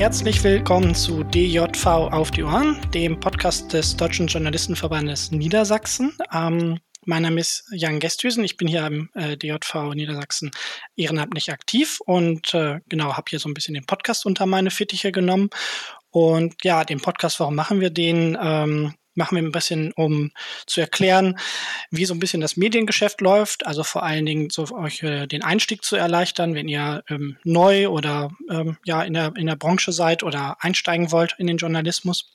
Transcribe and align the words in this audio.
herzlich 0.00 0.42
willkommen 0.42 0.94
zu 0.94 1.24
DJV 1.24 1.86
auf 1.86 2.30
die 2.30 2.42
Ohren, 2.42 2.80
dem 2.94 3.20
Podcast 3.20 3.74
des 3.74 3.94
Deutschen 3.94 4.28
Journalistenverbandes 4.28 5.30
Niedersachsen. 5.30 6.16
Ähm, 6.32 6.78
mein 7.04 7.22
Name 7.24 7.38
ist 7.38 7.64
Jan 7.70 8.00
Gesthüsen, 8.00 8.42
ich 8.42 8.56
bin 8.56 8.66
hier 8.66 8.86
im 8.86 9.10
äh, 9.12 9.36
DJV 9.36 9.92
Niedersachsen 9.94 10.52
ehrenamtlich 10.96 11.52
aktiv 11.52 12.00
und 12.06 12.54
äh, 12.54 12.80
genau, 12.88 13.14
habe 13.14 13.26
hier 13.28 13.38
so 13.38 13.50
ein 13.50 13.52
bisschen 13.52 13.74
den 13.74 13.84
Podcast 13.84 14.24
unter 14.24 14.46
meine 14.46 14.70
Fittiche 14.70 15.12
genommen. 15.12 15.50
Und 16.08 16.64
ja, 16.64 16.82
den 16.84 17.02
Podcast, 17.02 17.38
warum 17.38 17.54
machen 17.54 17.82
wir 17.82 17.90
den? 17.90 18.38
Ähm, 18.40 18.94
machen 19.20 19.36
wir 19.36 19.42
ein 19.42 19.52
bisschen, 19.52 19.92
um 19.92 20.32
zu 20.66 20.80
erklären, 20.80 21.38
wie 21.90 22.06
so 22.06 22.14
ein 22.14 22.18
bisschen 22.18 22.40
das 22.40 22.56
Mediengeschäft 22.56 23.20
läuft. 23.20 23.66
Also 23.66 23.84
vor 23.84 24.02
allen 24.02 24.26
Dingen 24.26 24.48
so 24.50 24.66
euch 24.74 25.02
äh, 25.02 25.26
den 25.26 25.44
Einstieg 25.44 25.84
zu 25.84 25.94
erleichtern, 25.94 26.54
wenn 26.54 26.68
ihr 26.68 27.04
ähm, 27.08 27.36
neu 27.44 27.88
oder 27.88 28.30
ähm, 28.50 28.78
ja 28.84 29.02
in 29.02 29.12
der, 29.12 29.36
in 29.36 29.46
der 29.46 29.56
Branche 29.56 29.92
seid 29.92 30.22
oder 30.22 30.56
einsteigen 30.60 31.12
wollt 31.12 31.36
in 31.38 31.46
den 31.46 31.58
Journalismus. 31.58 32.32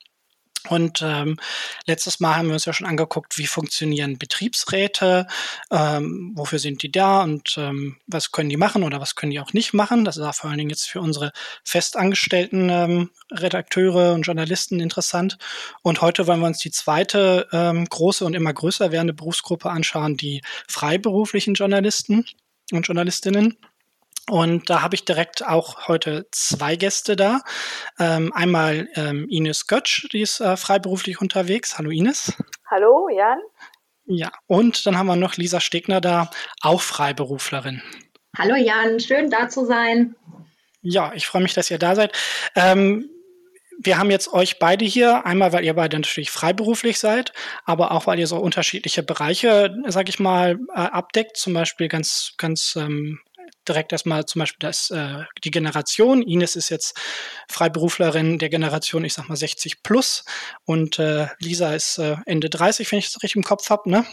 Und 0.69 1.01
ähm, 1.01 1.37
letztes 1.85 2.19
Mal 2.19 2.35
haben 2.35 2.47
wir 2.47 2.53
uns 2.53 2.65
ja 2.65 2.73
schon 2.73 2.87
angeguckt, 2.87 3.37
wie 3.37 3.47
funktionieren 3.47 4.17
Betriebsräte, 4.17 5.27
ähm, 5.71 6.33
wofür 6.35 6.59
sind 6.59 6.83
die 6.83 6.91
da 6.91 7.23
und 7.23 7.55
ähm, 7.57 7.97
was 8.07 8.31
können 8.31 8.49
die 8.49 8.57
machen 8.57 8.83
oder 8.83 8.99
was 8.99 9.15
können 9.15 9.31
die 9.31 9.39
auch 9.39 9.53
nicht 9.53 9.73
machen. 9.73 10.05
Das 10.05 10.19
auch 10.19 10.33
vor 10.33 10.49
allen 10.49 10.59
Dingen 10.59 10.69
jetzt 10.69 10.89
für 10.89 11.01
unsere 11.01 11.31
festangestellten 11.63 12.69
ähm, 12.69 13.09
Redakteure 13.31 14.13
und 14.13 14.23
Journalisten 14.23 14.79
interessant. 14.79 15.37
Und 15.81 16.01
heute 16.01 16.27
wollen 16.27 16.39
wir 16.39 16.47
uns 16.47 16.59
die 16.59 16.71
zweite 16.71 17.47
ähm, 17.51 17.85
große 17.85 18.25
und 18.25 18.33
immer 18.33 18.53
größer 18.53 18.91
werdende 18.91 19.13
Berufsgruppe 19.13 19.69
anschauen, 19.69 20.17
die 20.17 20.41
freiberuflichen 20.67 21.53
Journalisten 21.53 22.25
und 22.71 22.87
Journalistinnen. 22.87 23.57
Und 24.29 24.69
da 24.69 24.81
habe 24.81 24.95
ich 24.95 25.05
direkt 25.05 25.45
auch 25.45 25.87
heute 25.87 26.27
zwei 26.31 26.75
Gäste 26.75 27.15
da. 27.15 27.41
Ähm, 27.99 28.33
einmal 28.33 28.87
ähm, 28.95 29.27
Ines 29.29 29.67
Götsch, 29.67 30.07
die 30.11 30.21
ist 30.21 30.39
äh, 30.39 30.57
freiberuflich 30.57 31.21
unterwegs. 31.21 31.77
Hallo 31.77 31.91
Ines. 31.91 32.33
Hallo 32.69 33.07
Jan. 33.09 33.39
Ja, 34.05 34.31
und 34.47 34.85
dann 34.85 34.97
haben 34.97 35.07
wir 35.07 35.15
noch 35.15 35.35
Lisa 35.35 35.59
Stegner 35.59 36.01
da, 36.01 36.29
auch 36.61 36.81
Freiberuflerin. 36.81 37.81
Hallo 38.37 38.55
Jan, 38.55 38.99
schön 38.99 39.29
da 39.29 39.49
zu 39.49 39.65
sein. 39.65 40.15
Ja, 40.81 41.13
ich 41.15 41.25
freue 41.25 41.41
mich, 41.41 41.53
dass 41.53 41.71
ihr 41.71 41.79
da 41.79 41.95
seid. 41.95 42.11
Ähm, 42.55 43.09
wir 43.79 43.97
haben 43.97 44.11
jetzt 44.11 44.31
euch 44.31 44.59
beide 44.59 44.85
hier, 44.85 45.25
einmal 45.25 45.53
weil 45.53 45.65
ihr 45.65 45.73
beide 45.73 45.97
natürlich 45.97 46.31
freiberuflich 46.31 46.99
seid, 46.99 47.33
aber 47.65 47.91
auch 47.91 48.07
weil 48.07 48.19
ihr 48.19 48.27
so 48.27 48.37
unterschiedliche 48.37 49.03
Bereiche, 49.03 49.75
sag 49.87 50.09
ich 50.09 50.19
mal, 50.19 50.59
äh, 50.73 50.79
abdeckt. 50.79 51.37
Zum 51.37 51.53
Beispiel 51.53 51.87
ganz, 51.87 52.33
ganz 52.37 52.75
ähm, 52.75 53.19
direkt 53.67 53.91
erstmal 53.91 54.25
zum 54.25 54.39
Beispiel 54.39 54.67
das, 54.67 54.89
äh, 54.91 55.23
die 55.43 55.51
Generation. 55.51 56.21
Ines 56.21 56.55
ist 56.55 56.69
jetzt 56.69 56.97
Freiberuflerin 57.49 58.39
der 58.39 58.49
Generation, 58.49 59.05
ich 59.05 59.13
sag 59.13 59.29
mal 59.29 59.35
60 59.35 59.83
plus 59.83 60.25
und 60.65 60.99
äh, 60.99 61.27
Lisa 61.39 61.73
ist 61.73 61.97
äh, 61.97 62.15
Ende 62.25 62.49
30, 62.49 62.91
wenn 62.91 62.99
ich 62.99 63.11
das 63.11 63.23
richtig 63.23 63.37
im 63.37 63.43
Kopf 63.43 63.69
habe. 63.69 63.89
Ne? 63.89 64.05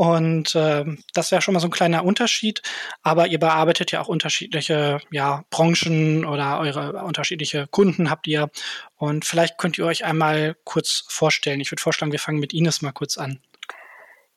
Und 0.00 0.54
äh, 0.54 0.86
das 1.12 1.30
wäre 1.30 1.42
schon 1.42 1.52
mal 1.52 1.60
so 1.60 1.66
ein 1.66 1.72
kleiner 1.72 2.06
Unterschied. 2.06 2.62
Aber 3.02 3.26
ihr 3.26 3.38
bearbeitet 3.38 3.92
ja 3.92 4.00
auch 4.00 4.08
unterschiedliche 4.08 4.98
ja, 5.10 5.44
Branchen 5.50 6.24
oder 6.24 6.58
eure 6.58 7.04
unterschiedliche 7.04 7.66
Kunden 7.66 8.08
habt 8.08 8.26
ihr. 8.26 8.48
Und 8.96 9.26
vielleicht 9.26 9.58
könnt 9.58 9.76
ihr 9.76 9.84
euch 9.84 10.06
einmal 10.06 10.56
kurz 10.64 11.04
vorstellen. 11.08 11.60
Ich 11.60 11.70
würde 11.70 11.82
vorschlagen, 11.82 12.12
wir 12.12 12.18
fangen 12.18 12.38
mit 12.40 12.54
Ines 12.54 12.80
mal 12.80 12.92
kurz 12.92 13.18
an. 13.18 13.40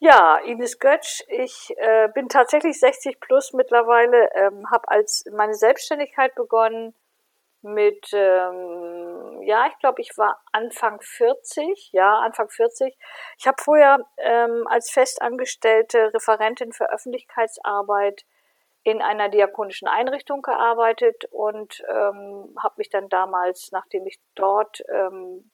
Ja, 0.05 0.35
Ines 0.39 0.79
Götsch. 0.79 1.23
Ich 1.29 1.73
äh, 1.77 2.09
bin 2.13 2.27
tatsächlich 2.27 2.77
60 2.77 3.21
plus 3.21 3.53
mittlerweile, 3.53 4.29
ähm, 4.33 4.69
habe 4.69 4.89
als 4.89 5.23
meine 5.31 5.53
Selbstständigkeit 5.53 6.35
begonnen 6.35 6.93
mit, 7.61 8.09
ähm, 8.11 9.41
ja, 9.43 9.65
ich 9.67 9.79
glaube, 9.79 10.01
ich 10.01 10.17
war 10.17 10.41
Anfang 10.51 10.99
40, 10.99 11.91
ja, 11.93 12.19
Anfang 12.19 12.49
40. 12.49 12.97
Ich 13.37 13.47
habe 13.47 13.55
vorher 13.63 13.99
ähm, 14.17 14.67
als 14.67 14.91
festangestellte 14.91 16.13
Referentin 16.13 16.73
für 16.73 16.91
Öffentlichkeitsarbeit 16.91 18.25
in 18.83 19.01
einer 19.01 19.29
diakonischen 19.29 19.87
Einrichtung 19.87 20.41
gearbeitet 20.41 21.23
und 21.31 21.81
ähm, 21.89 22.53
habe 22.61 22.73
mich 22.75 22.89
dann 22.89 23.07
damals, 23.07 23.71
nachdem 23.71 24.05
ich 24.05 24.19
dort 24.35 24.83
ähm, 24.89 25.49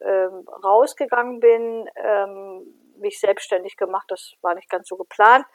ähm, 0.00 0.48
rausgegangen 0.48 1.40
bin, 1.40 1.88
ähm, 1.96 2.66
mich 2.96 3.20
selbstständig 3.20 3.76
gemacht. 3.76 4.06
Das 4.08 4.34
war 4.42 4.54
nicht 4.54 4.68
ganz 4.68 4.88
so 4.88 4.96
geplant. 4.96 5.46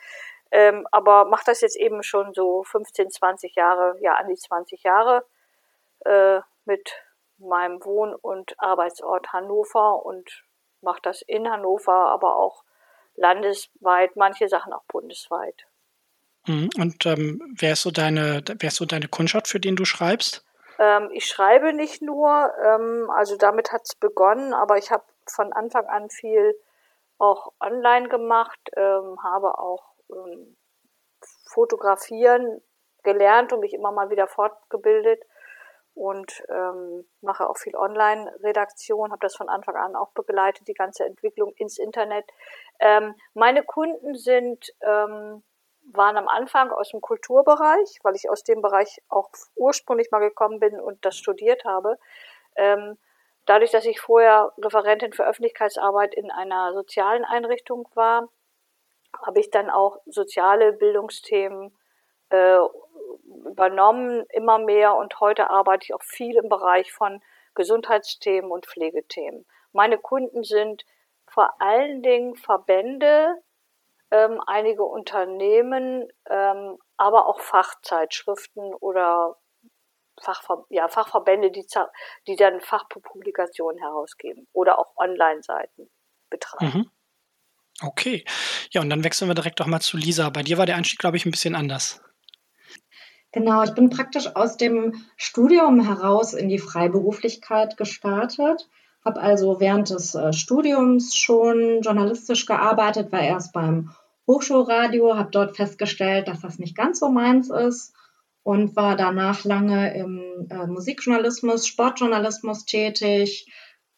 Ähm, 0.52 0.88
aber 0.92 1.26
mache 1.26 1.44
das 1.46 1.62
jetzt 1.62 1.76
eben 1.76 2.04
schon 2.04 2.34
so 2.34 2.64
15, 2.64 3.10
20 3.10 3.56
Jahre, 3.56 3.98
ja 4.02 4.16
an 4.16 4.28
die 4.28 4.36
20 4.36 4.84
Jahre 4.84 5.26
äh, 6.06 6.40
mit 6.66 6.92
meinem 7.38 7.84
Wohn- 7.84 8.16
und 8.16 8.54
Arbeitsort 8.60 9.34
Hannover 9.34 10.06
und 10.06 10.44
mache 10.82 11.02
das 11.02 11.22
in 11.24 11.50
Hannover, 11.50 12.10
aber 12.10 12.38
auch 12.38 12.64
landesweit, 13.16 14.16
manche 14.16 14.48
Sachen 14.48 14.72
auch 14.72 14.84
bundesweit. 14.88 15.66
Mhm. 16.48 16.70
Und 16.78 17.06
ähm, 17.06 17.56
wer 17.58 17.74
ist 17.74 17.82
so 17.82 17.92
deine, 17.92 18.44
wer 18.60 18.68
ist 18.68 18.76
so 18.76 18.86
deine 18.86 19.08
Kundschaft, 19.08 19.48
für 19.48 19.60
den 19.60 19.76
du 19.76 19.84
schreibst? 19.84 20.45
Ähm, 20.80 21.10
ich 21.12 21.26
schreibe 21.26 21.74
nicht 21.74 22.02
nur, 22.02 22.54
ähm, 22.64 23.10
also 23.12 23.38
damit 23.38 23.72
hat 23.72 23.84
es 23.86 23.96
begonnen, 23.96 24.54
aber 24.54 24.78
ich 24.78 24.92
habe 24.92 25.04
von 25.28 25.54
Anfang 25.54 25.86
an 25.88 26.10
viel 26.10 26.58
auch 27.18 27.54
online 27.60 28.10
gemacht, 28.10 28.60
ähm, 28.76 29.18
habe 29.24 29.58
auch 29.58 29.94
ähm, 30.12 30.58
fotografieren 31.48 32.62
gelernt 33.04 33.54
und 33.54 33.62
mich 33.62 33.74
immer 33.74 33.92
mal 33.92 34.10
wieder 34.10 34.28
fortgebildet 34.28 35.24
und 35.94 36.44
ähm, 36.50 37.06
mache 37.22 37.50
auch 37.50 37.58
viel 37.58 37.76
Online-Redaktion, 37.76 39.12
habe 39.12 39.22
das 39.22 39.36
von 39.36 39.48
Anfang 39.48 39.76
an 39.78 39.96
auch 39.96 40.12
begleitet, 40.12 40.68
die 40.68 40.74
ganze 40.74 41.06
Entwicklung 41.06 41.54
ins 41.54 41.78
Internet. 41.78 42.26
Ähm, 42.80 43.16
meine 43.34 43.64
Kunden 43.64 44.16
sind 44.16 44.74
waren 45.92 46.18
am 46.18 46.28
Anfang 46.28 46.72
aus 46.72 46.90
dem 46.90 47.02
Kulturbereich, 47.02 48.00
weil 48.04 48.16
ich 48.16 48.30
aus 48.30 48.44
dem 48.44 48.62
Bereich 48.62 49.02
auch 49.10 49.30
ursprünglich 49.56 50.12
mal 50.12 50.20
gekommen 50.20 50.60
bin 50.60 50.80
und 50.80 51.04
das 51.06 51.18
studiert 51.18 51.66
habe. 51.66 51.98
Ähm, 52.56 52.98
Dadurch, 53.46 53.72
dass 53.72 53.86
ich 53.86 54.00
vorher 54.00 54.54
Referentin 54.58 55.14
für 55.14 55.26
Öffentlichkeitsarbeit 55.26 56.16
in 56.16 56.32
einer 56.32 56.74
sozialen 56.74 57.24
Einrichtung 57.24 57.88
war, 57.94 58.30
habe 59.24 59.40
ich 59.40 59.52
dann 59.52 59.70
auch 59.70 60.00
soziale 60.08 60.74
Bildungsthemen 60.74 61.76
äh, 62.30 62.58
übernommen, 63.46 64.26
immer 64.32 64.58
mehr. 64.58 64.96
Und 64.96 65.20
heute 65.20 65.50
arbeite 65.50 65.86
ich 65.86 65.94
auch 65.94 66.04
viel 66.04 66.38
im 66.38 66.50
Bereich 66.50 66.92
von 66.92 67.22
Gesundheitsthemen 67.54 68.50
und 68.50 68.66
Pflegethemen. 68.66 69.46
Meine 69.72 70.00
Kunden 70.00 70.44
sind 70.44 70.84
vor 71.28 71.62
allen 71.62 72.02
Dingen 72.02 72.36
Verbände, 72.36 73.42
ähm, 74.12 74.42
einige 74.46 74.84
Unternehmen, 74.84 76.08
ähm, 76.30 76.78
aber 76.98 77.28
auch 77.28 77.40
Fachzeitschriften 77.40 78.74
oder 78.76 79.38
Fachver 80.22 80.66
ja, 80.70 80.88
Fachverbände, 80.88 81.52
die, 81.52 81.66
die 82.28 82.36
dann 82.36 82.62
Fachpublikationen 82.62 83.80
herausgeben 83.80 84.48
oder 84.54 84.80
auch 84.80 84.96
Online-Seiten 84.96 85.90
betreiben. 86.30 86.80
Mhm. 86.80 86.92
Okay. 87.82 88.24
Ja, 88.72 88.82
und 88.82 88.90
dann 88.90 89.04
wechseln 89.04 89.30
wir 89.30 89.36
direkt 89.36 89.60
auch 89.62 89.66
mal 89.66 89.82
zu 89.82 89.98
Lisa. 89.98 90.30
Bei 90.30 90.44
dir 90.44 90.58
war 90.58 90.66
der 90.66 90.78
Einstieg, 90.78 91.00
glaube 91.00 91.18
ich, 91.18 91.26
ein 91.26 91.32
bisschen 91.32 91.56
anders. 91.56 92.02
Genau, 93.34 93.64
ich 93.64 93.74
bin 93.74 93.90
praktisch 93.90 94.34
aus 94.34 94.56
dem 94.56 95.06
Studium 95.18 95.82
heraus 95.82 96.34
in 96.34 96.48
die 96.48 96.58
Freiberuflichkeit 96.58 97.76
gestartet, 97.76 98.70
habe 99.06 99.22
also 99.22 99.60
während 99.60 99.92
des 99.92 100.16
äh, 100.16 100.34
Studiums 100.34 101.16
schon 101.16 101.82
journalistisch 101.82 102.46
gearbeitet, 102.46 103.12
war 103.12 103.22
erst 103.22 103.54
beim 103.54 103.92
Hochschulradio, 104.28 105.16
habe 105.16 105.30
dort 105.32 105.56
festgestellt, 105.56 106.28
dass 106.28 106.42
das 106.42 106.58
nicht 106.58 106.76
ganz 106.76 107.00
so 107.00 107.10
meins 107.10 107.50
ist 107.52 107.94
und 108.42 108.76
war 108.76 108.96
danach 108.96 109.44
lange 109.44 109.96
im 109.96 110.48
äh, 110.50 110.66
Musikjournalismus, 110.66 111.68
Sportjournalismus 111.68 112.66
tätig 112.66 113.52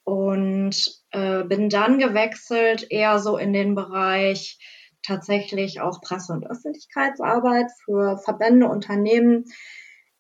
und 0.04 0.76
äh, 1.12 1.44
bin 1.44 1.70
dann 1.70 2.00
gewechselt 2.00 2.88
eher 2.90 3.20
so 3.20 3.38
in 3.38 3.54
den 3.54 3.76
Bereich 3.76 4.60
tatsächlich 5.04 5.80
auch 5.80 6.02
Presse- 6.02 6.34
und 6.34 6.50
Öffentlichkeitsarbeit 6.50 7.72
für 7.86 8.18
Verbände, 8.18 8.68
Unternehmen. 8.68 9.46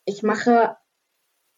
Ich 0.05 0.23
mache 0.23 0.77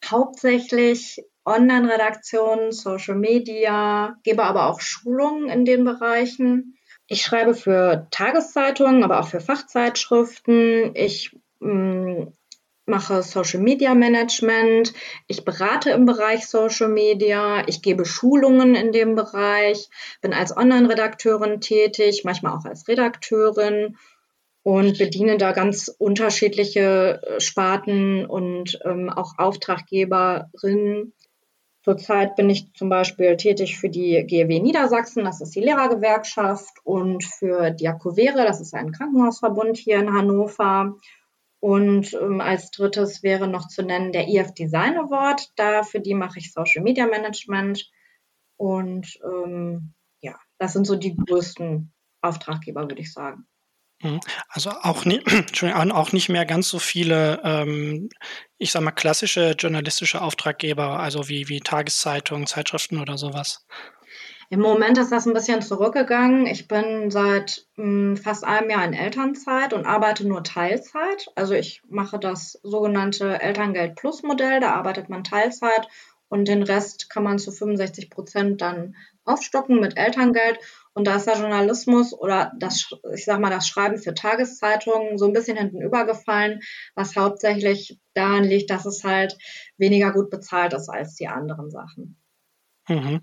hauptsächlich 0.04 1.24
Online-Redaktionen, 1.50 2.72
Social 2.72 3.16
Media, 3.16 4.16
gebe 4.24 4.44
aber 4.44 4.68
auch 4.68 4.81
Schulungen 4.81 5.50
in 5.50 5.66
den 5.66 5.84
Bereichen. 5.84 6.78
Ich 7.07 7.22
schreibe 7.22 7.56
für 7.56 8.07
Tageszeitungen, 8.12 9.04
aber 9.04 9.19
auch 9.19 9.28
für 9.28 9.42
Fachzeitschriften. 9.42 10.92
Ich 10.96 11.36
mh, 11.60 11.74
mm, 11.74 12.34
mache 12.90 13.24
Social 13.24 13.62
Media 13.62 13.94
Management, 13.94 14.94
ich 15.28 15.46
berate 15.46 15.92
im 15.92 16.06
Bereich 16.06 16.48
Social 16.48 16.90
Media, 16.90 17.63
ich 17.68 17.81
gebe 17.81 18.06
Schulungen 18.06 18.75
in 18.75 18.92
dem 18.92 19.16
Bereich, 19.16 19.90
bin 20.22 20.34
als 20.34 20.56
Online-Redakteurin 20.56 21.62
tätig, 21.62 22.24
manchmal 22.25 22.57
auch 22.57 22.66
als 22.66 22.88
Redakteurin. 22.88 23.95
und 24.62 24.98
bediene 24.98 25.38
da 25.38 25.54
ganz 25.54 25.88
unterschiedliche 25.88 27.22
äh, 27.24 27.40
Sparten 27.40 28.25
und 28.25 28.78
ähm, 28.84 29.10
auch 29.10 29.38
Auftraggeberinnen. 29.38 31.13
Zurzeit 31.89 32.36
bin 32.36 32.51
ich 32.51 32.71
zum 32.75 32.88
Beispiel 32.88 33.36
tätig 33.36 33.80
für 33.80 33.89
die 33.89 34.24
GEW 34.24 34.59
Niedersachsen, 34.59 35.24
das 35.24 35.41
ist 35.41 35.56
die 35.56 35.62
Lehrergewerkschaft, 35.62 36.77
und 36.83 37.24
für 37.24 37.71
Diakovere, 37.71 38.45
das 38.45 38.62
ist 38.62 38.75
ein 38.75 38.91
Krankenhausverbund 38.91 39.75
hier 39.75 39.97
in 39.97 40.13
Hannover. 40.13 40.97
Und 41.59 42.13
ähm, 42.13 42.41
als 42.41 42.69
drittes 42.69 43.24
wäre 43.24 43.47
noch 43.47 43.68
zu 43.69 43.81
nennen 43.81 44.12
der 44.12 44.27
EF 44.27 44.53
Design 44.53 45.00
Award. 45.00 45.51
Da 45.56 45.81
für 45.81 46.00
die 46.00 46.13
mache 46.13 46.38
ich 46.38 46.53
Social 46.53 46.83
Media 46.83 47.07
Management. 47.07 47.89
Und 48.56 49.19
ähm, 49.24 49.95
ja, 50.21 50.35
das 50.59 50.74
sind 50.74 50.85
so 50.85 50.95
die 50.95 51.18
größten 51.18 51.92
Auftraggeber, 52.21 52.83
würde 52.83 53.01
ich 53.01 53.12
sagen. 53.12 53.47
Mhm. 54.01 54.19
Also 54.50 54.72
auch, 54.72 55.06
nie, 55.06 55.22
auch 55.92 56.12
nicht 56.12 56.30
mehr 56.30 56.46
ganz 56.46 56.69
so 56.69 56.80
viele, 56.80 57.42
ähm, 57.44 58.10
ich 58.57 58.72
sag 58.72 58.81
mal, 58.81 58.92
klassische 58.92 59.51
journalistische 59.51 60.22
Auftraggeber, 60.22 61.00
also 61.00 61.28
wie, 61.28 61.50
wie 61.50 61.60
Tageszeitungen, 61.60 62.48
Zeitschriften 62.48 63.00
oder 63.00 63.18
sowas. 63.18 63.66
Im 64.51 64.62
Moment 64.62 64.98
ist 64.98 65.12
das 65.12 65.28
ein 65.28 65.34
bisschen 65.34 65.62
zurückgegangen. 65.62 66.48
Ich 66.48 66.68
bin 66.68 67.12
seit 67.12 67.68
mh, 67.75 67.84
hm, 67.84 68.18
fast 68.18 68.44
einem 68.44 68.72
Jahr 68.72 68.84
in 68.84 68.94
Elternzeit 68.94 69.74
und 69.74 69.86
arbeite 69.86 70.28
nur 70.28 70.44
Teilzeit. 70.44 71.28
Also 71.36 71.54
ich 71.54 71.84
mache 71.88 72.18
das 72.18 72.60
sogenannte 72.63 73.40
Elterngeld 73.40 73.95
Plus 73.95 74.24
Modell. 74.24 74.60
Da 74.60 74.74
arbeitet 74.74 75.07
man 75.07 75.24
Teilzeit 75.24 75.88
und 76.30 76.48
den 76.48 76.63
Rest 76.63 77.12
kann 77.12 77.24
man 77.24 77.38
zu 77.38 77.52
65 77.52 78.10
Prozent 78.10 78.62
dann 78.62 78.95
aufstocken 79.24 79.80
mit 79.80 79.98
Elterngeld. 79.98 80.57
Und 80.94 81.06
da 81.06 81.15
ist 81.15 81.27
der 81.27 81.38
Journalismus 81.38 82.13
oder 82.13 82.51
das, 82.57 82.89
ich 83.13 83.25
sag 83.25 83.39
mal, 83.39 83.50
das 83.50 83.68
Schreiben 83.68 83.97
für 83.97 84.13
Tageszeitungen 84.13 85.18
so 85.18 85.25
ein 85.25 85.33
bisschen 85.33 85.57
hinten 85.57 85.81
übergefallen, 85.81 86.62
was 86.95 87.15
hauptsächlich 87.15 88.00
daran 88.13 88.44
liegt, 88.44 88.69
dass 88.69 88.86
es 88.86 89.03
halt 89.03 89.38
weniger 89.77 90.12
gut 90.12 90.30
bezahlt 90.30 90.74
ist 90.74 90.89
als 90.89 91.15
die 91.15 91.27
anderen 91.27 91.69
Sachen. 91.69 92.18
Mhm. 92.89 93.21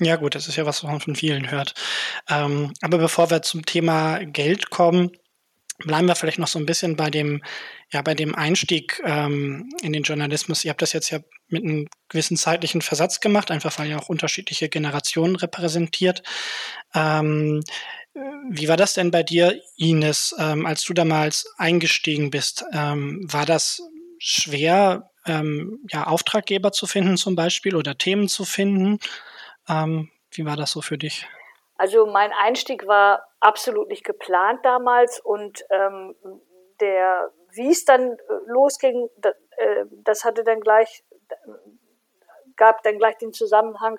Ja 0.00 0.16
gut, 0.16 0.34
das 0.34 0.48
ist 0.48 0.56
ja 0.56 0.66
was, 0.66 0.82
was 0.82 0.90
man 0.90 1.00
von 1.00 1.14
vielen 1.16 1.50
hört. 1.50 1.74
Ähm, 2.28 2.72
aber 2.82 2.98
bevor 2.98 3.30
wir 3.30 3.42
zum 3.42 3.64
Thema 3.64 4.18
Geld 4.24 4.70
kommen, 4.70 5.12
bleiben 5.78 6.08
wir 6.08 6.16
vielleicht 6.16 6.38
noch 6.38 6.48
so 6.48 6.58
ein 6.58 6.66
bisschen 6.66 6.96
bei 6.96 7.10
dem, 7.10 7.42
ja, 7.92 8.02
bei 8.02 8.14
dem 8.14 8.34
Einstieg 8.34 9.00
ähm, 9.04 9.70
in 9.82 9.92
den 9.92 10.02
Journalismus. 10.02 10.64
Ihr 10.64 10.70
habt 10.70 10.82
das 10.82 10.92
jetzt 10.92 11.10
ja 11.10 11.20
mit 11.48 11.62
einem 11.62 11.88
gewissen 12.08 12.36
zeitlichen 12.36 12.82
Versatz 12.82 13.20
gemacht, 13.20 13.50
einfach 13.50 13.78
weil 13.78 13.88
ihr 13.88 13.98
auch 13.98 14.08
unterschiedliche 14.08 14.68
Generationen 14.68 15.36
repräsentiert. 15.36 16.22
Ähm, 16.94 17.62
wie 18.50 18.68
war 18.68 18.76
das 18.76 18.94
denn 18.94 19.10
bei 19.10 19.22
dir, 19.22 19.60
Ines, 19.76 20.34
ähm, 20.38 20.66
als 20.66 20.82
du 20.84 20.94
damals 20.94 21.46
eingestiegen 21.56 22.30
bist? 22.30 22.64
Ähm, 22.72 23.20
war 23.30 23.46
das 23.46 23.80
schwer, 24.18 25.10
ähm, 25.26 25.78
ja, 25.90 26.06
Auftraggeber 26.06 26.72
zu 26.72 26.86
finden 26.86 27.16
zum 27.16 27.36
Beispiel 27.36 27.76
oder 27.76 27.96
Themen 27.96 28.28
zu 28.28 28.44
finden. 28.44 28.98
Ähm, 29.68 30.10
wie 30.32 30.44
war 30.44 30.56
das 30.56 30.72
so 30.72 30.82
für 30.82 30.98
dich? 30.98 31.26
Also 31.78 32.06
mein 32.06 32.32
Einstieg 32.32 32.86
war 32.86 33.26
absolut 33.40 33.88
nicht 33.88 34.04
geplant 34.04 34.64
damals 34.64 35.20
und 35.20 35.64
ähm, 35.70 36.14
der, 36.80 37.30
wie 37.52 37.70
es 37.70 37.84
dann 37.84 38.12
äh, 38.12 38.16
losging, 38.46 39.08
das, 39.16 39.34
äh, 39.56 39.84
das 40.04 40.24
hatte 40.24 40.42
dann 40.42 40.60
gleich, 40.60 41.04
gab 42.56 42.82
dann 42.82 42.98
gleich 42.98 43.16
den 43.18 43.32
Zusammenhang, 43.32 43.98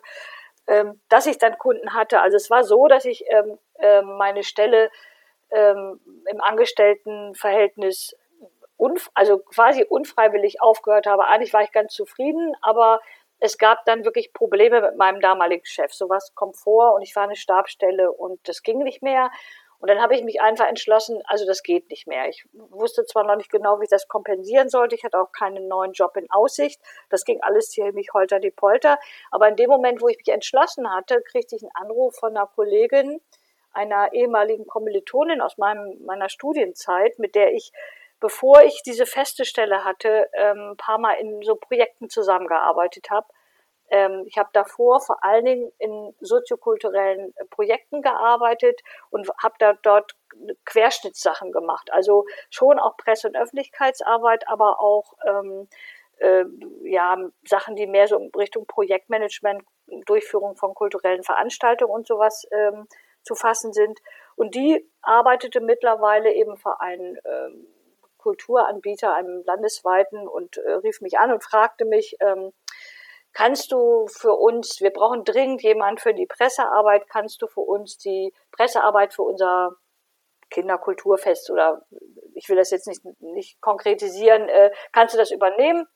ähm, 0.67 1.01
dass 1.07 1.25
ich 1.25 1.37
dann 1.37 1.57
Kunden 1.57 1.93
hatte. 1.93 2.19
Also 2.19 2.35
es 2.35 2.49
war 2.49 2.63
so, 2.63 2.87
dass 2.87 3.05
ich 3.05 3.23
ähm, 3.29 3.57
äh, 3.79 4.01
meine 4.01 4.43
Stelle 4.43 4.91
ähm, 5.49 6.01
im 6.29 6.41
Angestelltenverhältnis 6.41 8.15
also 9.13 9.39
quasi 9.39 9.83
unfreiwillig 9.83 10.61
aufgehört 10.61 11.05
habe. 11.05 11.27
Eigentlich 11.27 11.53
war 11.53 11.63
ich 11.63 11.71
ganz 11.71 11.93
zufrieden, 11.93 12.55
aber 12.61 13.01
es 13.39 13.57
gab 13.57 13.85
dann 13.85 14.05
wirklich 14.05 14.33
Probleme 14.33 14.81
mit 14.81 14.97
meinem 14.97 15.21
damaligen 15.21 15.65
Chef. 15.65 15.93
Sowas 15.93 16.33
kommt 16.35 16.57
vor 16.57 16.93
und 16.93 17.01
ich 17.01 17.15
war 17.15 17.23
eine 17.23 17.35
Stabstelle 17.35 18.11
und 18.11 18.39
das 18.47 18.63
ging 18.63 18.79
nicht 18.79 19.01
mehr. 19.01 19.31
Und 19.79 19.89
dann 19.89 20.01
habe 20.01 20.13
ich 20.13 20.23
mich 20.23 20.41
einfach 20.41 20.67
entschlossen, 20.67 21.21
also 21.25 21.45
das 21.45 21.63
geht 21.63 21.89
nicht 21.89 22.05
mehr. 22.05 22.27
Ich 22.27 22.45
wusste 22.51 23.05
zwar 23.05 23.23
noch 23.23 23.37
nicht 23.37 23.49
genau, 23.49 23.79
wie 23.79 23.85
ich 23.85 23.89
das 23.89 24.09
kompensieren 24.09 24.67
sollte. 24.67 24.95
Ich 24.95 25.05
hatte 25.05 25.17
auch 25.17 25.31
keinen 25.31 25.69
neuen 25.69 25.93
Job 25.93 26.17
in 26.17 26.29
Aussicht. 26.29 26.81
Das 27.09 27.23
ging 27.23 27.41
alles 27.41 27.71
hier 27.73 27.93
mich 27.93 28.09
holter 28.13 28.39
die 28.39 28.51
Polter. 28.51 28.99
Aber 29.31 29.47
in 29.47 29.55
dem 29.55 29.69
Moment, 29.69 30.01
wo 30.01 30.09
ich 30.09 30.17
mich 30.17 30.27
entschlossen 30.27 30.93
hatte, 30.93 31.21
kriegte 31.21 31.55
ich 31.55 31.63
einen 31.63 31.71
Anruf 31.75 32.15
von 32.17 32.35
einer 32.35 32.47
Kollegin, 32.47 33.21
einer 33.71 34.11
ehemaligen 34.11 34.67
Kommilitonin 34.67 35.39
aus 35.39 35.57
meinem, 35.57 36.03
meiner 36.03 36.27
Studienzeit, 36.27 37.17
mit 37.17 37.35
der 37.35 37.53
ich 37.53 37.71
bevor 38.19 38.63
ich 38.63 38.81
diese 38.85 39.05
feste 39.05 39.45
Stelle 39.45 39.83
hatte, 39.83 40.29
ähm, 40.33 40.71
ein 40.71 40.77
paar 40.77 40.99
Mal 40.99 41.13
in 41.13 41.41
so 41.41 41.55
Projekten 41.55 42.09
zusammengearbeitet 42.09 43.09
habe. 43.09 43.27
Ähm, 43.89 44.23
ich 44.27 44.37
habe 44.37 44.49
davor 44.53 45.01
vor 45.01 45.23
allen 45.23 45.45
Dingen 45.45 45.71
in 45.79 46.13
soziokulturellen 46.19 47.33
äh, 47.37 47.45
Projekten 47.45 48.01
gearbeitet 48.01 48.81
und 49.09 49.29
habe 49.41 49.55
da 49.59 49.73
dort 49.73 50.15
Querschnittssachen 50.65 51.51
gemacht. 51.51 51.91
Also 51.91 52.25
schon 52.49 52.79
auch 52.79 52.97
Presse- 52.97 53.27
und 53.27 53.37
Öffentlichkeitsarbeit, 53.37 54.47
aber 54.47 54.79
auch 54.79 55.13
ähm, 55.25 55.67
äh, 56.19 56.45
ja, 56.83 57.17
Sachen, 57.45 57.75
die 57.75 57.87
mehr 57.87 58.07
so 58.07 58.17
in 58.17 58.29
Richtung 58.35 58.67
Projektmanagement, 58.67 59.63
Durchführung 60.05 60.55
von 60.55 60.75
kulturellen 60.75 61.23
Veranstaltungen 61.23 61.91
und 61.91 62.07
sowas 62.07 62.45
ähm, 62.51 62.87
zu 63.23 63.35
fassen 63.35 63.73
sind. 63.73 63.99
Und 64.35 64.55
die 64.55 64.87
arbeitete 65.01 65.61
mittlerweile 65.61 66.33
eben 66.33 66.57
für 66.57 66.79
einen 66.79 67.17
ähm, 67.25 67.67
Kulturanbieter, 68.19 69.13
einem 69.15 69.43
landesweiten, 69.45 70.27
und 70.27 70.57
äh, 70.57 70.73
rief 70.73 71.01
mich 71.01 71.17
an 71.17 71.31
und 71.31 71.43
fragte 71.43 71.85
mich, 71.85 72.15
ähm, 72.19 72.53
kannst 73.33 73.71
du 73.71 74.07
für 74.07 74.33
uns, 74.33 74.81
wir 74.81 74.91
brauchen 74.91 75.23
dringend 75.23 75.63
jemand 75.63 76.01
für 76.01 76.13
die 76.13 76.27
Pressearbeit, 76.27 77.09
kannst 77.09 77.41
du 77.41 77.47
für 77.47 77.61
uns 77.61 77.97
die 77.97 78.33
Pressearbeit 78.51 79.13
für 79.13 79.23
unser 79.23 79.75
Kinderkulturfest 80.49 81.49
oder 81.51 81.85
ich 82.33 82.49
will 82.49 82.55
das 82.55 82.71
jetzt 82.71 82.87
nicht, 82.87 83.01
nicht 83.21 83.61
konkretisieren, 83.61 84.49
äh, 84.49 84.71
kannst 84.91 85.13
du 85.13 85.17
das 85.17 85.31
übernehmen? 85.31 85.87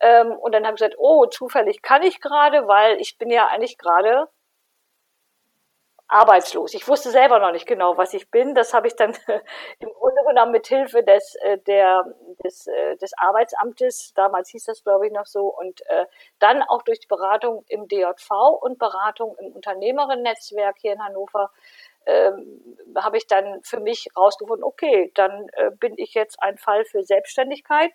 Ähm, 0.00 0.32
und 0.32 0.52
dann 0.52 0.64
habe 0.64 0.74
ich 0.74 0.80
gesagt, 0.80 0.96
oh, 0.98 1.26
zufällig 1.26 1.82
kann 1.82 2.02
ich 2.02 2.20
gerade, 2.20 2.68
weil 2.68 3.00
ich 3.00 3.18
bin 3.18 3.30
ja 3.30 3.46
eigentlich 3.46 3.78
gerade 3.78 4.28
arbeitslos. 6.08 6.74
Ich 6.74 6.86
wusste 6.86 7.10
selber 7.10 7.38
noch 7.38 7.52
nicht 7.52 7.66
genau, 7.66 7.96
was 7.96 8.14
ich 8.14 8.30
bin. 8.30 8.54
Das 8.54 8.72
habe 8.72 8.86
ich 8.86 8.94
dann 8.94 9.12
im 9.80 9.92
Grunde 9.92 10.22
genommen 10.26 10.52
mit 10.52 10.66
Hilfe 10.66 11.02
des, 11.02 11.34
äh, 11.36 11.58
der, 11.58 12.04
des, 12.44 12.66
äh, 12.68 12.96
des 12.96 13.12
Arbeitsamtes, 13.18 14.12
damals 14.14 14.50
hieß 14.50 14.64
das 14.64 14.84
glaube 14.84 15.06
ich 15.06 15.12
noch 15.12 15.26
so, 15.26 15.46
und 15.46 15.80
äh, 15.88 16.06
dann 16.38 16.62
auch 16.62 16.82
durch 16.82 17.00
die 17.00 17.08
Beratung 17.08 17.64
im 17.68 17.88
DJV 17.88 18.30
und 18.60 18.78
Beratung 18.78 19.36
im 19.38 19.52
Unternehmerinnen-Netzwerk 19.52 20.76
hier 20.78 20.92
in 20.92 21.04
Hannover 21.04 21.50
ähm, 22.06 22.76
habe 22.96 23.16
ich 23.16 23.26
dann 23.26 23.60
für 23.62 23.80
mich 23.80 24.08
rausgefunden, 24.16 24.64
okay, 24.64 25.10
dann 25.14 25.48
äh, 25.54 25.70
bin 25.72 25.94
ich 25.96 26.14
jetzt 26.14 26.40
ein 26.40 26.56
Fall 26.56 26.84
für 26.84 27.02
Selbstständigkeit. 27.02 27.90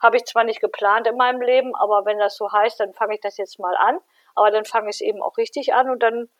Habe 0.00 0.16
ich 0.16 0.24
zwar 0.24 0.44
nicht 0.44 0.60
geplant 0.60 1.06
in 1.06 1.16
meinem 1.16 1.42
Leben, 1.42 1.76
aber 1.76 2.06
wenn 2.06 2.18
das 2.18 2.36
so 2.36 2.50
heißt, 2.50 2.80
dann 2.80 2.94
fange 2.94 3.14
ich 3.14 3.20
das 3.20 3.36
jetzt 3.36 3.58
mal 3.58 3.76
an. 3.76 3.98
Aber 4.34 4.50
dann 4.50 4.64
fange 4.64 4.88
ich 4.88 4.96
es 4.96 5.00
eben 5.02 5.22
auch 5.22 5.36
richtig 5.36 5.74
an 5.74 5.90
und 5.90 6.02
dann 6.02 6.30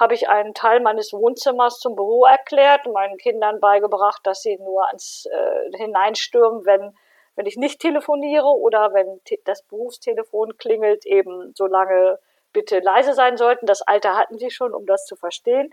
habe 0.00 0.14
ich 0.14 0.28
einen 0.28 0.54
Teil 0.54 0.80
meines 0.80 1.12
Wohnzimmers 1.12 1.78
zum 1.78 1.94
Büro 1.94 2.24
erklärt 2.24 2.86
meinen 2.86 3.18
Kindern 3.18 3.60
beigebracht, 3.60 4.26
dass 4.26 4.42
sie 4.42 4.56
nur 4.56 4.88
ans 4.88 5.26
äh, 5.26 5.76
hineinstürmen, 5.76 6.64
wenn 6.64 6.94
wenn 7.36 7.46
ich 7.46 7.56
nicht 7.56 7.80
telefoniere 7.80 8.48
oder 8.48 8.92
wenn 8.92 9.20
das 9.44 9.62
Berufstelefon 9.62 10.58
klingelt, 10.58 11.06
eben 11.06 11.54
so 11.54 11.66
lange 11.66 12.18
bitte 12.52 12.80
leise 12.80 13.14
sein 13.14 13.36
sollten. 13.36 13.64
Das 13.64 13.80
Alter 13.82 14.16
hatten 14.16 14.38
sie 14.38 14.50
schon, 14.50 14.74
um 14.74 14.84
das 14.84 15.06
zu 15.06 15.16
verstehen. 15.16 15.72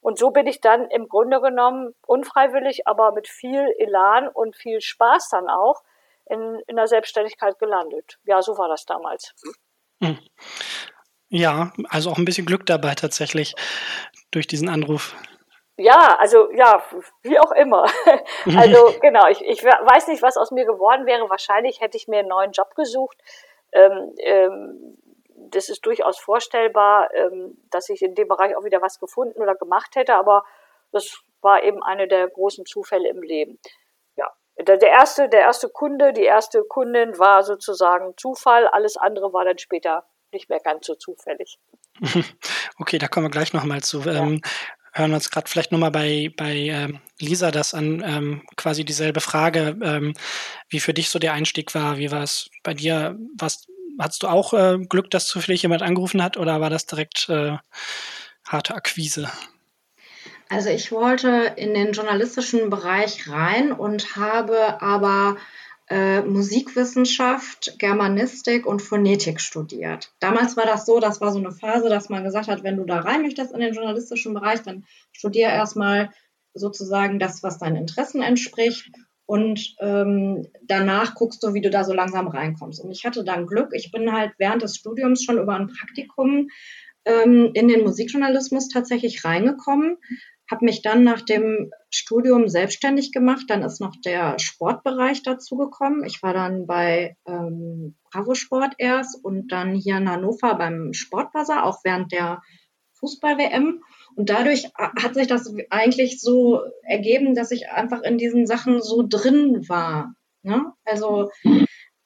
Und 0.00 0.18
so 0.18 0.30
bin 0.30 0.46
ich 0.46 0.60
dann 0.60 0.88
im 0.90 1.08
Grunde 1.08 1.40
genommen 1.40 1.94
unfreiwillig, 2.06 2.86
aber 2.86 3.12
mit 3.12 3.28
viel 3.28 3.74
Elan 3.78 4.28
und 4.28 4.56
viel 4.56 4.80
Spaß 4.80 5.28
dann 5.30 5.48
auch 5.48 5.82
in, 6.26 6.62
in 6.66 6.76
der 6.76 6.86
Selbstständigkeit 6.86 7.58
gelandet. 7.58 8.18
Ja, 8.24 8.40
so 8.40 8.56
war 8.56 8.68
das 8.68 8.86
damals. 8.86 9.34
Hm. 10.02 10.18
Ja, 11.34 11.72
also 11.88 12.10
auch 12.10 12.18
ein 12.18 12.24
bisschen 12.24 12.46
Glück 12.46 12.64
dabei 12.64 12.94
tatsächlich 12.94 13.56
durch 14.30 14.46
diesen 14.46 14.68
Anruf. 14.68 15.16
Ja, 15.76 16.16
also 16.20 16.52
ja, 16.52 16.80
wie 17.22 17.40
auch 17.40 17.50
immer. 17.50 17.86
Also 18.56 18.94
genau, 19.00 19.26
ich, 19.26 19.40
ich 19.44 19.64
weiß 19.64 20.06
nicht, 20.06 20.22
was 20.22 20.36
aus 20.36 20.52
mir 20.52 20.64
geworden 20.64 21.06
wäre. 21.06 21.28
Wahrscheinlich 21.28 21.80
hätte 21.80 21.96
ich 21.96 22.06
mir 22.06 22.20
einen 22.20 22.28
neuen 22.28 22.52
Job 22.52 22.76
gesucht. 22.76 23.18
Ähm, 23.72 24.14
ähm, 24.18 24.96
das 25.50 25.68
ist 25.70 25.84
durchaus 25.84 26.20
vorstellbar, 26.20 27.12
ähm, 27.12 27.58
dass 27.72 27.88
ich 27.88 28.02
in 28.02 28.14
dem 28.14 28.28
Bereich 28.28 28.56
auch 28.56 28.62
wieder 28.62 28.80
was 28.80 29.00
gefunden 29.00 29.42
oder 29.42 29.56
gemacht 29.56 29.96
hätte, 29.96 30.14
aber 30.14 30.44
das 30.92 31.18
war 31.40 31.64
eben 31.64 31.82
eine 31.82 32.06
der 32.06 32.28
großen 32.28 32.64
Zufälle 32.64 33.08
im 33.08 33.22
Leben. 33.22 33.58
Ja, 34.14 34.30
der, 34.60 34.76
der 34.76 34.90
erste, 34.90 35.28
der 35.28 35.40
erste 35.40 35.68
Kunde, 35.68 36.12
die 36.12 36.22
erste 36.22 36.62
Kundin 36.62 37.18
war 37.18 37.42
sozusagen 37.42 38.16
Zufall. 38.16 38.68
Alles 38.68 38.96
andere 38.96 39.32
war 39.32 39.44
dann 39.44 39.58
später 39.58 40.04
nicht 40.34 40.50
mehr 40.50 40.60
ganz 40.60 40.86
so 40.86 40.94
zufällig. 40.94 41.58
Okay, 42.76 42.98
da 42.98 43.06
kommen 43.06 43.26
wir 43.26 43.30
gleich 43.30 43.52
nochmal 43.52 43.82
zu. 43.82 44.00
Ja. 44.00 44.14
Ähm, 44.14 44.42
hören 44.92 45.10
wir 45.10 45.16
uns 45.16 45.30
gerade 45.30 45.48
vielleicht 45.48 45.70
nochmal 45.70 45.90
bei, 45.90 46.32
bei 46.36 46.54
ähm, 46.54 47.00
Lisa 47.20 47.50
das 47.50 47.72
an, 47.72 48.02
ähm, 48.04 48.42
quasi 48.56 48.84
dieselbe 48.84 49.20
Frage, 49.20 49.76
ähm, 49.82 50.14
wie 50.68 50.80
für 50.80 50.92
dich 50.92 51.08
so 51.08 51.18
der 51.18 51.34
Einstieg 51.34 51.74
war. 51.74 51.98
Wie 51.98 52.10
war 52.10 52.22
es 52.22 52.50
bei 52.62 52.74
dir? 52.74 53.16
Was, 53.38 53.66
hattest 53.98 54.22
du 54.22 54.28
auch 54.28 54.52
äh, 54.54 54.78
Glück, 54.88 55.10
dass 55.10 55.26
zufällig 55.26 55.62
jemand 55.62 55.82
angerufen 55.82 56.22
hat 56.22 56.36
oder 56.36 56.60
war 56.60 56.70
das 56.70 56.86
direkt 56.86 57.28
äh, 57.28 57.56
harte 58.44 58.74
Akquise? 58.74 59.30
Also 60.48 60.68
ich 60.68 60.92
wollte 60.92 61.54
in 61.56 61.74
den 61.74 61.92
journalistischen 61.92 62.70
Bereich 62.70 63.28
rein 63.28 63.72
und 63.72 64.16
habe 64.16 64.80
aber 64.82 65.36
äh, 65.88 66.22
Musikwissenschaft, 66.22 67.78
Germanistik 67.78 68.66
und 68.66 68.80
Phonetik 68.80 69.40
studiert. 69.40 70.12
Damals 70.20 70.56
war 70.56 70.64
das 70.64 70.86
so, 70.86 70.98
das 70.98 71.20
war 71.20 71.32
so 71.32 71.38
eine 71.38 71.52
Phase, 71.52 71.88
dass 71.88 72.08
man 72.08 72.24
gesagt 72.24 72.48
hat, 72.48 72.62
wenn 72.62 72.76
du 72.76 72.84
da 72.84 73.00
rein 73.00 73.22
möchtest 73.22 73.52
in 73.52 73.60
den 73.60 73.74
journalistischen 73.74 74.32
Bereich, 74.32 74.62
dann 74.62 74.84
studiere 75.12 75.50
erstmal 75.50 76.10
sozusagen 76.54 77.18
das, 77.18 77.42
was 77.42 77.58
deinen 77.58 77.76
Interessen 77.76 78.22
entspricht. 78.22 78.90
Und 79.26 79.74
ähm, 79.80 80.46
danach 80.62 81.14
guckst 81.14 81.42
du, 81.42 81.54
wie 81.54 81.62
du 81.62 81.70
da 81.70 81.84
so 81.84 81.94
langsam 81.94 82.28
reinkommst. 82.28 82.80
Und 82.82 82.90
ich 82.90 83.04
hatte 83.04 83.24
dann 83.24 83.46
Glück. 83.46 83.70
Ich 83.72 83.90
bin 83.90 84.12
halt 84.12 84.32
während 84.38 84.62
des 84.62 84.76
Studiums 84.76 85.24
schon 85.24 85.38
über 85.38 85.54
ein 85.54 85.68
Praktikum 85.68 86.48
ähm, 87.06 87.50
in 87.54 87.68
den 87.68 87.82
Musikjournalismus 87.82 88.68
tatsächlich 88.68 89.24
reingekommen, 89.24 89.96
habe 90.50 90.64
mich 90.64 90.82
dann 90.82 91.04
nach 91.04 91.22
dem 91.22 91.70
Studium 91.90 92.48
selbstständig 92.48 93.12
gemacht. 93.12 93.44
Dann 93.48 93.62
ist 93.62 93.80
noch 93.80 93.94
der 94.04 94.38
Sportbereich 94.38 95.22
dazugekommen. 95.22 96.04
Ich 96.04 96.22
war 96.22 96.34
dann 96.34 96.66
bei 96.66 97.16
ähm, 97.26 97.96
Bravo 98.10 98.34
Sport 98.34 98.74
erst 98.78 99.24
und 99.24 99.52
dann 99.52 99.74
hier 99.74 99.96
in 99.96 100.10
Hannover 100.10 100.54
beim 100.56 100.92
Sportbazar, 100.92 101.64
auch 101.64 101.80
während 101.84 102.12
der 102.12 102.42
Fußball-WM. 103.00 103.82
Und 104.16 104.30
dadurch 104.30 104.70
hat 104.76 105.14
sich 105.14 105.26
das 105.26 105.52
eigentlich 105.70 106.20
so 106.20 106.60
ergeben, 106.82 107.34
dass 107.34 107.50
ich 107.50 107.68
einfach 107.70 108.02
in 108.02 108.18
diesen 108.18 108.46
Sachen 108.46 108.80
so 108.82 109.04
drin 109.08 109.68
war. 109.68 110.14
Ne? 110.42 110.72
Also 110.84 111.30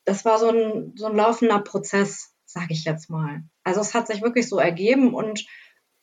das 0.04 0.24
war 0.24 0.38
so 0.38 0.48
ein, 0.48 0.92
so 0.96 1.06
ein 1.06 1.16
laufender 1.16 1.58
Prozess, 1.58 2.32
sage 2.46 2.68
ich 2.70 2.84
jetzt 2.84 3.10
mal. 3.10 3.42
Also 3.62 3.80
es 3.80 3.94
hat 3.94 4.06
sich 4.06 4.22
wirklich 4.22 4.48
so 4.48 4.58
ergeben 4.58 5.12
und 5.12 5.44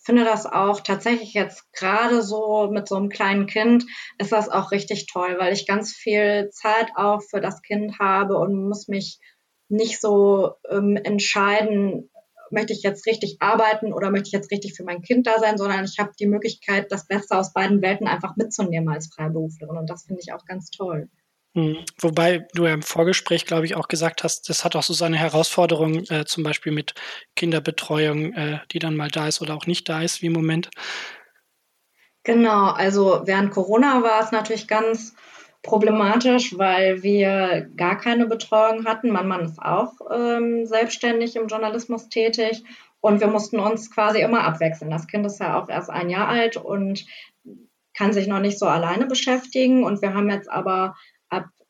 finde 0.05 0.24
das 0.24 0.45
auch 0.45 0.81
tatsächlich 0.81 1.33
jetzt 1.33 1.71
gerade 1.74 2.21
so 2.21 2.69
mit 2.71 2.88
so 2.88 2.95
einem 2.95 3.09
kleinen 3.09 3.47
Kind 3.47 3.85
ist 4.19 4.31
das 4.31 4.50
auch 4.50 4.71
richtig 4.71 5.07
toll, 5.07 5.35
weil 5.39 5.53
ich 5.53 5.67
ganz 5.67 5.93
viel 5.93 6.50
Zeit 6.51 6.91
auch 6.95 7.21
für 7.24 7.41
das 7.41 7.62
Kind 7.62 8.00
habe 8.00 8.38
und 8.38 8.67
muss 8.67 8.88
mich 8.88 9.19
nicht 9.67 10.00
so 10.00 10.53
ähm, 10.69 10.95
entscheiden, 10.95 12.12
möchte 12.51 12.74
ich 12.74 12.83
jetzt 12.83 13.07
richtig 13.07 13.38
arbeiten 13.39 13.91
oder 13.93 14.12
möchte 14.12 14.27
ich 14.27 14.33
jetzt 14.33 14.51
richtig 14.51 14.75
für 14.75 14.83
mein 14.83 15.01
Kind 15.01 15.25
da 15.25 15.39
sein, 15.39 15.57
sondern 15.57 15.83
ich 15.83 15.97
habe 15.97 16.12
die 16.19 16.27
Möglichkeit, 16.27 16.91
das 16.91 17.07
Beste 17.07 17.35
aus 17.38 17.53
beiden 17.53 17.81
Welten 17.81 18.07
einfach 18.07 18.35
mitzunehmen 18.35 18.89
als 18.89 19.12
Freiberuflerin 19.13 19.77
und 19.77 19.89
das 19.89 20.05
finde 20.05 20.21
ich 20.24 20.33
auch 20.33 20.45
ganz 20.45 20.69
toll. 20.69 21.09
Hm. 21.55 21.77
Wobei 22.01 22.45
du 22.53 22.65
ja 22.65 22.74
im 22.74 22.81
Vorgespräch, 22.81 23.45
glaube 23.45 23.65
ich, 23.65 23.75
auch 23.75 23.88
gesagt 23.88 24.24
hast, 24.24 24.50
das 24.50 24.65
hat 24.65 24.75
auch 24.75 24.83
so 24.83 24.93
seine 24.93 25.15
Herausforderungen, 25.15 26.05
äh, 26.09 26.25
zum 26.25 26.43
Beispiel 26.43 26.74
mit 26.74 26.93
Kinderbetreuung, 27.38 28.33
äh, 28.33 28.59
die 28.71 28.79
dann 28.79 28.97
mal 28.97 29.09
da 29.09 29.29
ist 29.29 29.41
oder 29.41 29.55
auch 29.55 29.65
nicht 29.65 29.88
da 29.88 30.01
ist, 30.01 30.21
wie 30.21 30.25
im 30.27 30.33
Moment. 30.33 30.69
Genau, 32.24 32.71
also 32.71 33.21
während 33.25 33.51
Corona 33.51 34.03
war 34.03 34.21
es 34.21 34.31
natürlich 34.31 34.67
ganz 34.67 35.15
problematisch, 35.63 36.57
weil 36.57 37.03
wir 37.03 37.69
gar 37.77 37.97
keine 37.97 38.25
Betreuung 38.27 38.85
hatten. 38.85 39.09
Mein 39.09 39.27
Mann 39.27 39.45
ist 39.45 39.59
auch 39.59 39.93
ähm, 40.13 40.65
selbstständig 40.65 41.38
im 41.38 41.47
Journalismus 41.47 42.09
tätig 42.09 42.63
und 43.00 43.21
wir 43.21 43.27
mussten 43.27 43.59
uns 43.59 43.89
quasi 43.91 44.19
immer 44.19 44.43
abwechseln. 44.43 44.91
Das 44.91 45.07
Kind 45.07 45.25
ist 45.25 45.39
ja 45.39 45.59
auch 45.62 45.69
erst 45.69 45.89
ein 45.89 46.09
Jahr 46.09 46.27
alt 46.27 46.57
und 46.57 47.05
kann 47.95 48.12
sich 48.12 48.27
noch 48.27 48.39
nicht 48.39 48.59
so 48.59 48.65
alleine 48.65 49.05
beschäftigen. 49.05 49.83
Und 49.83 50.01
wir 50.01 50.13
haben 50.13 50.29
jetzt 50.29 50.50
aber 50.50 50.83
ab 50.83 50.95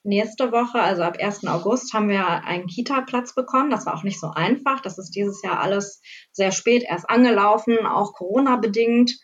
nächste 0.05 0.51
Woche, 0.51 0.79
also 0.81 1.03
ab 1.03 1.17
1. 1.19 1.45
August, 1.47 1.93
haben 1.93 2.09
wir 2.09 2.43
einen 2.43 2.67
Kita-Platz 2.67 3.35
bekommen. 3.35 3.69
Das 3.69 3.85
war 3.85 3.95
auch 3.95 4.03
nicht 4.03 4.19
so 4.19 4.31
einfach. 4.31 4.79
Das 4.81 4.97
ist 4.97 5.11
dieses 5.11 5.41
Jahr 5.41 5.59
alles 5.59 6.01
sehr 6.31 6.51
spät 6.51 6.83
erst 6.87 7.09
angelaufen, 7.09 7.85
auch 7.85 8.13
Corona-bedingt. 8.13 9.17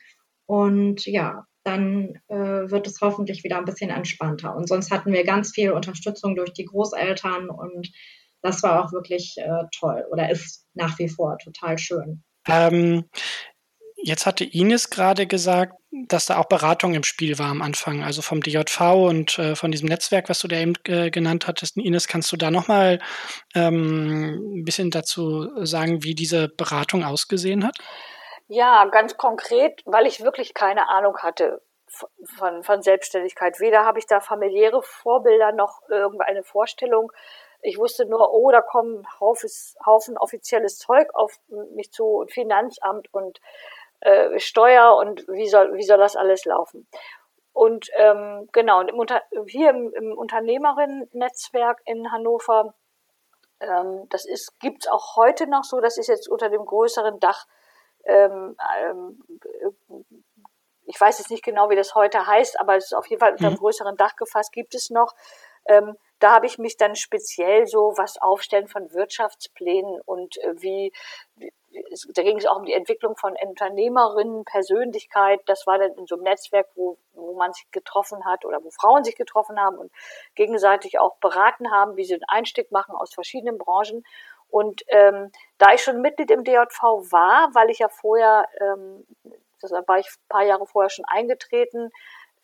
Und 0.46 1.06
ja, 1.06 1.46
dann 1.64 2.20
äh, 2.28 2.36
wird 2.36 2.88
es 2.88 3.00
hoffentlich 3.02 3.44
wieder 3.44 3.58
ein 3.58 3.66
bisschen 3.66 3.90
entspannter. 3.90 4.56
Und 4.56 4.68
sonst 4.68 4.92
hatten 4.92 5.14
wir 5.14 5.24
ganz 5.24 5.52
viel 5.52 5.72
Unterstützung 5.72 6.36
durch 6.36 6.54
die 6.54 6.66
Großeltern 6.66 7.50
und 7.50 7.92
das 8.42 8.64
war 8.64 8.84
auch 8.84 8.92
wirklich 8.92 9.36
äh, 9.38 9.66
toll 9.78 10.04
oder 10.12 10.30
ist 10.32 10.66
nach 10.74 10.98
wie 10.98 11.10
vor 11.10 11.38
total 11.38 11.78
schön. 11.78 12.24
Ähm, 12.48 13.06
Jetzt 14.04 14.26
hatte 14.26 14.44
Ines 14.44 14.90
gerade 14.90 15.28
gesagt, 15.28 15.74
dass 15.92 16.26
da 16.26 16.38
auch 16.38 16.46
Beratung 16.46 16.94
im 16.94 17.04
Spiel 17.04 17.38
war 17.38 17.50
am 17.50 17.62
Anfang, 17.62 18.04
also 18.04 18.22
vom 18.22 18.42
DJV 18.42 18.80
und 18.96 19.38
äh, 19.38 19.56
von 19.56 19.72
diesem 19.72 19.90
Netzwerk, 19.90 20.30
was 20.30 20.40
du 20.40 20.48
da 20.48 20.56
eben 20.56 20.74
äh, 20.86 21.12
genannt 21.12 21.48
hattest. 21.48 21.78
Ines, 21.78 22.08
kannst 22.08 22.32
du 22.32 22.38
da 22.38 22.50
nochmal 22.50 23.00
ähm, 23.54 24.60
ein 24.60 24.64
bisschen 24.64 24.90
dazu 24.90 25.50
sagen, 25.66 26.04
wie 26.04 26.16
diese 26.16 26.48
Beratung 26.48 27.04
ausgesehen 27.04 27.66
hat? 27.66 27.78
Ja, 28.48 28.86
ganz 28.86 29.18
konkret, 29.18 29.82
weil 29.86 30.08
ich 30.08 30.24
wirklich 30.24 30.54
keine 30.54 30.90
Ahnung 30.90 31.18
hatte 31.20 31.62
von, 31.88 32.64
von 32.64 32.82
Selbstständigkeit. 32.82 33.60
Weder 33.60 33.86
habe 33.86 34.00
ich 34.00 34.08
da 34.08 34.20
familiäre 34.20 34.82
Vorbilder 34.82 35.52
noch 35.52 35.82
irgendeine 35.90 36.44
Vorstellung. 36.44 37.12
Ich 37.62 37.78
wusste 37.78 38.06
nur, 38.06 38.34
oh, 38.34 38.50
da 38.52 38.62
kommen 38.62 39.06
Haufen, 39.20 39.50
Haufen 39.86 40.18
offizielles 40.18 40.78
Zeug 40.78 41.10
auf 41.14 41.40
mich 41.76 41.92
zu 41.92 42.06
und 42.06 42.32
Finanzamt 42.32 43.14
und 43.14 43.40
äh, 44.02 44.40
Steuer 44.40 44.96
und 44.98 45.28
wie 45.28 45.48
soll, 45.48 45.76
wie 45.76 45.84
soll 45.84 45.98
das 45.98 46.16
alles 46.16 46.46
laufen. 46.46 46.88
Und 47.54 47.90
ähm, 47.96 48.48
genau, 48.52 48.80
und 48.80 48.90
im 48.90 49.00
Unter 49.00 49.22
hier 49.48 49.72
im, 49.72 49.94
im 49.94 50.18
Unternehmerinnen-Netzwerk 50.18 51.82
in 51.86 52.12
Hannover, 52.12 52.74
ähm, 53.60 54.08
das 54.10 54.26
ist 54.26 54.60
gibt's 54.60 54.88
auch 54.88 55.16
heute 55.18 55.48
noch 55.48 55.64
so, 55.64 55.82
das 55.82 55.98
ist 55.98 56.08
jetzt 56.08 56.30
unter 56.30 56.50
dem 56.50 56.66
größeren 56.66 57.20
Dach, 57.20 57.46
ähm, 58.06 58.56
ähm, 58.80 59.24
ich 60.86 61.00
weiß 61.00 61.20
jetzt 61.20 61.30
nicht 61.30 61.44
genau, 61.44 61.70
wie 61.70 61.76
das 61.76 61.96
heute 61.96 62.26
heißt, 62.26 62.60
aber 62.60 62.76
es 62.76 62.86
ist 62.86 62.94
auf 62.94 63.08
jeden 63.08 63.20
Fall 63.20 63.32
unter 63.32 63.46
einem 63.46 63.56
mhm. 63.56 63.60
größeren 63.60 63.98
Dach 63.98 64.16
gefasst, 64.16 64.52
gibt 64.52 64.74
es 64.74 64.90
noch. 64.90 65.14
Ähm, 65.66 65.96
da 66.20 66.32
habe 66.34 66.46
ich 66.46 66.58
mich 66.58 66.78
dann 66.78 66.96
speziell 66.96 67.68
so 67.68 67.94
was 67.98 68.18
aufstellen 68.22 68.68
von 68.68 68.92
Wirtschaftsplänen 68.92 70.02
und 70.06 70.38
äh, 70.38 70.54
wie 70.62 70.92
da 72.14 72.24
ging 72.24 72.38
es 72.38 72.46
auch 72.46 72.58
um 72.58 72.66
die 72.66 72.74
Entwicklung 72.74 73.16
von 73.16 73.36
Unternehmerinnen, 73.42 74.44
Persönlichkeit. 74.46 75.42
Das 75.46 75.66
war 75.68 75.78
dann 75.78 75.94
in 75.94 76.06
so 76.06 76.16
einem 76.16 76.24
Netzwerk, 76.24 76.68
wo, 76.76 76.98
wo 77.14 77.34
man 77.34 77.54
sich 77.54 77.70
getroffen 77.72 78.26
hat 78.26 78.46
oder 78.46 78.64
wo 78.64 78.70
Frauen 78.72 79.04
sich 79.04 79.16
getroffen 79.16 79.60
haben 79.60 79.78
und 79.78 79.92
gegenseitig 80.36 81.00
auch 81.00 81.16
beraten 81.18 81.72
haben, 81.72 81.96
wie 81.96 82.06
sie 82.06 82.16
einen 82.16 82.24
Einstieg 82.28 82.72
machen 82.72 82.96
aus 82.96 83.14
verschiedenen 83.14 83.58
Branchen. 83.58 84.04
Und 84.50 84.84
ähm, 84.90 85.32
da 85.58 85.74
ich 85.74 85.82
schon 85.82 86.02
Mitglied 86.02 86.30
im 86.30 86.44
DJV 86.44 86.82
war, 87.12 87.50
weil 87.54 87.70
ich 87.70 87.80
ja 87.80 87.88
vorher, 87.88 88.48
ähm, 88.60 89.08
das 89.62 89.72
war 89.72 90.00
ich 90.00 90.08
ein 90.08 90.30
paar 90.30 90.44
Jahre 90.44 90.66
vorher 90.66 90.90
schon 90.90 91.06
eingetreten, 91.06 91.92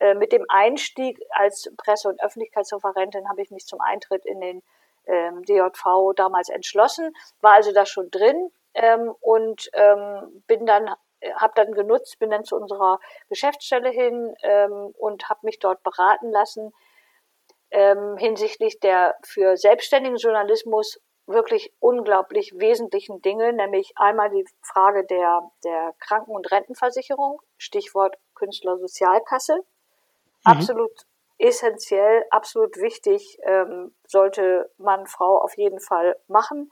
äh, 0.00 0.14
mit 0.14 0.32
dem 0.32 0.44
Einstieg 0.48 1.20
als 1.30 1.70
Presse- 1.76 2.08
und 2.08 2.22
Öffentlichkeitsreferentin 2.22 3.28
habe 3.28 3.42
ich 3.42 3.50
mich 3.50 3.66
zum 3.66 3.80
Eintritt 3.80 4.24
in 4.24 4.40
den 4.40 4.62
ähm, 5.06 5.42
DJV 5.44 6.14
damals 6.14 6.48
entschlossen, 6.48 7.14
war 7.40 7.54
also 7.54 7.72
da 7.72 7.84
schon 7.84 8.10
drin 8.10 8.50
ähm, 8.78 9.14
und 9.20 9.70
ähm, 9.74 10.42
bin 10.46 10.66
dann 10.66 10.94
habe 11.34 11.52
dann 11.56 11.72
genutzt, 11.72 12.20
bin 12.20 12.30
dann 12.30 12.44
zu 12.44 12.54
unserer 12.54 13.00
Geschäftsstelle 13.28 13.90
hin 13.90 14.34
ähm, 14.42 14.94
und 14.96 15.28
habe 15.28 15.40
mich 15.42 15.58
dort 15.58 15.82
beraten 15.82 16.30
lassen 16.30 16.72
ähm, 17.70 18.16
hinsichtlich 18.16 18.80
der 18.80 19.16
für 19.22 19.56
selbstständigen 19.56 20.16
Journalismus 20.16 21.00
wirklich 21.26 21.74
unglaublich 21.78 22.52
wesentlichen 22.56 23.20
Dinge, 23.20 23.52
nämlich 23.52 23.92
einmal 23.96 24.30
die 24.30 24.46
Frage 24.62 25.04
der, 25.04 25.42
der 25.62 25.94
Kranken- 25.98 26.34
und 26.34 26.50
Rentenversicherung, 26.50 27.42
Stichwort 27.58 28.16
Künstlersozialkasse. 28.34 29.56
Mhm. 29.56 29.62
Absolut 30.44 30.92
essentiell, 31.36 32.24
absolut 32.30 32.76
wichtig, 32.78 33.38
ähm, 33.42 33.94
sollte 34.06 34.72
Mann, 34.78 35.06
Frau 35.06 35.38
auf 35.38 35.56
jeden 35.56 35.80
Fall 35.80 36.16
machen. 36.28 36.70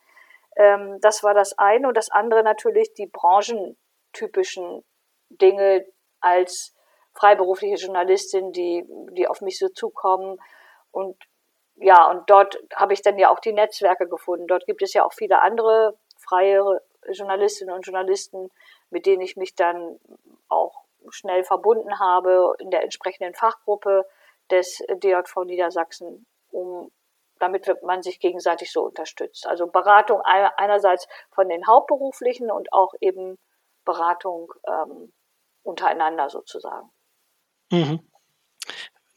Ähm, 0.56 0.98
das 1.00 1.22
war 1.22 1.34
das 1.34 1.58
eine. 1.58 1.88
Und 1.88 1.96
das 1.96 2.10
andere 2.10 2.42
natürlich 2.42 2.92
die 2.94 3.06
branchentypischen 3.06 4.84
Dinge 5.30 5.86
als 6.20 6.74
freiberufliche 7.14 7.76
Journalistin, 7.76 8.52
die, 8.52 8.84
die 9.12 9.28
auf 9.28 9.40
mich 9.40 9.58
so 9.58 9.68
zukommen. 9.68 10.38
Und 10.90 11.16
ja, 11.76 12.10
und 12.10 12.28
dort 12.28 12.58
habe 12.74 12.94
ich 12.94 13.02
dann 13.02 13.18
ja 13.18 13.30
auch 13.30 13.40
die 13.40 13.52
Netzwerke 13.52 14.08
gefunden. 14.08 14.46
Dort 14.46 14.66
gibt 14.66 14.82
es 14.82 14.94
ja 14.94 15.04
auch 15.04 15.12
viele 15.12 15.40
andere 15.40 15.98
freie 16.16 16.80
Journalistinnen 17.10 17.74
und 17.74 17.86
Journalisten, 17.86 18.50
mit 18.90 19.06
denen 19.06 19.22
ich 19.22 19.36
mich 19.36 19.54
dann 19.54 19.98
auch 20.48 20.84
schnell 21.10 21.44
verbunden 21.44 21.98
habe 22.00 22.54
in 22.58 22.70
der 22.70 22.82
entsprechenden 22.82 23.34
Fachgruppe 23.34 24.06
des 24.50 24.82
DJV 24.88 25.44
Niedersachsen, 25.44 26.26
um 26.50 26.90
damit 27.38 27.66
wird 27.66 27.82
man 27.82 28.02
sich 28.02 28.20
gegenseitig 28.20 28.72
so 28.72 28.82
unterstützt. 28.82 29.46
Also 29.46 29.66
Beratung 29.66 30.20
einerseits 30.22 31.06
von 31.30 31.48
den 31.48 31.66
Hauptberuflichen 31.66 32.50
und 32.50 32.72
auch 32.72 32.94
eben 33.00 33.38
Beratung 33.84 34.52
ähm, 34.66 35.12
untereinander 35.62 36.30
sozusagen. 36.30 36.90
Mhm. 37.70 38.00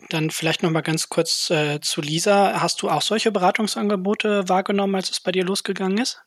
Dann 0.10 0.30
vielleicht 0.30 0.64
noch 0.64 0.70
mal 0.70 0.82
ganz 0.82 1.10
kurz 1.10 1.50
äh, 1.50 1.82
zu 1.82 2.02
Lisa. 2.02 2.62
Hast 2.62 2.82
du 2.82 2.90
auch 2.90 3.02
solche 3.02 3.32
Beratungsangebote 3.32 4.48
wahrgenommen, 4.48 4.96
als 4.96 5.10
es 5.10 5.20
bei 5.20 5.32
dir 5.32 5.44
losgegangen 5.44 5.98
ist? 5.98 6.24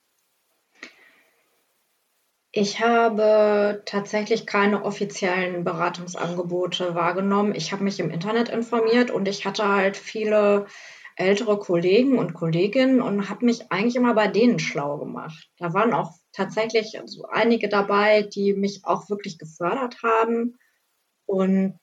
Ich 2.54 2.80
habe 2.80 3.82
tatsächlich 3.87 4.46
keine 4.46 4.84
offiziellen 4.84 5.64
Beratungsangebote 5.64 6.94
wahrgenommen. 6.94 7.54
Ich 7.54 7.72
habe 7.72 7.82
mich 7.82 7.99
im 7.99 8.11
Internet 8.11 8.50
informiert 8.50 9.11
und 9.11 9.26
ich 9.26 9.46
hatte 9.46 9.66
halt 9.66 9.96
viele 9.96 10.66
ältere 11.16 11.59
Kollegen 11.59 12.19
und 12.19 12.35
Kolleginnen 12.35 13.00
und 13.00 13.28
habe 13.28 13.45
mich 13.45 13.71
eigentlich 13.71 13.97
immer 13.97 14.14
bei 14.14 14.28
denen 14.28 14.59
schlau 14.59 14.99
gemacht. 14.99 15.50
Da 15.59 15.75
waren 15.75 15.92
auch 15.92 16.12
tatsächlich 16.33 16.99
so 17.04 17.26
einige 17.26 17.69
dabei, 17.69 18.23
die 18.23 18.54
mich 18.54 18.85
auch 18.85 19.11
wirklich 19.11 19.38
gefördert 19.38 20.02
haben. 20.02 20.59
Und 21.26 21.78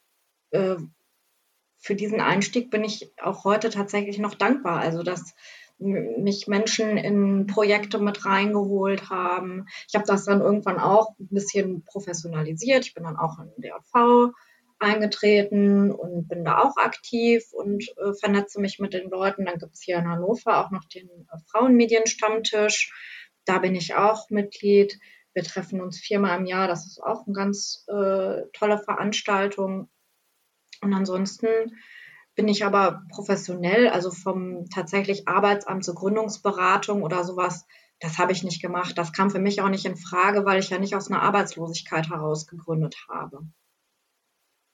äh, 0.51 0.75
für 1.77 1.95
diesen 1.95 2.21
Einstieg 2.21 2.69
bin 2.69 2.83
ich 2.83 3.11
auch 3.21 3.45
heute 3.45 3.69
tatsächlich 3.69 4.19
noch 4.19 4.35
dankbar. 4.35 4.79
Also, 4.79 5.03
dass 5.03 5.33
mich 5.79 6.47
Menschen 6.47 6.97
in 6.97 7.47
Projekte 7.47 7.99
mit 7.99 8.25
reingeholt 8.25 9.09
haben. 9.09 9.65
Ich 9.87 9.95
habe 9.95 10.05
das 10.05 10.25
dann 10.25 10.41
irgendwann 10.41 10.77
auch 10.77 11.17
ein 11.19 11.29
bisschen 11.29 11.85
professionalisiert. 11.85 12.85
Ich 12.85 12.93
bin 12.93 13.05
dann 13.05 13.15
auch 13.15 13.39
in 13.39 13.49
DRV 13.61 14.33
eingetreten 14.79 15.91
und 15.91 16.27
bin 16.27 16.45
da 16.45 16.59
auch 16.59 16.77
aktiv 16.77 17.43
und 17.51 17.83
äh, 17.97 18.13
vernetze 18.19 18.59
mich 18.59 18.79
mit 18.79 18.93
den 18.93 19.09
Leuten. 19.09 19.45
Dann 19.45 19.59
gibt 19.59 19.75
es 19.75 19.81
hier 19.81 19.97
in 19.97 20.07
Hannover 20.07 20.65
auch 20.65 20.71
noch 20.71 20.85
den 20.85 21.07
äh, 21.07 21.37
Frauenmedienstammtisch. 21.51 22.93
Da 23.45 23.59
bin 23.59 23.75
ich 23.75 23.95
auch 23.95 24.29
Mitglied. 24.29 24.99
Wir 25.33 25.43
treffen 25.43 25.81
uns 25.81 25.99
viermal 25.99 26.39
im 26.39 26.45
Jahr. 26.45 26.67
Das 26.67 26.85
ist 26.85 27.01
auch 27.01 27.25
eine 27.25 27.33
ganz 27.33 27.85
äh, 27.87 28.43
tolle 28.53 28.79
Veranstaltung. 28.79 29.89
Und 30.81 30.93
ansonsten 30.93 31.47
bin 32.35 32.47
ich 32.47 32.63
aber 32.63 33.03
professionell, 33.09 33.89
also 33.89 34.11
vom 34.11 34.69
tatsächlich 34.69 35.27
Arbeitsamt 35.27 35.83
zur 35.83 35.95
Gründungsberatung 35.95 37.03
oder 37.03 37.25
sowas, 37.25 37.65
das 37.99 38.17
habe 38.17 38.31
ich 38.31 38.43
nicht 38.43 38.61
gemacht. 38.61 38.97
Das 38.97 39.11
kam 39.11 39.29
für 39.29 39.39
mich 39.39 39.61
auch 39.61 39.67
nicht 39.67 39.85
in 39.85 39.97
Frage, 39.97 40.45
weil 40.45 40.59
ich 40.59 40.69
ja 40.69 40.79
nicht 40.79 40.95
aus 40.95 41.11
einer 41.11 41.21
Arbeitslosigkeit 41.21 42.09
heraus 42.09 42.47
gegründet 42.47 42.95
habe. 43.09 43.41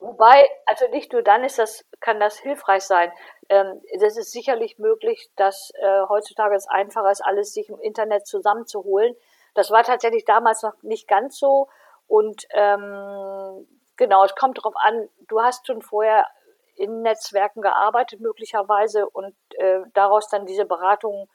Wobei, 0.06 0.48
also 0.68 0.88
nicht 0.90 1.14
nur 1.14 1.24
dann 1.24 1.44
ist 1.44 1.58
das, 1.58 1.84
kann 2.00 2.20
das 2.20 2.38
hilfreich 2.38 2.84
sein. 2.84 3.12
Ähm, 3.50 3.82
das 4.00 4.18
ist 4.18 4.32
sicherlich 4.32 4.78
möglich, 4.78 5.32
dass 5.36 5.72
äh, 5.82 6.02
heutzutage 6.08 6.54
es 6.56 6.68
einfacher 6.68 7.10
ist, 7.10 7.26
alles 7.26 7.54
sich 7.54 7.70
im 7.70 7.80
Internet 7.80 8.28
zusammenzuholen. 8.28 9.16
Das 9.56 9.72
war 9.72 9.82
tatsächlich 9.82 10.24
damals 10.24 10.62
noch 10.62 10.76
nicht 10.84 11.08
ganz 11.08 11.40
so. 11.40 11.70
Und 12.06 12.46
ähm, 12.52 13.68
genau, 13.98 14.24
es 14.24 14.36
kommt 14.36 14.60
darauf 14.60 14.76
an, 14.76 15.10
du 15.28 15.42
hast 15.42 15.66
schon 15.66 15.82
vorher 15.82 16.28
in 16.76 17.02
Netzwerken 17.02 17.62
gearbeitet 17.62 18.20
möglicherweise 18.20 19.10
und 19.10 19.36
äh, 19.58 19.80
daraus 19.96 20.28
dann 20.30 20.46
diese 20.46 20.66
Beratungen 20.66 21.28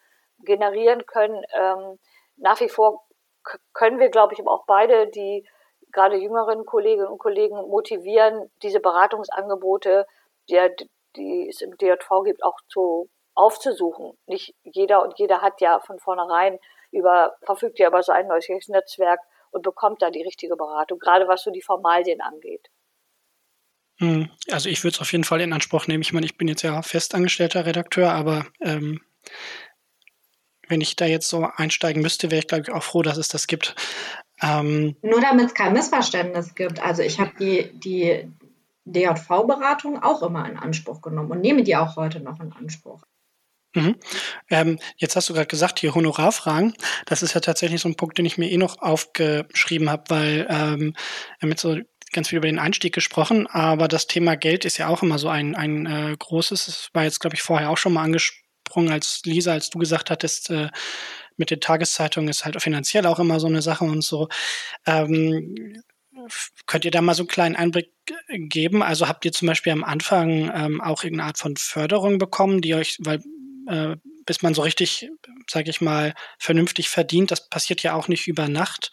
generieren 0.44 1.06
können. 1.06 1.42
Ähm, 1.54 1.98
nach 2.36 2.60
wie 2.60 2.68
vor 2.68 3.04
können 3.72 3.98
wir, 3.98 4.10
glaube 4.10 4.34
ich, 4.34 4.46
auch 4.46 4.64
beide 4.66 5.08
die 5.08 5.44
gerade 5.92 6.16
jüngeren 6.16 6.64
Kolleginnen 6.64 7.08
und 7.08 7.18
Kollegen 7.18 7.56
motivieren, 7.56 8.50
diese 8.62 8.80
Beratungsangebote, 8.80 10.06
die, 10.48 10.58
die 11.16 11.48
es 11.48 11.60
im 11.60 11.76
DJV 11.76 12.24
gibt, 12.24 12.42
auch 12.42 12.58
zu, 12.68 13.08
aufzusuchen. 13.34 14.12
Nicht 14.26 14.54
jeder 14.62 15.02
und 15.02 15.18
jeder 15.18 15.40
hat 15.40 15.60
ja 15.60 15.80
von 15.80 15.98
vornherein 15.98 16.58
über, 16.92 17.36
verfügt 17.42 17.78
ja 17.78 17.88
über 17.88 18.02
sein 18.02 18.26
neues 18.26 18.68
Netzwerk 18.68 19.20
und 19.50 19.62
bekommt 19.62 20.02
da 20.02 20.10
die 20.10 20.22
richtige 20.22 20.56
Beratung, 20.56 20.98
gerade 20.98 21.28
was 21.28 21.42
so 21.42 21.50
die 21.50 21.62
Formalien 21.62 22.20
angeht. 22.20 22.68
Hm, 23.98 24.30
also 24.50 24.68
ich 24.68 24.82
würde 24.82 24.94
es 24.94 25.00
auf 25.00 25.12
jeden 25.12 25.24
Fall 25.24 25.40
in 25.40 25.52
Anspruch 25.52 25.86
nehmen. 25.86 26.02
Ich 26.02 26.12
meine, 26.12 26.26
ich 26.26 26.38
bin 26.38 26.48
jetzt 26.48 26.62
ja 26.62 26.80
festangestellter 26.82 27.66
Redakteur, 27.66 28.12
aber 28.12 28.46
ähm, 28.60 29.00
wenn 30.68 30.80
ich 30.80 30.96
da 30.96 31.04
jetzt 31.04 31.28
so 31.28 31.48
einsteigen 31.56 32.00
müsste, 32.00 32.30
wäre 32.30 32.40
ich, 32.40 32.46
glaube 32.46 32.62
ich, 32.62 32.70
auch 32.70 32.82
froh, 32.82 33.02
dass 33.02 33.18
es 33.18 33.28
das 33.28 33.46
gibt. 33.46 33.74
Ähm, 34.42 34.96
Nur 35.02 35.20
damit 35.20 35.46
es 35.46 35.54
kein 35.54 35.72
Missverständnis 35.72 36.54
gibt. 36.54 36.82
Also 36.82 37.02
ich 37.02 37.20
habe 37.20 37.32
die, 37.38 37.70
die 37.78 38.28
DJV-Beratung 38.84 40.02
auch 40.02 40.22
immer 40.22 40.48
in 40.48 40.56
Anspruch 40.56 41.00
genommen 41.02 41.30
und 41.30 41.40
nehme 41.40 41.62
die 41.62 41.76
auch 41.76 41.96
heute 41.96 42.20
noch 42.20 42.40
in 42.40 42.52
Anspruch. 42.52 43.02
Mhm. 43.74 43.96
Ähm, 44.48 44.78
jetzt 44.96 45.14
hast 45.14 45.28
du 45.28 45.34
gerade 45.34 45.46
gesagt, 45.46 45.78
hier 45.78 45.94
Honorarfragen. 45.94 46.74
Das 47.06 47.22
ist 47.22 47.34
ja 47.34 47.40
tatsächlich 47.40 47.80
so 47.80 47.88
ein 47.88 47.94
Punkt, 47.94 48.18
den 48.18 48.26
ich 48.26 48.36
mir 48.36 48.50
eh 48.50 48.56
noch 48.56 48.82
aufgeschrieben 48.82 49.90
habe, 49.90 50.04
weil 50.08 50.46
ähm, 50.50 50.94
mit 51.40 51.60
so 51.60 51.76
ganz 52.12 52.28
viel 52.28 52.38
über 52.38 52.48
den 52.48 52.58
Einstieg 52.58 52.92
gesprochen, 52.92 53.46
aber 53.46 53.86
das 53.86 54.08
Thema 54.08 54.36
Geld 54.36 54.64
ist 54.64 54.78
ja 54.78 54.88
auch 54.88 55.02
immer 55.04 55.18
so 55.18 55.28
ein, 55.28 55.54
ein 55.54 55.86
äh, 55.86 56.16
großes. 56.18 56.66
Das 56.66 56.90
war 56.92 57.04
jetzt, 57.04 57.20
glaube 57.20 57.36
ich, 57.36 57.42
vorher 57.42 57.70
auch 57.70 57.78
schon 57.78 57.92
mal 57.92 58.02
angesprochen, 58.02 58.90
als 58.90 59.22
Lisa, 59.24 59.52
als 59.52 59.70
du 59.70 59.78
gesagt 59.78 60.10
hattest, 60.10 60.50
äh, 60.50 60.70
mit 61.40 61.50
den 61.50 61.60
Tageszeitungen 61.60 62.28
ist 62.28 62.44
halt 62.44 62.60
finanziell 62.62 63.06
auch 63.06 63.18
immer 63.18 63.40
so 63.40 63.48
eine 63.48 63.62
Sache 63.62 63.84
und 63.84 64.04
so. 64.04 64.28
Ähm, 64.86 65.82
könnt 66.66 66.84
ihr 66.84 66.90
da 66.90 67.00
mal 67.00 67.14
so 67.14 67.22
einen 67.22 67.28
kleinen 67.28 67.56
Einblick 67.56 67.92
geben? 68.28 68.82
Also 68.82 69.08
habt 69.08 69.24
ihr 69.24 69.32
zum 69.32 69.48
Beispiel 69.48 69.72
am 69.72 69.82
Anfang 69.82 70.52
ähm, 70.54 70.80
auch 70.80 71.02
irgendeine 71.02 71.28
Art 71.28 71.38
von 71.38 71.56
Förderung 71.56 72.18
bekommen, 72.18 72.60
die 72.60 72.74
euch, 72.74 72.98
weil 73.00 73.20
äh, 73.66 73.96
bis 74.26 74.42
man 74.42 74.54
so 74.54 74.62
richtig, 74.62 75.10
sage 75.48 75.70
ich 75.70 75.80
mal, 75.80 76.14
vernünftig 76.38 76.88
verdient. 76.88 77.30
Das 77.30 77.48
passiert 77.48 77.82
ja 77.82 77.94
auch 77.94 78.06
nicht 78.06 78.28
über 78.28 78.48
Nacht. 78.48 78.92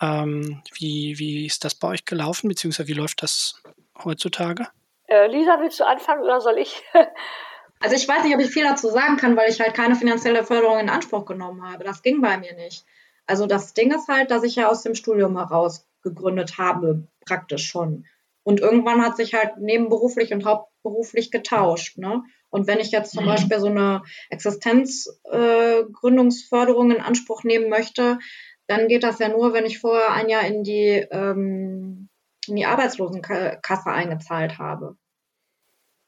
Ähm, 0.00 0.62
wie, 0.72 1.18
wie 1.18 1.46
ist 1.46 1.64
das 1.64 1.74
bei 1.74 1.88
euch 1.88 2.04
gelaufen, 2.04 2.48
beziehungsweise 2.48 2.88
wie 2.88 2.94
läuft 2.94 3.22
das 3.22 3.60
heutzutage? 4.02 4.68
Äh, 5.06 5.26
Lisa, 5.26 5.58
willst 5.60 5.80
du 5.80 5.86
anfangen 5.86 6.22
oder 6.22 6.40
soll 6.40 6.58
ich? 6.58 6.82
also 7.80 7.94
ich 7.94 8.08
weiß 8.08 8.24
nicht, 8.24 8.34
ob 8.34 8.40
ich 8.40 8.50
viel 8.50 8.64
dazu 8.64 8.88
sagen 8.88 9.16
kann, 9.16 9.36
weil 9.36 9.50
ich 9.50 9.60
halt 9.60 9.74
keine 9.74 9.96
finanzielle 9.96 10.44
Förderung 10.44 10.78
in 10.78 10.88
Anspruch 10.88 11.24
genommen 11.24 11.62
habe. 11.62 11.84
Das 11.84 12.02
ging 12.02 12.20
bei 12.20 12.38
mir 12.38 12.54
nicht. 12.54 12.84
Also 13.26 13.46
das 13.46 13.74
Ding 13.74 13.92
ist 13.92 14.08
halt, 14.08 14.30
dass 14.30 14.42
ich 14.42 14.56
ja 14.56 14.68
aus 14.68 14.82
dem 14.82 14.94
Studium 14.94 15.36
heraus 15.36 15.86
gegründet 16.02 16.58
habe, 16.58 17.06
praktisch 17.24 17.66
schon. 17.66 18.06
Und 18.42 18.60
irgendwann 18.60 19.04
hat 19.04 19.16
sich 19.16 19.34
halt 19.34 19.58
nebenberuflich 19.58 20.32
und 20.32 20.46
hauptberuflich 20.46 21.30
getauscht. 21.30 21.98
Ne? 21.98 22.22
Und 22.48 22.66
wenn 22.66 22.78
ich 22.78 22.90
jetzt 22.90 23.12
zum 23.12 23.24
mhm. 23.24 23.28
Beispiel 23.28 23.60
so 23.60 23.66
eine 23.66 24.02
Existenzgründungsförderung 24.30 26.90
äh, 26.90 26.94
in 26.94 27.02
Anspruch 27.02 27.44
nehmen 27.44 27.68
möchte, 27.68 28.18
dann 28.66 28.88
geht 28.88 29.02
das 29.02 29.18
ja 29.18 29.28
nur, 29.28 29.52
wenn 29.52 29.66
ich 29.66 29.80
vorher 29.80 30.12
ein 30.12 30.30
Jahr 30.30 30.46
in 30.46 30.62
die, 30.62 31.06
ähm, 31.10 32.08
in 32.46 32.56
die 32.56 32.64
Arbeitslosenkasse 32.64 33.90
eingezahlt 33.90 34.56
habe. 34.58 34.96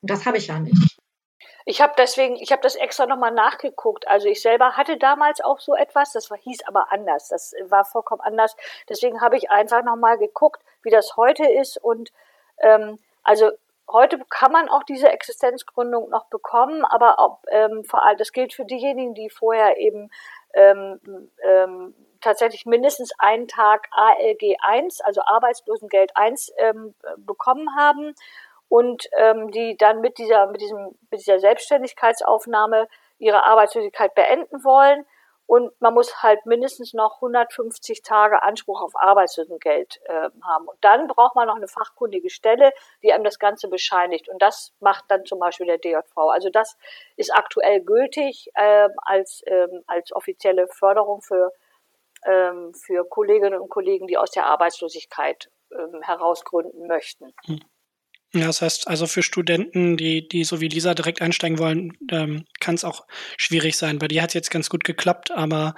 Und 0.01 0.11
das 0.11 0.25
habe 0.25 0.39
ich 0.39 0.47
ja 0.47 0.59
nicht. 0.59 1.00
Ich 1.65 1.81
habe 1.81 1.93
deswegen, 1.97 2.37
ich 2.37 2.53
habe 2.53 2.63
das 2.63 2.77
extra 2.77 3.07
nochmal 3.07 3.33
nachgeguckt. 3.33 4.09
Also 4.09 4.29
ich 4.29 4.43
selber 4.43 4.77
hatte 4.77 4.97
damals 4.97 5.41
auch 5.41 5.61
so 5.61 5.75
etwas, 5.75 6.13
das 6.13 6.31
war, 6.31 6.39
hieß 6.39 6.67
aber 6.67 6.91
anders. 6.91 7.29
Das 7.29 7.55
war 7.69 7.85
vollkommen 7.85 8.23
anders. 8.23 8.57
Deswegen 8.89 9.21
habe 9.21 9.37
ich 9.37 9.51
einfach 9.51 9.83
nochmal 9.83 10.19
geguckt, 10.19 10.63
wie 10.83 10.91
das 10.91 11.17
heute 11.17 11.47
ist. 11.47 11.77
Und 11.77 12.13
ähm, 12.59 12.99
also 13.23 13.51
heute 13.91 14.19
kann 14.31 14.53
man 14.53 14.69
auch 14.69 14.85
diese 14.85 15.11
Existenzgründung 15.11 16.09
noch 16.11 16.27
bekommen, 16.27 16.85
aber 16.85 17.17
ob, 17.19 17.45
ähm, 17.51 17.85
vor 17.85 18.03
allem, 18.03 18.19
das 18.19 18.33
gilt 18.33 18.55
für 18.55 18.65
diejenigen, 18.65 19.15
die 19.15 19.31
vorher 19.31 19.77
eben 19.79 20.11
ähm, 20.55 21.31
ähm, 21.43 21.95
tatsächlich 22.21 22.67
mindestens 22.67 23.13
einen 23.19 23.49
Tag 23.49 23.89
ALG 23.93 24.57
1, 24.61 25.01
also 25.01 25.23
Arbeitslosengeld 25.23 26.17
1, 26.17 26.53
ähm, 26.59 26.95
bekommen 27.17 27.69
haben 27.77 28.15
und 28.71 29.07
ähm, 29.19 29.51
die 29.51 29.77
dann 29.77 30.01
mit 30.01 30.17
dieser, 30.17 30.47
mit 30.47 30.63
diesem, 30.63 30.97
mit 31.11 31.21
dieser 31.21 31.41
Selbstständigkeitsaufnahme 31.41 32.87
ihre 33.19 33.45
Arbeitslosigkeit 33.45 34.15
beenden 34.15 34.65
wollen 34.65 35.05
und 35.51 35.73
man 35.81 35.95
muss 35.95 36.23
halt 36.23 36.47
mindestens 36.47 36.95
noch 36.95 37.17
150 37.17 38.03
Tage 38.03 38.41
Anspruch 38.45 38.81
auf 38.81 38.93
Arbeitslosengeld 38.95 40.01
äh, 40.05 40.31
haben. 40.45 40.69
Und 40.69 40.79
dann 40.81 41.09
braucht 41.09 41.35
man 41.35 41.49
noch 41.49 41.57
eine 41.57 41.67
fachkundige 41.67 42.31
Stelle, 42.31 42.71
die 43.03 43.13
einem 43.13 43.25
das 43.25 43.41
Ganze 43.41 43.67
bescheinigt. 43.67 44.29
Und 44.29 44.41
das 44.41 44.73
macht 44.79 45.07
dann 45.09 45.25
zum 45.25 45.41
Beispiel 45.41 45.67
der 45.67 45.79
DJV. 45.79 46.17
Also 46.17 46.51
das 46.51 46.79
ist 47.17 47.35
aktuell 47.35 47.81
gültig 47.81 48.49
äh, 48.55 48.91
als, 48.99 49.43
ähm, 49.47 49.83
als 49.89 50.13
offizielle 50.13 50.69
Förderung 50.69 51.21
für, 51.21 51.53
ähm, 52.25 52.73
für 52.73 53.05
Kolleginnen 53.09 53.59
und 53.59 53.71
Kollegen, 53.71 54.07
die 54.07 54.19
aus 54.19 54.31
der 54.31 54.47
Arbeitslosigkeit 54.47 55.51
ähm, 55.73 56.01
herausgründen 56.03 56.87
möchten. 56.87 57.35
Ja, 58.33 58.47
das 58.47 58.63
heißt 58.63 58.87
also 58.87 59.07
für 59.07 59.23
Studenten, 59.23 59.97
die, 59.97 60.29
die 60.29 60.45
so 60.45 60.61
wie 60.61 60.69
Lisa 60.69 60.95
direkt 60.95 61.21
einsteigen 61.21 61.59
wollen, 61.59 61.97
ähm, 62.11 62.45
kann 62.61 62.77
es 62.77 62.85
auch 62.85 63.07
schwierig 63.37 63.77
sein. 63.77 63.99
Bei 63.99 64.07
dir 64.07 64.23
hat 64.23 64.31
es 64.31 64.35
jetzt 64.35 64.51
ganz 64.53 64.71
gut 64.71 64.85
geklappt, 64.85 65.33
aber 65.33 65.75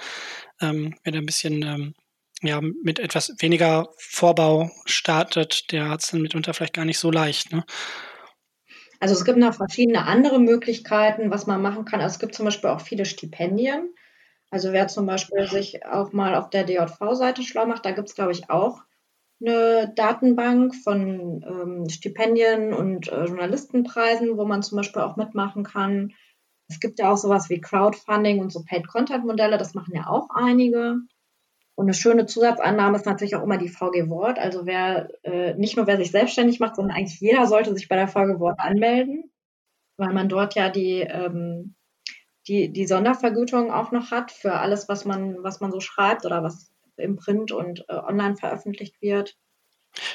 ähm, 0.61 0.95
da 1.03 1.17
ein 1.17 1.25
bisschen 1.25 1.63
ähm, 1.63 1.95
ja, 2.43 2.61
mit 2.61 2.99
etwas 2.99 3.33
weniger 3.39 3.89
Vorbau 3.97 4.69
startet, 4.85 5.71
der 5.71 5.89
hat 5.89 6.03
es 6.03 6.11
dann 6.11 6.21
mitunter 6.21 6.53
vielleicht 6.53 6.73
gar 6.73 6.85
nicht 6.85 6.99
so 6.99 7.09
leicht. 7.09 7.51
Ne? 7.51 7.63
Also 8.99 9.15
es 9.15 9.25
gibt 9.25 9.37
noch 9.37 9.55
verschiedene 9.55 10.05
andere 10.05 10.39
Möglichkeiten, 10.39 11.31
was 11.31 11.47
man 11.47 11.61
machen 11.61 11.85
kann. 11.85 12.01
Also 12.01 12.13
es 12.13 12.19
gibt 12.19 12.35
zum 12.35 12.45
Beispiel 12.45 12.69
auch 12.69 12.81
viele 12.81 13.05
Stipendien. 13.05 13.93
Also 14.51 14.71
wer 14.71 14.87
zum 14.87 15.07
Beispiel 15.07 15.47
sich 15.47 15.85
auch 15.85 16.13
mal 16.13 16.35
auf 16.35 16.49
der 16.51 16.65
DJV-Seite 16.65 17.41
schlau 17.41 17.65
macht, 17.65 17.85
da 17.85 17.91
gibt 17.91 18.09
es, 18.09 18.15
glaube 18.15 18.33
ich, 18.33 18.49
auch 18.49 18.83
eine 19.45 19.91
Datenbank 19.95 20.75
von 20.75 21.43
ähm, 21.47 21.89
Stipendien 21.89 22.73
und 22.73 23.09
äh, 23.09 23.25
Journalistenpreisen, 23.25 24.37
wo 24.37 24.45
man 24.45 24.63
zum 24.63 24.77
Beispiel 24.77 25.01
auch 25.01 25.17
mitmachen 25.17 25.63
kann. 25.63 26.13
Es 26.69 26.79
gibt 26.79 26.99
ja 26.99 27.11
auch 27.11 27.17
sowas 27.17 27.49
wie 27.49 27.59
Crowdfunding 27.59 28.39
und 28.39 28.51
so 28.51 28.63
Paid-Content-Modelle, 28.63 29.57
das 29.57 29.73
machen 29.73 29.95
ja 29.95 30.07
auch 30.07 30.29
einige. 30.33 30.97
Und 31.75 31.85
eine 31.85 31.93
schöne 31.93 32.25
Zusatzannahme 32.25 32.97
ist 32.97 33.05
natürlich 33.05 33.35
auch 33.35 33.43
immer 33.43 33.57
die 33.57 33.69
VG 33.69 34.09
Wort. 34.09 34.37
Also 34.37 34.65
wer 34.65 35.09
äh, 35.23 35.55
nicht 35.55 35.75
nur 35.75 35.87
wer 35.87 35.97
sich 35.97 36.11
selbstständig 36.11 36.59
macht, 36.59 36.75
sondern 36.75 36.95
eigentlich 36.95 37.19
jeder 37.19 37.47
sollte 37.47 37.73
sich 37.73 37.89
bei 37.89 37.95
der 37.95 38.07
VG 38.07 38.39
Wort 38.39 38.59
anmelden, 38.59 39.31
weil 39.97 40.13
man 40.13 40.29
dort 40.29 40.55
ja 40.55 40.69
die, 40.69 41.01
ähm, 41.01 41.75
die, 42.47 42.71
die 42.71 42.85
Sondervergütung 42.85 43.71
auch 43.71 43.91
noch 43.91 44.11
hat 44.11 44.31
für 44.31 44.53
alles, 44.53 44.87
was 44.87 45.05
man, 45.05 45.41
was 45.43 45.61
man 45.61 45.71
so 45.71 45.79
schreibt 45.79 46.25
oder 46.25 46.43
was 46.43 46.72
im 46.97 47.15
Print 47.15 47.51
und 47.51 47.85
äh, 47.87 47.95
online 47.95 48.35
veröffentlicht 48.35 49.01
wird. 49.01 49.35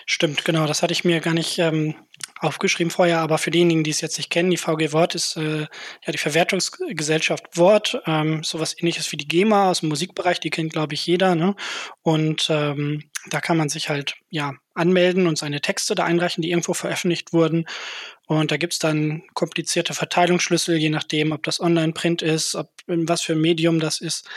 Stimmt, 0.06 0.44
genau. 0.44 0.66
Das 0.66 0.82
hatte 0.82 0.92
ich 0.92 1.04
mir 1.04 1.20
gar 1.20 1.34
nicht 1.34 1.58
ähm, 1.58 1.94
aufgeschrieben 2.40 2.90
vorher, 2.90 3.20
aber 3.20 3.38
für 3.38 3.50
diejenigen, 3.50 3.84
die 3.84 3.90
es 3.90 4.00
jetzt 4.00 4.18
nicht 4.18 4.30
kennen, 4.30 4.50
die 4.50 4.56
VG 4.56 4.92
Wort 4.92 5.14
ist 5.14 5.36
äh, 5.36 5.60
ja 5.60 6.12
die 6.12 6.18
Verwertungsgesellschaft 6.18 7.56
Wort, 7.56 8.00
ähm, 8.06 8.42
sowas 8.42 8.74
ähnliches 8.78 9.12
wie 9.12 9.16
die 9.16 9.28
GEMA 9.28 9.70
aus 9.70 9.80
dem 9.80 9.88
Musikbereich, 9.88 10.40
die 10.40 10.50
kennt, 10.50 10.72
glaube 10.72 10.94
ich, 10.94 11.06
jeder. 11.06 11.34
Ne? 11.34 11.54
Und 12.02 12.48
ähm, 12.50 13.04
da 13.30 13.40
kann 13.40 13.56
man 13.56 13.68
sich 13.68 13.88
halt 13.88 14.16
ja 14.30 14.54
anmelden 14.74 15.26
und 15.26 15.38
seine 15.38 15.60
Texte 15.60 15.94
da 15.94 16.04
einreichen, 16.04 16.42
die 16.42 16.50
irgendwo 16.50 16.74
veröffentlicht 16.74 17.32
wurden. 17.32 17.66
Und 18.26 18.50
da 18.50 18.56
gibt's 18.56 18.78
dann 18.78 19.22
komplizierte 19.34 19.94
Verteilungsschlüssel, 19.94 20.76
je 20.76 20.90
nachdem, 20.90 21.32
ob 21.32 21.42
das 21.42 21.60
Online-Print 21.60 22.22
ist, 22.22 22.54
ob 22.54 22.70
was 22.86 23.22
für 23.22 23.32
ein 23.32 23.40
Medium 23.40 23.80
das 23.80 24.00
ist. 24.00 24.28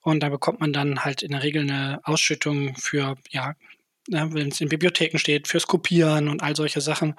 Und 0.00 0.22
da 0.22 0.28
bekommt 0.28 0.60
man 0.60 0.72
dann 0.72 1.04
halt 1.04 1.22
in 1.22 1.32
der 1.32 1.42
Regel 1.42 1.62
eine 1.62 2.00
Ausschüttung 2.04 2.74
für 2.76 3.16
ja 3.30 3.54
ja, 4.08 4.32
wenn 4.34 4.48
es 4.48 4.60
in 4.60 4.68
Bibliotheken 4.68 5.18
steht, 5.18 5.48
fürs 5.48 5.66
Kopieren 5.66 6.28
und 6.28 6.42
all 6.42 6.54
solche 6.54 6.80
Sachen. 6.80 7.14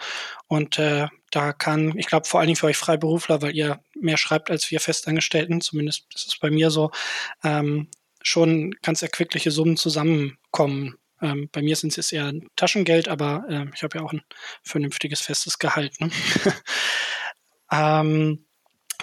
Und 0.47 0.77
äh, 0.77 1.07
da 1.31 1.53
kann, 1.53 1.97
ich 1.97 2.07
glaube, 2.07 2.27
vor 2.27 2.39
allen 2.39 2.47
Dingen 2.47 2.57
für 2.57 2.67
euch 2.67 2.77
Freiberufler, 2.77 3.41
weil 3.41 3.55
ihr 3.55 3.81
mehr 3.99 4.17
schreibt 4.17 4.51
als 4.51 4.69
wir 4.69 4.79
Festangestellten, 4.79 5.61
zumindest 5.61 6.05
ist 6.13 6.27
es 6.27 6.37
bei 6.37 6.51
mir 6.51 6.69
so, 6.69 6.91
ähm, 7.43 7.87
schon 8.21 8.71
ganz 8.81 9.01
erquickliche 9.01 9.51
Summen 9.51 9.77
zusammenkommen. 9.77 10.97
Ähm, 11.21 11.49
bei 11.51 11.61
mir 11.61 11.75
sind 11.75 11.97
es 11.97 12.11
eher 12.11 12.33
Taschengeld, 12.55 13.07
aber 13.07 13.45
äh, 13.49 13.65
ich 13.73 13.83
habe 13.83 13.97
ja 13.97 14.03
auch 14.03 14.13
ein 14.13 14.23
vernünftiges 14.63 15.21
festes 15.21 15.59
Gehalt. 15.59 15.99
Ne? 16.01 16.09
ähm, 17.71 18.45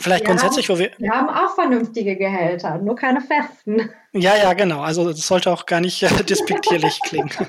Vielleicht 0.01 0.23
wir 0.23 0.29
grundsätzlich, 0.29 0.69
wo 0.69 0.79
wir. 0.79 0.91
Wir 0.99 1.11
haben 1.11 1.29
auch 1.29 1.55
vernünftige 1.55 2.17
Gehälter, 2.17 2.79
nur 2.79 2.97
keine 2.97 3.21
festen. 3.21 3.93
Ja, 4.13 4.37
ja, 4.37 4.53
genau. 4.55 4.81
Also 4.81 5.07
das 5.09 5.27
sollte 5.27 5.53
auch 5.53 5.67
gar 5.67 5.81
nicht 5.81 6.03
äh, 6.03 6.25
despektierlich 6.25 7.01
klingen. 7.03 7.31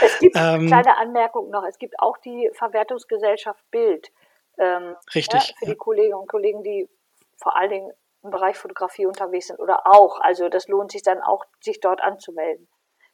Es 0.00 0.16
gibt 0.20 0.36
ähm, 0.36 0.68
kleine 0.68 0.96
Anmerkung 0.96 1.50
noch. 1.50 1.64
Es 1.64 1.76
gibt 1.76 1.98
auch 1.98 2.18
die 2.18 2.48
Verwertungsgesellschaft 2.52 3.68
Bild. 3.72 4.12
Ähm, 4.56 4.94
richtig. 5.12 5.48
Ja, 5.48 5.54
für 5.58 5.66
die 5.66 5.76
Kolleginnen 5.76 6.14
und 6.14 6.28
Kollegen, 6.28 6.62
die 6.62 6.88
vor 7.36 7.56
allen 7.56 7.70
Dingen 7.70 7.92
im 8.22 8.30
Bereich 8.30 8.56
Fotografie 8.56 9.06
unterwegs 9.06 9.48
sind 9.48 9.58
oder 9.58 9.88
auch. 9.88 10.20
Also 10.20 10.48
das 10.48 10.68
lohnt 10.68 10.92
sich 10.92 11.02
dann 11.02 11.20
auch, 11.20 11.44
sich 11.60 11.80
dort 11.80 12.00
anzumelden. 12.00 12.68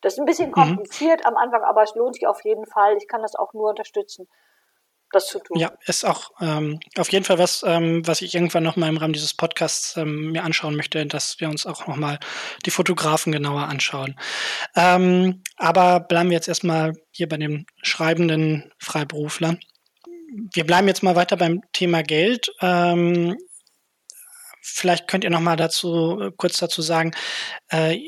Das 0.05 0.15
ist 0.15 0.19
ein 0.19 0.27
bisschen 0.27 0.49
mhm. 0.49 0.55
kompliziert 0.55 1.21
mhm. 1.21 1.27
am 1.27 1.37
Anfang, 1.37 1.63
aber 1.63 1.83
es 1.83 1.95
lohnt 1.95 2.15
sich 2.15 2.27
auf 2.27 2.45
jeden 2.45 2.67
Fall. 2.67 2.97
Ich 2.97 3.09
kann 3.09 3.23
das 3.23 3.35
auch 3.35 3.53
nur 3.55 3.71
unterstützen 3.71 4.29
das 5.15 5.29
zu 5.29 5.39
tun. 5.39 5.59
Ja, 5.59 5.73
ist 5.87 6.05
auch 6.05 6.33
ähm, 6.41 6.81
auf 6.99 7.11
jeden 7.11 7.25
Fall 7.25 7.39
was, 7.39 7.63
ähm, 7.67 8.07
was 8.07 8.21
ich 8.23 8.35
irgendwann 8.35 8.63
nochmal 8.63 8.89
im 8.89 8.97
Rahmen 8.97 9.13
dieses 9.13 9.35
Podcasts 9.35 9.97
ähm, 9.97 10.33
mir 10.33 10.45
anschauen 10.45 10.77
möchte, 10.77 11.07
dass 11.07 11.41
wir 11.41 11.49
uns 11.49 11.67
auch 11.67 11.87
nochmal 11.87 12.19
die 12.67 12.71
Fotografen 12.71 13.33
genauer 13.33 13.63
anschauen. 13.63 14.17
Ähm, 14.75 15.43
aber 15.57 16.01
bleiben 16.01 16.31
wir 16.31 16.37
jetzt 16.37 16.49
erstmal 16.49 16.93
hier 17.11 17.29
bei 17.29 17.37
den 17.37 17.67
schreibenden 17.83 18.73
Freiberuflern. 18.79 19.61
Wir 20.53 20.67
bleiben 20.67 20.89
jetzt 20.89 21.03
mal 21.03 21.17
weiter 21.17 21.37
beim 21.37 21.63
Thema 21.73 22.03
Geld. 22.03 22.53
Ähm, 22.61 23.37
vielleicht 24.63 25.07
könnt 25.07 25.25
ihr 25.25 25.31
nochmal 25.31 25.57
dazu 25.57 26.21
äh, 26.21 26.33
kurz 26.37 26.59
dazu 26.59 26.83
sagen, 26.83 27.13
äh, 27.71 28.01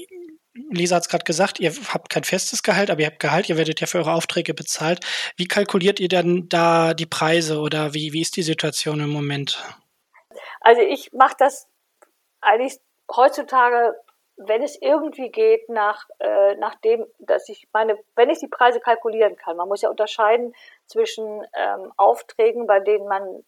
Lisa 0.70 0.96
hat 0.96 1.02
es 1.02 1.08
gerade 1.08 1.24
gesagt, 1.24 1.60
ihr 1.60 1.72
habt 1.92 2.10
kein 2.10 2.24
festes 2.24 2.62
Gehalt, 2.62 2.90
aber 2.90 3.00
ihr 3.00 3.06
habt 3.06 3.20
Gehalt, 3.20 3.48
ihr 3.48 3.56
werdet 3.56 3.80
ja 3.80 3.86
für 3.86 3.98
eure 3.98 4.12
Aufträge 4.12 4.54
bezahlt. 4.54 5.00
Wie 5.36 5.48
kalkuliert 5.48 6.00
ihr 6.00 6.08
denn 6.08 6.48
da 6.48 6.94
die 6.94 7.06
Preise 7.06 7.60
oder 7.60 7.94
wie, 7.94 8.12
wie 8.12 8.22
ist 8.22 8.36
die 8.36 8.42
Situation 8.42 9.00
im 9.00 9.10
Moment? 9.10 9.62
Also 10.60 10.82
ich 10.82 11.12
mache 11.12 11.36
das 11.38 11.68
eigentlich 12.40 12.78
heutzutage, 13.14 13.94
wenn 14.36 14.62
es 14.62 14.80
irgendwie 14.80 15.30
geht, 15.30 15.68
nach, 15.68 16.04
äh, 16.18 16.54
nach 16.56 16.74
dem, 16.76 17.06
dass 17.18 17.48
ich 17.48 17.68
meine, 17.72 17.98
wenn 18.16 18.30
ich 18.30 18.38
die 18.38 18.48
Preise 18.48 18.80
kalkulieren 18.80 19.36
kann. 19.36 19.56
Man 19.56 19.68
muss 19.68 19.82
ja 19.82 19.88
unterscheiden 19.88 20.54
zwischen 20.86 21.46
ähm, 21.54 21.92
Aufträgen, 21.96 22.66
bei 22.66 22.80
denen 22.80 23.08
man 23.08 23.44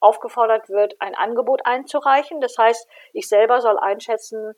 aufgefordert 0.00 0.68
wird, 0.68 1.00
ein 1.00 1.14
Angebot 1.14 1.64
einzureichen. 1.64 2.40
Das 2.40 2.58
heißt, 2.58 2.86
ich 3.12 3.28
selber 3.28 3.60
soll 3.60 3.78
einschätzen, 3.78 4.54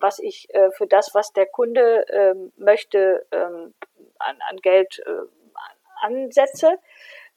was 0.00 0.18
ich 0.18 0.52
äh, 0.54 0.70
für 0.72 0.86
das, 0.86 1.14
was 1.14 1.32
der 1.32 1.46
Kunde 1.46 2.04
ähm, 2.10 2.52
möchte, 2.56 3.26
ähm, 3.32 3.74
an, 4.18 4.38
an 4.48 4.56
Geld 4.56 5.00
äh, 5.06 5.26
ansetze, 6.00 6.78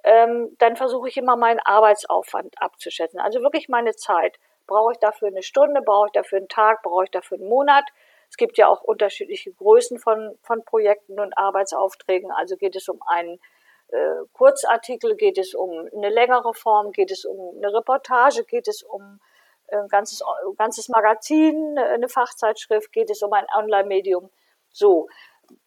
ähm, 0.04 0.56
dann 0.60 0.76
versuche 0.76 1.10
ich 1.10 1.17
immer 1.17 1.36
meinen 1.36 1.60
Arbeitsaufwand 1.60 2.56
abzuschätzen. 2.62 3.20
Also 3.20 3.41
wirklich 3.41 3.70
meine 3.70 3.96
Zeit. 3.96 4.39
Brauche 4.67 4.94
ich 4.94 5.00
dafür 5.00 5.28
eine 5.28 5.44
Stunde, 5.44 5.82
brauche 5.82 6.08
ich 6.08 6.12
dafür 6.13 6.38
einen 6.38 6.48
Tag, 6.48 6.82
brauche 6.84 7.04
ich 7.04 7.12
dafür 7.12 7.38
einen 7.38 7.50
Monat? 7.50 7.84
Es 8.30 8.38
gibt 8.38 8.58
ja 8.58 8.67
auch 8.67 8.82
unterschiedliche 8.82 9.52
Größen 9.52 10.00
von, 10.00 10.38
von 10.41 10.63
Projekten 10.63 11.20
und 11.20 11.38
Arbeitsaufträgen. 11.38 12.32
Also 12.32 12.56
geht 12.56 12.76
es 12.76 12.88
um 12.88 13.02
einen 13.06 13.39
äh, 13.89 13.98
Kurzartikel, 14.32 15.15
geht 15.15 15.38
es 15.38 15.54
um 15.54 15.89
eine 15.94 16.10
längere 16.10 16.54
Form, 16.54 16.94
geht 16.94 17.12
es 17.12 17.26
um 17.26 17.58
eine 17.58 17.74
Reportage, 17.74 18.46
geht 18.46 18.70
es 18.70 18.84
um 18.84 19.20
ein 19.72 19.88
ganzes, 19.88 20.22
ein 20.22 20.56
ganzes 20.58 20.90
Magazin, 20.90 21.78
eine 21.78 22.10
Fachzeitschrift, 22.10 22.92
geht 22.92 23.10
es 23.10 23.22
um 23.22 23.34
ein 23.34 23.46
Online-Medium. 23.56 24.30
So. 24.70 25.08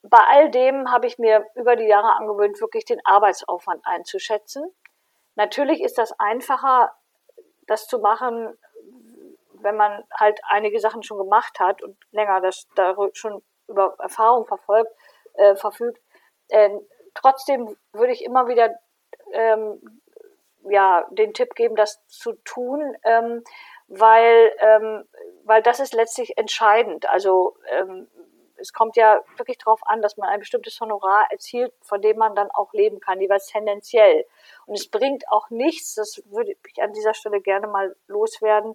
Bei 0.02 0.20
all 0.30 0.50
dem 0.50 0.90
habe 0.90 1.06
ich 1.06 1.18
mir 1.18 1.46
über 1.54 1.76
die 1.76 1.86
Jahre 1.86 2.16
angewöhnt, 2.16 2.60
wirklich 2.60 2.84
den 2.84 3.04
Arbeitsaufwand 3.04 3.86
einzuschätzen. 3.86 4.72
Natürlich 5.34 5.82
ist 5.82 5.98
das 5.98 6.18
einfacher, 6.18 6.92
das 7.66 7.86
zu 7.86 7.98
machen, 7.98 8.56
wenn 9.52 9.76
man 9.76 10.04
halt 10.12 10.40
einige 10.48 10.80
Sachen 10.80 11.02
schon 11.02 11.18
gemacht 11.18 11.58
hat 11.58 11.82
und 11.82 11.96
länger 12.12 12.40
das 12.40 12.68
da 12.76 12.94
schon 13.12 13.42
über 13.66 13.96
Erfahrung 13.98 14.46
verfolgt, 14.46 14.90
äh, 15.34 15.56
verfügt. 15.56 16.00
Äh, 16.48 16.70
trotzdem 17.14 17.76
würde 17.92 18.12
ich 18.12 18.24
immer 18.24 18.46
wieder 18.48 18.78
ähm, 19.32 20.00
ja, 20.68 21.06
den 21.10 21.34
Tipp 21.34 21.54
geben, 21.54 21.76
das 21.76 22.06
zu 22.06 22.32
tun, 22.44 22.96
ähm, 23.04 23.42
weil, 23.88 24.52
ähm, 24.58 25.04
weil 25.44 25.62
das 25.62 25.80
ist 25.80 25.94
letztlich 25.94 26.36
entscheidend. 26.38 27.08
Also 27.08 27.56
ähm, 27.70 28.08
es 28.56 28.72
kommt 28.72 28.96
ja 28.96 29.20
wirklich 29.36 29.58
darauf 29.58 29.80
an, 29.86 30.00
dass 30.00 30.16
man 30.16 30.28
ein 30.28 30.40
bestimmtes 30.40 30.80
Honorar 30.80 31.26
erzielt, 31.30 31.72
von 31.82 32.00
dem 32.00 32.16
man 32.16 32.34
dann 32.34 32.50
auch 32.50 32.72
leben 32.72 33.00
kann, 33.00 33.20
jeweils 33.20 33.46
tendenziell. 33.46 34.24
Und 34.66 34.74
es 34.74 34.88
bringt 34.88 35.24
auch 35.28 35.50
nichts, 35.50 35.94
das 35.94 36.22
würde 36.26 36.54
ich 36.66 36.82
an 36.82 36.92
dieser 36.92 37.14
Stelle 37.14 37.40
gerne 37.40 37.66
mal 37.66 37.94
loswerden, 38.06 38.74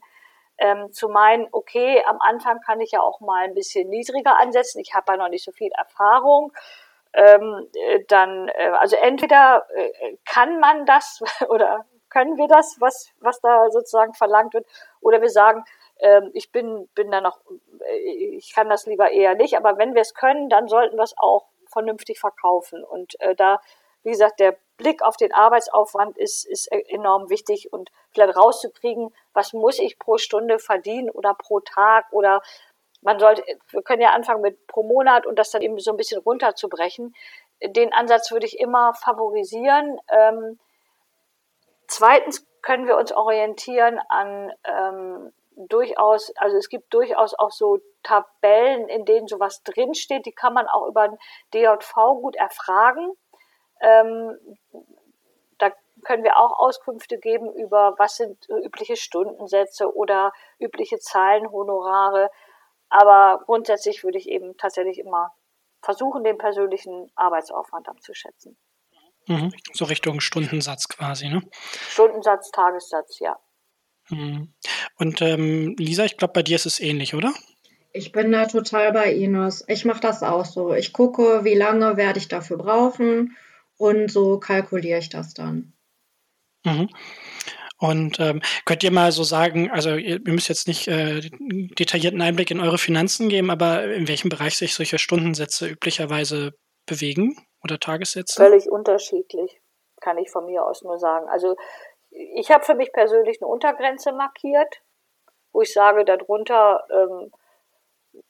ähm, 0.57 0.91
zu 0.91 1.07
meinen, 1.07 1.47
okay, 1.51 2.03
am 2.05 2.19
Anfang 2.19 2.59
kann 2.61 2.81
ich 2.81 2.91
ja 2.91 3.01
auch 3.01 3.21
mal 3.21 3.45
ein 3.45 3.53
bisschen 3.53 3.89
niedriger 3.89 4.37
ansetzen, 4.37 4.79
ich 4.79 4.93
habe 4.93 5.13
ja 5.13 5.17
noch 5.17 5.29
nicht 5.29 5.45
so 5.45 5.51
viel 5.51 5.71
Erfahrung. 5.71 6.51
Ähm, 7.13 7.67
äh, 7.73 8.03
dann, 8.07 8.49
äh, 8.49 8.69
also 8.77 8.95
entweder 8.95 9.65
äh, 9.73 10.17
kann 10.25 10.59
man 10.59 10.85
das 10.85 11.21
oder 11.49 11.85
können 12.09 12.37
wir 12.37 12.47
das, 12.47 12.77
was, 12.79 13.11
was 13.19 13.39
da 13.41 13.69
sozusagen 13.71 14.13
verlangt 14.13 14.53
wird, 14.53 14.65
oder 15.01 15.21
wir 15.21 15.29
sagen, 15.29 15.63
ähm, 15.99 16.31
ich 16.33 16.51
bin, 16.51 16.87
bin 16.95 17.11
da 17.11 17.21
noch, 17.21 17.41
äh, 17.87 18.35
ich 18.35 18.53
kann 18.53 18.69
das 18.69 18.85
lieber 18.85 19.11
eher 19.11 19.35
nicht, 19.35 19.57
aber 19.57 19.77
wenn 19.77 19.93
wir 19.93 20.01
es 20.01 20.13
können, 20.13 20.49
dann 20.49 20.67
sollten 20.67 20.97
wir 20.97 21.03
es 21.03 21.17
auch 21.17 21.47
vernünftig 21.67 22.19
verkaufen. 22.19 22.83
Und 22.83 23.19
äh, 23.21 23.35
da, 23.35 23.61
wie 24.03 24.11
gesagt, 24.11 24.39
der 24.39 24.57
Blick 24.77 25.01
auf 25.03 25.17
den 25.17 25.33
Arbeitsaufwand 25.33 26.17
ist, 26.17 26.45
ist 26.45 26.71
e-, 26.71 26.85
enorm 26.87 27.29
wichtig 27.29 27.71
und 27.71 27.91
vielleicht 28.11 28.37
rauszukriegen, 28.37 29.13
was 29.33 29.53
muss 29.53 29.77
ich 29.77 29.99
pro 29.99 30.17
Stunde 30.17 30.57
verdienen 30.57 31.09
oder 31.09 31.33
pro 31.33 31.59
Tag 31.59 32.05
oder 32.11 32.41
man 33.01 33.19
sollte, 33.19 33.43
wir 33.69 33.81
können 33.81 34.01
ja 34.01 34.11
anfangen 34.11 34.41
mit 34.41 34.67
pro 34.67 34.83
Monat 34.83 35.25
und 35.25 35.39
das 35.39 35.51
dann 35.51 35.61
eben 35.61 35.79
so 35.79 35.91
ein 35.91 35.97
bisschen 35.97 36.19
runterzubrechen. 36.21 37.15
Den 37.63 37.93
Ansatz 37.93 38.31
würde 38.31 38.45
ich 38.45 38.59
immer 38.59 38.93
favorisieren. 38.93 39.99
Ähm, 40.09 40.59
Zweitens 41.89 42.45
können 42.61 42.85
wir 42.85 42.97
uns 42.97 43.11
orientieren 43.11 43.99
an 44.09 44.51
ähm, 44.63 45.33
durchaus, 45.55 46.31
also 46.37 46.55
es 46.55 46.69
gibt 46.69 46.93
durchaus 46.93 47.33
auch 47.33 47.49
so 47.49 47.79
Tabellen, 48.03 48.87
in 48.87 49.05
denen 49.05 49.27
sowas 49.27 49.63
drinsteht, 49.63 50.27
die 50.27 50.31
kann 50.31 50.53
man 50.53 50.67
auch 50.67 50.87
über 50.87 51.01
ein 51.01 51.17
DJV 51.53 51.93
gut 52.21 52.35
erfragen. 52.35 53.11
Ähm, 53.81 54.37
da 55.57 55.71
können 56.05 56.23
wir 56.23 56.37
auch 56.37 56.59
Auskünfte 56.59 57.17
geben 57.17 57.51
über, 57.55 57.95
was 57.97 58.17
sind 58.17 58.47
übliche 58.49 58.95
Stundensätze 58.95 59.93
oder 59.93 60.31
übliche 60.59 60.99
Zahlenhonorare. 60.99 62.29
Aber 62.89 63.43
grundsätzlich 63.45 64.03
würde 64.03 64.19
ich 64.19 64.29
eben 64.29 64.57
tatsächlich 64.57 64.99
immer 64.99 65.33
versuchen, 65.81 66.23
den 66.23 66.37
persönlichen 66.37 67.11
Arbeitsaufwand 67.15 67.89
abzuschätzen. 67.89 68.57
Mhm. 69.29 69.53
So 69.73 69.85
Richtung 69.85 70.21
Stundensatz 70.21 70.87
quasi, 70.87 71.29
ne? 71.29 71.43
Stundensatz, 71.91 72.49
Tagessatz, 72.51 73.19
ja. 73.19 73.37
Mhm. 74.09 74.53
Und 74.97 75.21
ähm, 75.21 75.75
Lisa, 75.77 76.03
ich 76.03 76.17
glaube, 76.17 76.33
bei 76.33 76.41
dir 76.41 76.55
ist 76.55 76.65
es 76.65 76.79
ähnlich, 76.79 77.13
oder? 77.13 77.31
Ich 77.93 78.11
bin 78.11 78.31
da 78.31 78.47
total 78.47 78.91
bei 78.91 79.13
Ines. 79.13 79.63
Ich 79.67 79.85
mache 79.85 80.01
das 80.01 80.23
auch 80.23 80.45
so. 80.45 80.73
Ich 80.73 80.93
gucke, 80.93 81.43
wie 81.43 81.53
lange 81.53 81.95
werde 81.95 82.17
ich 82.17 82.27
dafür 82.27 82.57
brauchen 82.57 83.37
und 83.77 84.11
so 84.11 84.39
kalkuliere 84.39 84.97
ich 84.97 85.09
das 85.09 85.35
dann. 85.35 85.73
Mhm. 86.65 86.89
Und 87.77 88.19
ähm, 88.19 88.41
könnt 88.65 88.83
ihr 88.83 88.91
mal 88.91 89.11
so 89.11 89.23
sagen, 89.23 89.69
also 89.69 89.91
ihr, 89.91 90.19
ihr 90.25 90.33
müsst 90.33 90.49
jetzt 90.49 90.67
nicht 90.67 90.87
äh, 90.87 91.21
detaillierten 91.39 92.21
Einblick 92.21 92.49
in 92.49 92.59
eure 92.59 92.79
Finanzen 92.79 93.29
geben, 93.29 93.51
aber 93.51 93.93
in 93.93 94.07
welchem 94.07 94.29
Bereich 94.29 94.57
sich 94.57 94.73
solche 94.73 94.97
Stundensätze 94.97 95.67
üblicherweise 95.67 96.53
bewegen 96.87 97.37
oder 97.63 97.79
Tagessätze? 97.79 98.41
Völlig 98.41 98.69
unterschiedlich, 98.69 99.61
kann 100.01 100.17
ich 100.17 100.31
von 100.31 100.45
mir 100.45 100.65
aus 100.65 100.81
nur 100.83 100.99
sagen. 100.99 101.27
Also 101.29 101.55
ich 102.11 102.51
habe 102.51 102.63
für 102.63 102.75
mich 102.75 102.91
persönlich 102.91 103.41
eine 103.41 103.47
Untergrenze 103.47 104.11
markiert, 104.11 104.81
wo 105.51 105.61
ich 105.61 105.73
sage, 105.73 106.05
darunter 106.05 106.83
ähm, 106.89 107.31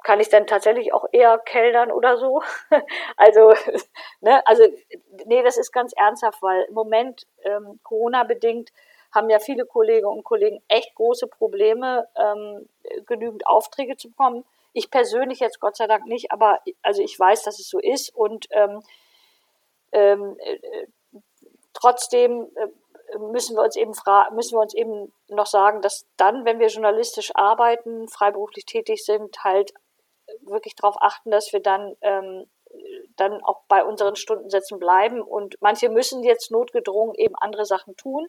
kann 0.04 0.20
ich 0.20 0.30
dann 0.30 0.48
tatsächlich 0.48 0.94
auch 0.94 1.06
eher 1.12 1.38
keldern 1.38 1.92
oder 1.92 2.18
so. 2.18 2.42
also, 3.18 3.54
ne, 4.22 4.46
also, 4.46 4.64
nee, 5.26 5.44
das 5.44 5.58
ist 5.58 5.72
ganz 5.72 5.94
ernsthaft, 5.94 6.42
weil 6.42 6.64
im 6.64 6.74
Moment 6.74 7.28
ähm, 7.44 7.80
Corona-bedingt 7.84 8.72
haben 9.12 9.30
ja 9.30 9.40
viele 9.40 9.66
Kolleginnen 9.66 10.12
und 10.12 10.24
Kollegen 10.24 10.62
echt 10.68 10.94
große 10.96 11.28
Probleme, 11.28 12.08
ähm, 12.16 12.70
genügend 13.08 13.48
Aufträge 13.48 13.98
zu 13.98 14.10
bekommen. 14.10 14.46
Ich 14.74 14.92
persönlich 14.92 15.40
jetzt 15.40 15.60
Gott 15.60 15.76
sei 15.76 15.88
Dank 15.88 16.06
nicht, 16.06 16.32
aber 16.32 16.60
also 16.84 17.02
ich 17.02 17.20
weiß, 17.20 17.44
dass 17.44 17.60
es 17.60 17.70
so 17.70 17.80
ist 17.80 18.14
und 18.16 18.48
ähm, 18.52 18.84
ähm, 19.92 20.38
äh, 20.40 20.60
trotzdem 21.74 22.50
äh, 22.56 23.18
müssen 23.18 23.56
wir 23.56 23.64
uns 23.64 23.76
eben 23.76 23.94
fragen, 23.94 24.36
müssen 24.36 24.56
wir 24.56 24.62
uns 24.62 24.74
eben 24.74 25.14
noch 25.28 25.48
sagen, 25.48 25.82
dass 25.82 26.06
dann, 26.18 26.46
wenn 26.46 26.60
wir 26.60 26.68
journalistisch 26.68 27.32
arbeiten, 27.36 28.08
freiberuflich 28.08 28.66
tätig 28.66 29.04
sind, 29.04 29.44
halt 29.44 29.74
wirklich 30.42 30.76
darauf 30.76 30.96
achten, 31.02 31.32
dass 31.32 31.52
wir 31.54 31.60
dann 31.60 31.96
ähm, 32.02 32.46
dann 33.16 33.44
auch 33.44 33.62
bei 33.68 33.84
unseren 33.84 34.16
Stundensätzen 34.16 34.80
bleiben. 34.80 35.22
Und 35.22 35.56
manche 35.60 35.90
müssen 35.90 36.24
jetzt 36.24 36.52
notgedrungen 36.52 37.16
eben 37.16 37.36
andere 37.36 37.66
Sachen 37.66 37.96
tun, 37.96 38.28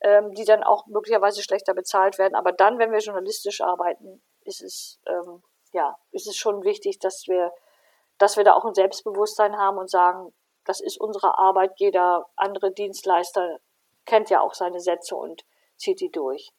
ähm, 0.00 0.34
die 0.34 0.44
dann 0.44 0.62
auch 0.62 0.86
möglicherweise 0.86 1.42
schlechter 1.42 1.74
bezahlt 1.74 2.18
werden. 2.18 2.34
Aber 2.34 2.52
dann, 2.52 2.78
wenn 2.78 2.92
wir 2.92 2.98
journalistisch 2.98 3.60
arbeiten, 3.60 4.22
ist 4.44 4.62
es 4.62 5.00
ähm, 5.06 5.42
ja 5.72 5.96
ist 6.10 6.26
es 6.26 6.36
schon 6.36 6.64
wichtig, 6.64 6.98
dass 6.98 7.24
wir 7.28 7.52
dass 8.18 8.36
wir 8.36 8.44
da 8.44 8.54
auch 8.54 8.64
ein 8.64 8.74
Selbstbewusstsein 8.74 9.56
haben 9.56 9.78
und 9.78 9.88
sagen, 9.88 10.34
das 10.64 10.80
ist 10.80 11.00
unsere 11.00 11.38
Arbeit. 11.38 11.72
Jeder 11.76 12.26
andere 12.36 12.72
Dienstleister 12.72 13.58
kennt 14.06 14.30
ja 14.30 14.40
auch 14.40 14.54
seine 14.54 14.80
Sätze 14.80 15.16
und 15.16 15.44
zieht 15.76 16.00
die 16.00 16.10
durch. 16.10 16.52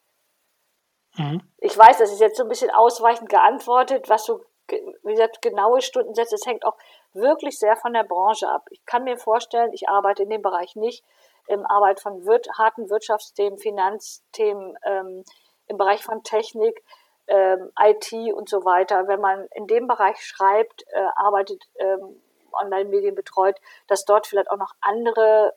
Mhm. 1.18 1.42
Ich 1.58 1.78
weiß, 1.78 1.98
das 1.98 2.12
ist 2.12 2.22
jetzt 2.22 2.38
so 2.38 2.44
ein 2.44 2.50
bisschen 2.50 2.72
ausweichend 2.72 3.30
geantwortet, 3.30 4.10
was 4.10 4.26
so, 4.26 4.44
wie 4.68 5.12
gesagt, 5.12 5.42
genaue 5.42 5.82
Stundensätze, 5.82 6.36
es 6.36 6.46
hängt 6.46 6.66
auch 6.66 6.78
wirklich 7.14 7.60
sehr 7.60 7.76
von 7.76 7.94
der 7.94 8.04
Branche 8.04 8.48
ab. 8.48 8.66
Ich 8.70 8.86
kann 8.86 9.04
mir 9.04 9.18
vorstellen, 9.18 9.74
ich 9.74 9.90
arbeite 9.90 10.24
in 10.24 10.30
dem 10.30 10.42
Bereich 10.42 10.76
nicht, 10.76 11.04
im 11.48 11.66
Arbeit 11.66 12.00
von 12.00 12.26
wir 12.26 12.40
harten 12.58 12.90
Wirtschaftsthemen, 12.90 13.60
Finanzthemen, 13.60 14.78
ähm, 14.86 15.24
im 15.68 15.78
Bereich 15.78 16.04
von 16.04 16.24
Technik, 16.24 16.82
ähm, 17.28 17.72
IT 17.80 18.14
und 18.34 18.50
so 18.50 18.64
weiter. 18.64 19.08
Wenn 19.08 19.20
man 19.20 19.48
in 19.56 19.68
dem 19.68 19.88
Bereich 19.88 20.22
schreibt, 20.22 20.84
äh, 20.92 21.08
arbeitet, 21.16 21.64
ähm, 21.80 22.22
Online-Medien 22.54 23.16
betreut, 23.16 23.58
dass 23.88 24.06
dort 24.06 24.28
vielleicht 24.28 24.50
auch 24.50 24.58
noch 24.58 24.74
andere 24.82 25.54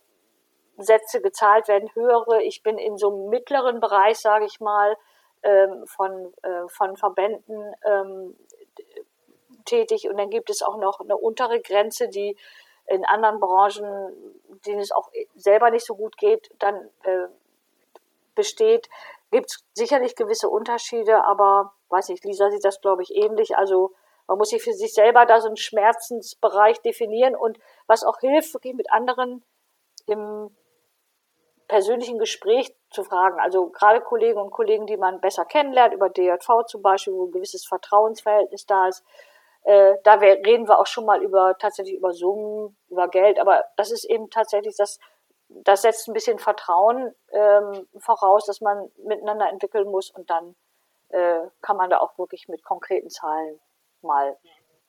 Sätze 0.77 1.21
gezahlt 1.21 1.69
werden, 1.69 1.91
höhere. 1.95 2.43
Ich 2.43 2.63
bin 2.63 2.79
in 2.79 2.97
so 2.97 3.11
einem 3.11 3.29
mittleren 3.29 3.81
Bereich, 3.81 4.19
sage 4.19 4.45
ich 4.45 4.61
mal, 4.61 4.97
ähm, 5.43 5.87
von, 5.87 6.33
äh, 6.43 6.69
von 6.69 6.97
Verbänden 6.97 7.75
ähm, 7.85 8.37
tätig. 9.65 10.09
Und 10.09 10.19
dann 10.19 10.31
gibt 10.31 10.51
es 10.51 10.63
auch 10.63 10.77
noch 10.77 11.01
eine 11.01 11.17
untere 11.17 11.61
Grenze, 11.61 12.09
die 12.09 12.37
in 12.87 13.05
anderen 13.05 13.41
Branchen, 13.41 14.43
denen 14.67 14.81
es 14.81 14.93
auch 14.93 15.11
selber 15.35 15.71
nicht 15.71 15.87
so 15.87 15.95
gut 15.97 16.17
geht, 16.17 16.51
dann 16.59 16.91
äh, 17.05 17.29
besteht. 18.35 18.89
Gibt 19.31 19.51
es 19.51 19.65
sicherlich 19.73 20.17
gewisse 20.17 20.49
Unterschiede, 20.49 21.25
aber 21.25 21.73
weiß 21.89 22.09
nicht, 22.09 22.25
Lisa 22.25 22.51
sieht 22.51 22.65
das, 22.65 22.81
glaube 22.81 23.03
ich, 23.03 23.15
ähnlich. 23.15 23.57
Also 23.57 23.93
man 24.27 24.39
muss 24.39 24.51
sich 24.51 24.63
für 24.63 24.73
sich 24.73 24.95
selber 24.95 25.27
da 25.27 25.41
so 25.41 25.49
einen 25.49 25.57
Schmerzensbereich 25.57 26.81
definieren 26.81 27.37
und 27.37 27.59
was 27.87 28.05
auch 28.05 28.21
hilft, 28.21 28.55
wirklich 28.55 28.75
mit 28.75 28.93
anderen 28.93 29.45
im 30.07 30.51
persönlichen 31.69 32.19
Gespräch 32.19 32.75
zu 32.91 33.05
fragen. 33.05 33.41
Also 33.41 33.69
gerade 33.69 34.01
Kollegen 34.01 34.39
und 34.39 34.51
Kollegen, 34.51 34.87
die 34.87 34.97
man 34.97 35.21
besser 35.21 35.45
kennenlernt, 35.45 35.95
über 35.95 36.09
DJV 36.09 36.67
zum 36.67 36.83
Beispiel, 36.83 37.15
wo 37.15 37.27
ein 37.27 37.33
gewisses 37.33 37.67
Vertrauensverhältnis 37.67 38.67
da 38.67 38.89
ist. 38.89 39.03
Äh, 39.63 39.97
da 40.05 40.15
reden 40.15 40.69
wir 40.69 40.79
auch 40.79 40.87
schon 40.87 41.07
mal 41.07 41.23
über 41.23 41.57
tatsächlich 41.59 41.97
über 41.97 42.13
Summen, 42.13 42.77
über 42.91 43.09
Geld, 43.09 43.39
aber 43.39 43.65
das 43.77 43.91
ist 43.91 44.05
eben 44.05 44.29
tatsächlich 44.29 44.77
das, 44.77 44.99
das 45.49 45.83
setzt 45.83 46.07
ein 46.07 46.13
bisschen 46.13 46.39
Vertrauen 46.39 47.15
ähm, 47.33 47.89
voraus, 47.99 48.45
dass 48.45 48.61
man 48.61 48.91
miteinander 48.99 49.49
entwickeln 49.49 49.91
muss 49.91 50.11
und 50.11 50.29
dann 50.29 50.55
äh, 51.09 51.49
kann 51.63 51.79
man 51.79 51.89
da 51.89 51.99
auch 52.01 52.19
wirklich 52.19 52.47
mit 52.49 52.63
konkreten 52.63 53.09
Zahlen 53.09 53.59
mal 54.05 54.37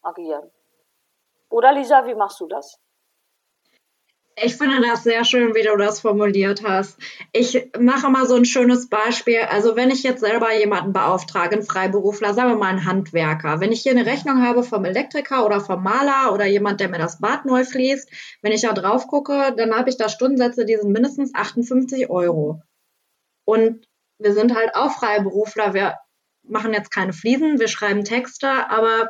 agieren. 0.04 0.51
Oder 1.49 1.73
Lisa, 1.73 2.06
wie 2.06 2.15
machst 2.15 2.39
du 2.39 2.47
das? 2.47 2.80
Ich 4.38 4.58
finde 4.58 4.82
das 4.82 5.04
sehr 5.04 5.23
schön, 5.23 5.56
wie 5.56 5.63
du 5.63 5.78
das 5.78 6.01
formuliert 6.01 6.62
hast. 6.62 6.99
Ich 7.32 7.69
mache 7.80 8.10
mal 8.10 8.25
so 8.28 8.36
ein 8.36 8.43
schönes 8.43 8.89
Beispiel. 8.89 9.39
Also 9.49 9.78
wenn 9.78 9.91
ich 9.91 10.04
jetzt 10.04 10.19
selber 10.19 10.54
jemanden 10.54 10.91
beauftrage, 10.91 11.56
einen 11.56 11.65
Freiberufler, 11.65 12.34
sagen 12.34 12.49
wir 12.49 12.58
mal 12.58 12.67
einen 12.67 12.86
Handwerker, 12.86 13.62
wenn 13.62 13.71
ich 13.71 13.82
hier 13.82 13.93
eine 13.93 14.06
Rechnung 14.06 14.45
habe 14.45 14.63
vom 14.63 14.84
Elektriker 14.84 15.45
oder 15.45 15.62
vom 15.62 15.82
Maler 15.82 16.34
oder 16.34 16.45
jemand, 16.45 16.82
der 16.82 16.89
mir 16.89 16.97
das 16.97 17.21
Bad 17.21 17.45
neu 17.45 17.63
fließt, 17.63 18.10
wenn 18.41 18.51
ich 18.51 18.63
da 18.63 18.73
drauf 18.73 19.08
gucke, 19.08 19.54
dann 19.56 19.73
habe 19.73 19.89
ich 19.89 19.95
da 19.95 20.10
Stundensätze, 20.10 20.65
die 20.65 20.75
sind 20.75 20.91
mindestens 20.91 21.34
58 21.34 22.10
Euro. 22.10 22.62
Und 23.45 23.88
wir 24.19 24.34
sind 24.34 24.54
halt 24.54 24.75
auch 24.75 24.91
Freiberufler. 24.91 25.73
Wir 25.73 25.95
machen 26.48 26.74
jetzt 26.74 26.92
keine 26.92 27.14
Fliesen, 27.14 27.60
wir 27.60 27.68
schreiben 27.68 28.04
Texte, 28.04 28.70
aber 28.70 29.10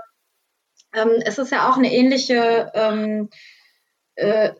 ähm, 0.93 1.21
es 1.25 1.37
ist 1.37 1.51
ja 1.51 1.69
auch 1.69 1.77
eine 1.77 1.93
ähnliche 1.93 2.71
ähm, 2.73 3.29
äh, 4.15 4.51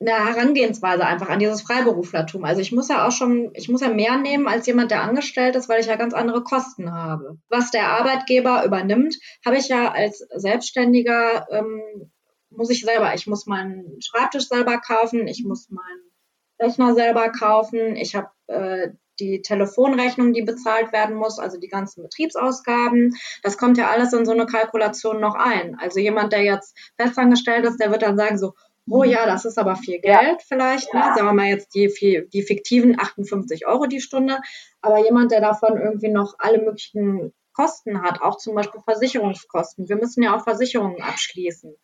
eine 0.00 0.12
Herangehensweise 0.12 1.06
einfach 1.06 1.28
an 1.28 1.40
dieses 1.40 1.60
Freiberuflertum. 1.60 2.44
Also 2.44 2.62
ich 2.62 2.72
muss 2.72 2.88
ja 2.88 3.06
auch 3.06 3.12
schon, 3.12 3.50
ich 3.54 3.68
muss 3.68 3.82
ja 3.82 3.90
mehr 3.90 4.16
nehmen 4.16 4.48
als 4.48 4.66
jemand, 4.66 4.90
der 4.90 5.02
angestellt 5.02 5.56
ist, 5.56 5.68
weil 5.68 5.80
ich 5.80 5.86
ja 5.86 5.96
ganz 5.96 6.14
andere 6.14 6.42
Kosten 6.42 6.92
habe. 6.92 7.36
Was 7.50 7.70
der 7.70 7.88
Arbeitgeber 7.88 8.64
übernimmt, 8.64 9.16
habe 9.44 9.58
ich 9.58 9.68
ja 9.68 9.92
als 9.92 10.26
Selbstständiger, 10.34 11.46
ähm, 11.50 12.10
muss 12.48 12.70
ich 12.70 12.80
selber, 12.80 13.12
ich 13.14 13.26
muss 13.26 13.46
meinen 13.46 14.00
Schreibtisch 14.00 14.48
selber 14.48 14.78
kaufen, 14.78 15.28
ich 15.28 15.44
muss 15.44 15.68
meinen 15.68 16.10
Rechner 16.58 16.94
selber 16.94 17.30
kaufen, 17.30 17.94
ich 17.94 18.14
habe 18.14 18.30
äh, 18.46 18.88
die 19.20 19.42
Telefonrechnung, 19.42 20.32
die 20.32 20.42
bezahlt 20.42 20.92
werden 20.92 21.16
muss, 21.16 21.38
also 21.38 21.58
die 21.58 21.68
ganzen 21.68 22.02
Betriebsausgaben. 22.02 23.14
Das 23.42 23.58
kommt 23.58 23.78
ja 23.78 23.88
alles 23.88 24.12
in 24.12 24.24
so 24.24 24.32
eine 24.32 24.46
Kalkulation 24.46 25.20
noch 25.20 25.34
ein. 25.34 25.76
Also 25.78 26.00
jemand, 26.00 26.32
der 26.32 26.42
jetzt 26.42 26.76
festangestellt 26.98 27.66
ist, 27.66 27.78
der 27.78 27.90
wird 27.90 28.02
dann 28.02 28.16
sagen 28.16 28.38
so, 28.38 28.54
oh 28.88 29.04
ja, 29.04 29.26
das 29.26 29.44
ist 29.44 29.58
aber 29.58 29.76
viel 29.76 30.00
Geld 30.00 30.14
ja. 30.14 30.36
vielleicht, 30.46 30.92
ne? 30.92 31.00
sagen 31.14 31.26
wir 31.26 31.32
mal 31.32 31.46
jetzt 31.46 31.74
die, 31.74 32.26
die 32.32 32.42
fiktiven 32.42 32.98
58 32.98 33.66
Euro 33.66 33.86
die 33.86 34.00
Stunde, 34.00 34.38
aber 34.80 34.98
jemand, 35.04 35.30
der 35.30 35.40
davon 35.40 35.78
irgendwie 35.80 36.08
noch 36.08 36.34
alle 36.38 36.58
möglichen 36.58 37.32
Kosten 37.52 38.02
hat, 38.02 38.22
auch 38.22 38.36
zum 38.36 38.54
Beispiel 38.54 38.80
Versicherungskosten. 38.80 39.88
Wir 39.88 39.96
müssen 39.96 40.22
ja 40.22 40.36
auch 40.36 40.44
Versicherungen 40.44 41.02
abschließen. 41.02 41.74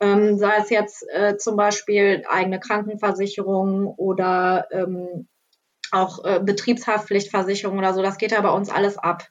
Ähm, 0.00 0.36
sei 0.36 0.56
es 0.56 0.70
jetzt 0.70 1.06
äh, 1.12 1.36
zum 1.36 1.56
Beispiel 1.56 2.24
eigene 2.28 2.58
Krankenversicherung 2.58 3.86
oder 3.86 4.66
ähm, 4.72 5.28
auch 5.92 6.24
äh, 6.24 6.40
Betriebshaftpflichtversicherung 6.42 7.78
oder 7.78 7.94
so, 7.94 8.02
das 8.02 8.18
geht 8.18 8.32
ja 8.32 8.40
bei 8.40 8.50
uns 8.50 8.70
alles 8.70 8.98
ab. 8.98 9.28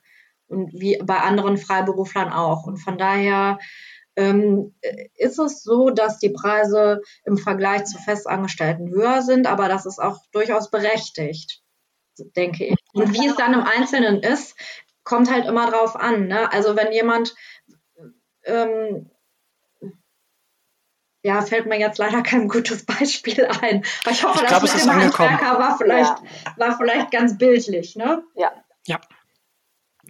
Und 0.47 0.73
wie 0.73 0.97
bei 1.01 1.17
anderen 1.17 1.57
Freiberuflern 1.57 2.31
auch. 2.31 2.65
Und 2.65 2.77
von 2.77 2.97
daher 2.97 3.57
ähm, 4.17 4.75
ist 5.15 5.39
es 5.39 5.63
so, 5.63 5.89
dass 5.89 6.19
die 6.19 6.29
Preise 6.29 7.01
im 7.23 7.37
Vergleich 7.37 7.85
zu 7.85 7.97
Festangestellten 7.97 8.89
höher 8.89 9.21
sind, 9.21 9.47
aber 9.47 9.69
das 9.69 9.85
ist 9.85 9.99
auch 9.99 10.19
durchaus 10.31 10.69
berechtigt, 10.69 11.61
denke 12.35 12.65
ich. 12.65 12.75
Und 12.93 13.13
wie 13.13 13.27
es 13.27 13.35
dann 13.35 13.53
im 13.53 13.63
Einzelnen 13.63 14.21
ist, 14.21 14.55
kommt 15.03 15.31
halt 15.31 15.45
immer 15.45 15.69
drauf 15.69 15.95
an. 15.95 16.27
Ne? 16.27 16.51
Also 16.51 16.75
wenn 16.75 16.91
jemand 16.91 17.33
ähm, 18.43 19.10
ja, 21.23 21.41
fällt 21.41 21.67
mir 21.67 21.79
jetzt 21.79 21.97
leider 21.97 22.21
kein 22.23 22.47
gutes 22.47 22.85
Beispiel 22.85 23.45
ein. 23.45 23.83
Aber 24.03 24.11
ich 24.11 24.23
hoffe, 24.23 24.39
ich 24.41 24.47
glaub, 24.47 24.61
das 24.61 24.73
mit 24.73 24.83
dem 24.83 24.95
Handwerker 24.95 25.59
war 25.59 25.77
vielleicht, 25.77 26.15
ja. 26.45 26.53
war 26.57 26.77
vielleicht 26.77 27.11
ganz 27.11 27.37
bildlich, 27.37 27.95
ne? 27.95 28.23
Ja. 28.35 28.51
Ja. 28.87 28.99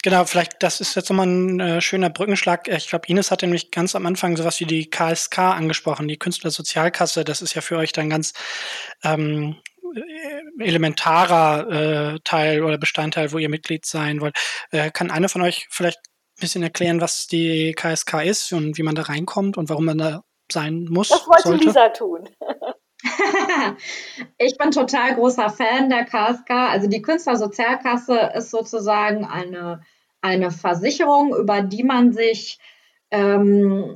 genau, 0.02 0.24
vielleicht, 0.24 0.64
das 0.64 0.80
ist 0.80 0.96
jetzt 0.96 1.10
nochmal 1.10 1.28
ein 1.28 1.60
äh, 1.60 1.82
schöner 1.82 2.10
Brückenschlag. 2.10 2.70
Ich 2.70 2.88
glaube, 2.88 3.08
Ines 3.08 3.32
hat 3.32 3.42
nämlich 3.42 3.72
ganz 3.72 3.96
am 3.96 4.06
Anfang 4.06 4.38
sowas 4.38 4.62
wie 4.62 4.66
die 4.66 4.90
KSK 4.90 5.40
angesprochen, 5.40 6.08
die 6.08 6.18
Künstlersozialkasse. 6.18 7.26
Das 7.26 7.42
ist 7.42 7.54
ja 7.54 7.62
für 7.62 7.78
euch 7.78 7.92
dann 7.92 8.10
ganz 8.10 8.34
ähm, 9.04 9.58
äh, 9.94 10.64
elementarer 10.64 12.14
äh, 12.14 12.20
Teil 12.24 12.64
oder 12.64 12.78
Bestandteil, 12.78 13.34
wo 13.34 13.38
ihr 13.40 13.50
Mitglied 13.50 13.86
sein 13.86 14.22
wollt. 14.22 14.38
Äh, 14.72 14.92
kann 14.92 15.12
einer 15.12 15.28
von 15.28 15.42
euch 15.42 15.68
vielleicht 15.70 15.98
ein 15.98 16.40
bisschen 16.40 16.64
erklären, 16.64 17.02
was 17.02 17.28
die 17.28 17.74
KSK 17.74 18.24
ist 18.24 18.54
und 18.54 18.78
wie 18.78 18.84
man 18.84 18.96
da 18.96 19.02
reinkommt 19.02 19.58
und 19.58 19.68
warum 19.68 19.86
man 19.86 19.98
da 19.98 20.24
sein 20.52 20.86
muss? 20.90 21.10
Das 21.10 21.28
wollte 21.28 21.50
sollte? 21.50 21.66
Lisa 21.66 21.90
tun. 21.90 22.30
ich 24.38 24.58
bin 24.58 24.72
total 24.72 25.16
großer 25.16 25.50
Fan 25.50 25.90
der 25.90 26.06
KSK. 26.06 26.50
Also 26.50 26.88
die 26.88 27.02
Künstlersozialkasse 27.02 28.32
ist 28.36 28.52
sozusagen 28.52 29.26
eine, 29.26 29.82
eine 30.22 30.52
Versicherung, 30.52 31.36
über 31.36 31.62
die 31.62 31.84
man 31.84 32.14
sich 32.14 32.60
ähm, 33.10 33.94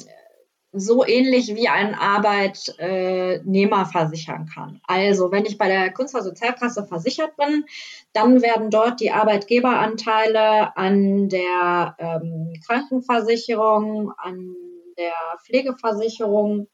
so 0.78 1.06
ähnlich 1.06 1.56
wie 1.56 1.70
ein 1.70 1.96
Arbeitnehmer 1.96 3.86
versichern 3.86 4.50
kann. 4.54 4.82
Also 4.86 5.32
wenn 5.32 5.46
ich 5.46 5.58
bei 5.58 5.70
der 5.70 5.92
Künstlersozialkasse 5.92 6.86
versichert 6.86 7.38
bin, 7.38 7.66
dann 8.14 8.42
werden 8.42 8.70
dort 8.70 9.00
die 9.00 9.12
Arbeitgeberanteile 9.12 10.76
an 10.76 11.30
der 11.30 11.96
ähm, 11.98 12.54
Krankenversicherung, 12.66 14.12
an 14.18 14.56
der 14.98 15.14
Pflegeversicherung 15.46 16.68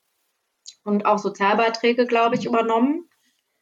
und 0.83 1.05
auch 1.05 1.17
Sozialbeiträge, 1.17 2.05
glaube 2.05 2.35
ich, 2.35 2.45
übernommen. 2.45 3.09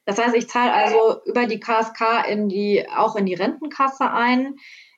Das 0.06 0.17
heißt, 0.17 0.36
ich 0.36 0.50
zahle 0.50 0.74
also 0.74 1.22
über 1.26 1.45
die 1.45 1.60
KSK 1.60 2.28
in 2.30 2.50
die, 2.50 2.88
auch 2.89 3.15
in 3.15 3.26
die 3.26 3.36
Rentenkasse 3.36 4.10
ein. 4.10 4.56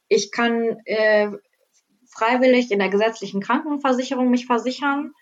Ich 0.08 0.32
kann 0.32 0.78
äh, 0.86 1.32
freiwillig 2.10 2.72
in 2.72 2.80
der 2.80 2.90
gesetzlichen 2.90 3.42
Krankenversicherung 3.42 4.30
mich 4.30 4.46
versichern 4.46 5.14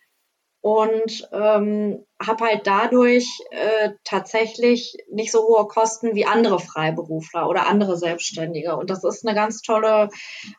und 0.62 1.30
ähm, 1.32 2.06
habe 2.22 2.46
halt 2.46 2.68
dadurch 2.68 3.30
äh, 3.52 3.92
tatsächlich 4.04 4.98
nicht 5.10 5.32
so 5.32 5.48
hohe 5.48 5.68
Kosten 5.68 6.16
wie 6.16 6.26
andere 6.26 6.60
Freiberufler 6.60 7.48
oder 7.48 7.68
andere 7.68 7.96
Selbstständige. 7.98 8.76
Und 8.76 8.90
das 8.90 9.04
ist 9.04 9.26
eine 9.26 9.36
ganz 9.36 9.62
tolle 9.62 10.10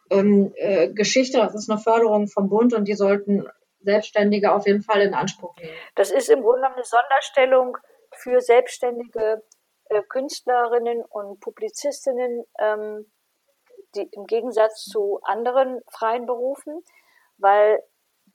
ähm, 0.08 0.52
äh, 0.56 0.88
Geschichte. 0.88 1.38
Das 1.38 1.54
ist 1.54 1.70
eine 1.70 1.78
Förderung 1.78 2.28
vom 2.28 2.48
Bund 2.48 2.72
und 2.72 2.88
die 2.88 2.94
sollten 2.94 3.46
Selbstständige 3.80 4.52
auf 4.52 4.66
jeden 4.66 4.82
Fall 4.82 5.00
in 5.00 5.14
Anspruch 5.14 5.56
nehmen. 5.56 5.74
Das 5.94 6.10
ist 6.10 6.28
im 6.28 6.42
Grunde 6.42 6.66
eine 6.66 6.84
Sonderstellung 6.84 7.78
für 8.12 8.40
selbstständige 8.40 9.42
äh, 9.88 10.02
Künstlerinnen 10.02 11.02
und 11.04 11.40
Publizistinnen, 11.40 12.44
ähm, 12.58 13.10
die 13.94 14.08
im 14.12 14.26
Gegensatz 14.26 14.84
zu 14.84 15.20
anderen 15.22 15.82
freien 15.88 16.26
Berufen, 16.26 16.84
weil 17.38 17.82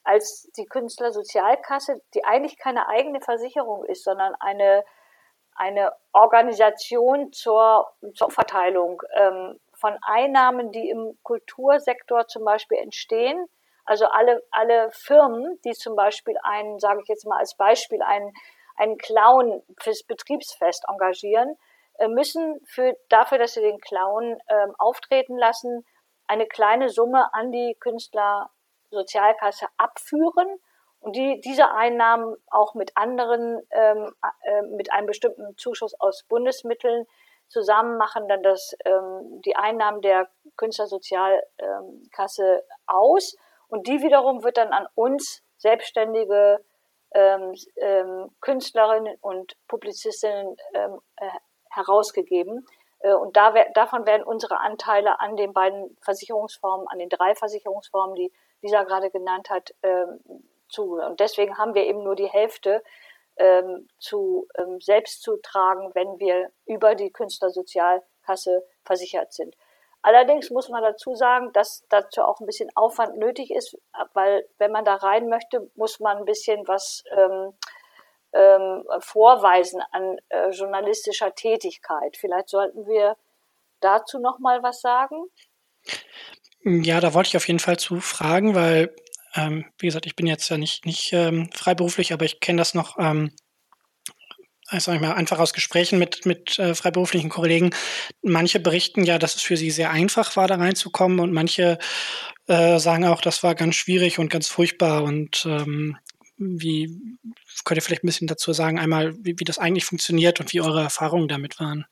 als 0.03 0.49
die 0.57 0.65
Künstlersozialkasse, 0.65 2.01
die 2.13 2.23
eigentlich 2.25 2.57
keine 2.57 2.87
eigene 2.87 3.21
Versicherung 3.21 3.85
ist, 3.85 4.03
sondern 4.03 4.35
eine, 4.39 4.83
eine 5.55 5.93
Organisation 6.11 7.31
zur, 7.31 7.87
zur 8.13 8.29
Verteilung 8.29 9.01
ähm, 9.15 9.59
von 9.73 9.97
Einnahmen, 10.01 10.71
die 10.71 10.89
im 10.89 11.17
Kultursektor 11.23 12.27
zum 12.27 12.45
Beispiel 12.45 12.77
entstehen, 12.77 13.47
also 13.85 14.07
alle, 14.07 14.43
alle 14.51 14.89
Firmen, 14.91 15.59
die 15.63 15.73
zum 15.73 15.95
Beispiel 15.95 16.35
einen, 16.43 16.79
sage 16.79 17.01
ich 17.01 17.07
jetzt 17.07 17.25
mal 17.25 17.39
als 17.39 17.55
Beispiel, 17.55 18.01
einen, 18.01 18.33
einen 18.75 18.97
Clown 18.97 19.63
fürs 19.79 20.03
Betriebsfest 20.03 20.83
engagieren, 20.89 21.55
äh, 21.99 22.07
müssen 22.07 22.59
für, 22.65 22.97
dafür, 23.09 23.37
dass 23.37 23.53
sie 23.53 23.61
den 23.61 23.79
Clown 23.79 24.37
ähm, 24.49 24.73
auftreten 24.77 25.37
lassen, 25.37 25.85
eine 26.27 26.47
kleine 26.47 26.89
Summe 26.89 27.31
an 27.33 27.51
die 27.51 27.77
Künstlersozialkasse 27.79 29.67
abführen 29.77 30.47
und 30.99 31.15
die 31.15 31.39
diese 31.41 31.71
Einnahmen 31.71 32.35
auch 32.49 32.73
mit 32.73 32.97
anderen, 32.97 33.61
ähm, 33.71 34.11
äh, 34.41 34.63
mit 34.63 34.91
einem 34.91 35.05
bestimmten 35.05 35.55
Zuschuss 35.57 35.93
aus 35.99 36.23
Bundesmitteln 36.27 37.05
zusammen 37.47 37.97
machen 37.97 38.27
dann 38.27 38.41
das, 38.41 38.75
ähm, 38.85 39.41
die 39.45 39.55
Einnahmen 39.55 40.01
der 40.01 40.27
Künstlersozialkasse 40.57 42.63
aus 42.87 43.35
und 43.67 43.87
die 43.87 44.01
wiederum 44.01 44.43
wird 44.43 44.57
dann 44.57 44.73
an 44.73 44.87
uns 44.95 45.43
selbstständige 45.57 46.63
ähm, 47.13 47.53
ähm, 47.77 48.29
Künstlerinnen 48.41 49.15
und 49.21 49.55
Publizistinnen 49.67 50.57
ähm, 50.73 50.99
äh, 51.15 51.29
herausgegeben. 51.69 52.67
Äh, 52.99 53.13
und 53.13 53.37
da, 53.37 53.53
davon 53.73 54.05
werden 54.05 54.23
unsere 54.23 54.59
Anteile 54.59 55.19
an 55.19 55.37
den 55.37 55.53
beiden 55.53 55.97
Versicherungsformen, 56.01 56.87
an 56.89 56.99
den 56.99 57.09
drei 57.09 57.35
Versicherungsformen, 57.35 58.15
die 58.15 58.31
Lisa 58.61 58.83
gerade 58.83 59.09
genannt 59.11 59.49
hat, 59.49 59.73
ähm, 59.83 60.19
zu. 60.69 60.95
Und 60.95 61.19
deswegen 61.19 61.57
haben 61.57 61.73
wir 61.73 61.85
eben 61.85 62.03
nur 62.03 62.15
die 62.15 62.27
Hälfte 62.27 62.83
ähm, 63.37 63.87
zu 63.99 64.47
ähm, 64.57 64.79
selbst 64.81 65.21
zu 65.21 65.37
tragen, 65.37 65.91
wenn 65.93 66.19
wir 66.19 66.51
über 66.65 66.95
die 66.95 67.11
Künstlersozialkasse 67.11 68.63
versichert 68.83 69.33
sind. 69.33 69.55
Allerdings 70.05 70.51
muss 70.51 70.69
man 70.69 70.83
dazu 70.83 71.15
sagen, 71.15 71.51
dass 71.53 71.83
dazu 71.89 72.21
auch 72.21 72.39
ein 72.39 72.45
bisschen 72.45 72.69
Aufwand 72.75 73.17
nötig 73.17 73.49
ist, 73.49 73.75
weil 74.13 74.47
wenn 74.59 74.71
man 74.71 74.85
da 74.85 74.93
rein 74.93 75.29
möchte, 75.29 75.71
muss 75.73 75.99
man 75.99 76.17
ein 76.17 76.25
bisschen 76.25 76.67
was 76.67 77.03
ähm, 77.09 77.53
ähm, 78.31 78.83
vorweisen 78.99 79.81
an 79.91 80.19
äh, 80.29 80.51
journalistischer 80.51 81.33
Tätigkeit. 81.33 82.17
Vielleicht 82.17 82.49
sollten 82.49 82.85
wir 82.85 83.17
dazu 83.79 84.19
noch 84.19 84.37
mal 84.37 84.61
was 84.61 84.79
sagen. 84.79 85.25
Ja, 86.61 86.99
da 86.99 87.15
wollte 87.15 87.29
ich 87.29 87.37
auf 87.37 87.47
jeden 87.47 87.57
Fall 87.57 87.79
zu 87.79 87.99
fragen, 87.99 88.53
weil 88.53 88.95
ähm, 89.33 89.65
wie 89.79 89.87
gesagt, 89.87 90.05
ich 90.05 90.15
bin 90.15 90.27
jetzt 90.27 90.47
ja 90.49 90.59
nicht 90.59 90.85
nicht 90.85 91.13
ähm, 91.13 91.49
freiberuflich, 91.51 92.13
aber 92.13 92.25
ich 92.25 92.39
kenne 92.39 92.59
das 92.59 92.75
noch 92.75 92.99
ähm, 92.99 93.35
also 94.67 94.91
ich 94.91 95.01
mal, 95.01 95.13
einfach 95.13 95.39
aus 95.39 95.53
Gesprächen 95.53 95.99
mit, 95.99 96.25
mit 96.25 96.57
äh, 96.59 96.73
freiberuflichen 96.73 97.29
Kollegen, 97.29 97.71
manche 98.21 98.59
berichten 98.59 99.03
ja, 99.03 99.19
dass 99.19 99.35
es 99.35 99.41
für 99.41 99.57
sie 99.57 99.71
sehr 99.71 99.91
einfach 99.91 100.35
war, 100.35 100.47
da 100.47 100.55
reinzukommen 100.55 101.19
und 101.19 101.31
manche 101.31 101.77
äh, 102.47 102.79
sagen 102.79 103.05
auch, 103.05 103.21
das 103.21 103.43
war 103.43 103.55
ganz 103.55 103.75
schwierig 103.75 104.19
und 104.19 104.29
ganz 104.29 104.47
furchtbar 104.47 105.03
und 105.03 105.45
ähm, 105.45 105.97
wie 106.37 107.17
könnt 107.63 107.77
ihr 107.77 107.81
vielleicht 107.81 108.03
ein 108.03 108.07
bisschen 108.07 108.27
dazu 108.27 108.53
sagen, 108.53 108.79
einmal, 108.79 109.15
wie, 109.19 109.39
wie 109.39 109.45
das 109.45 109.59
eigentlich 109.59 109.85
funktioniert 109.85 110.39
und 110.39 110.51
wie 110.51 110.61
eure 110.61 110.81
Erfahrungen 110.81 111.27
damit 111.27 111.59
waren? 111.59 111.85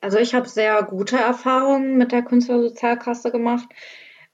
Also 0.00 0.18
ich 0.18 0.34
habe 0.34 0.48
sehr 0.48 0.82
gute 0.82 1.16
Erfahrungen 1.16 1.96
mit 1.96 2.12
der 2.12 2.22
Künstlersozialkasse 2.22 3.30
gemacht. 3.30 3.68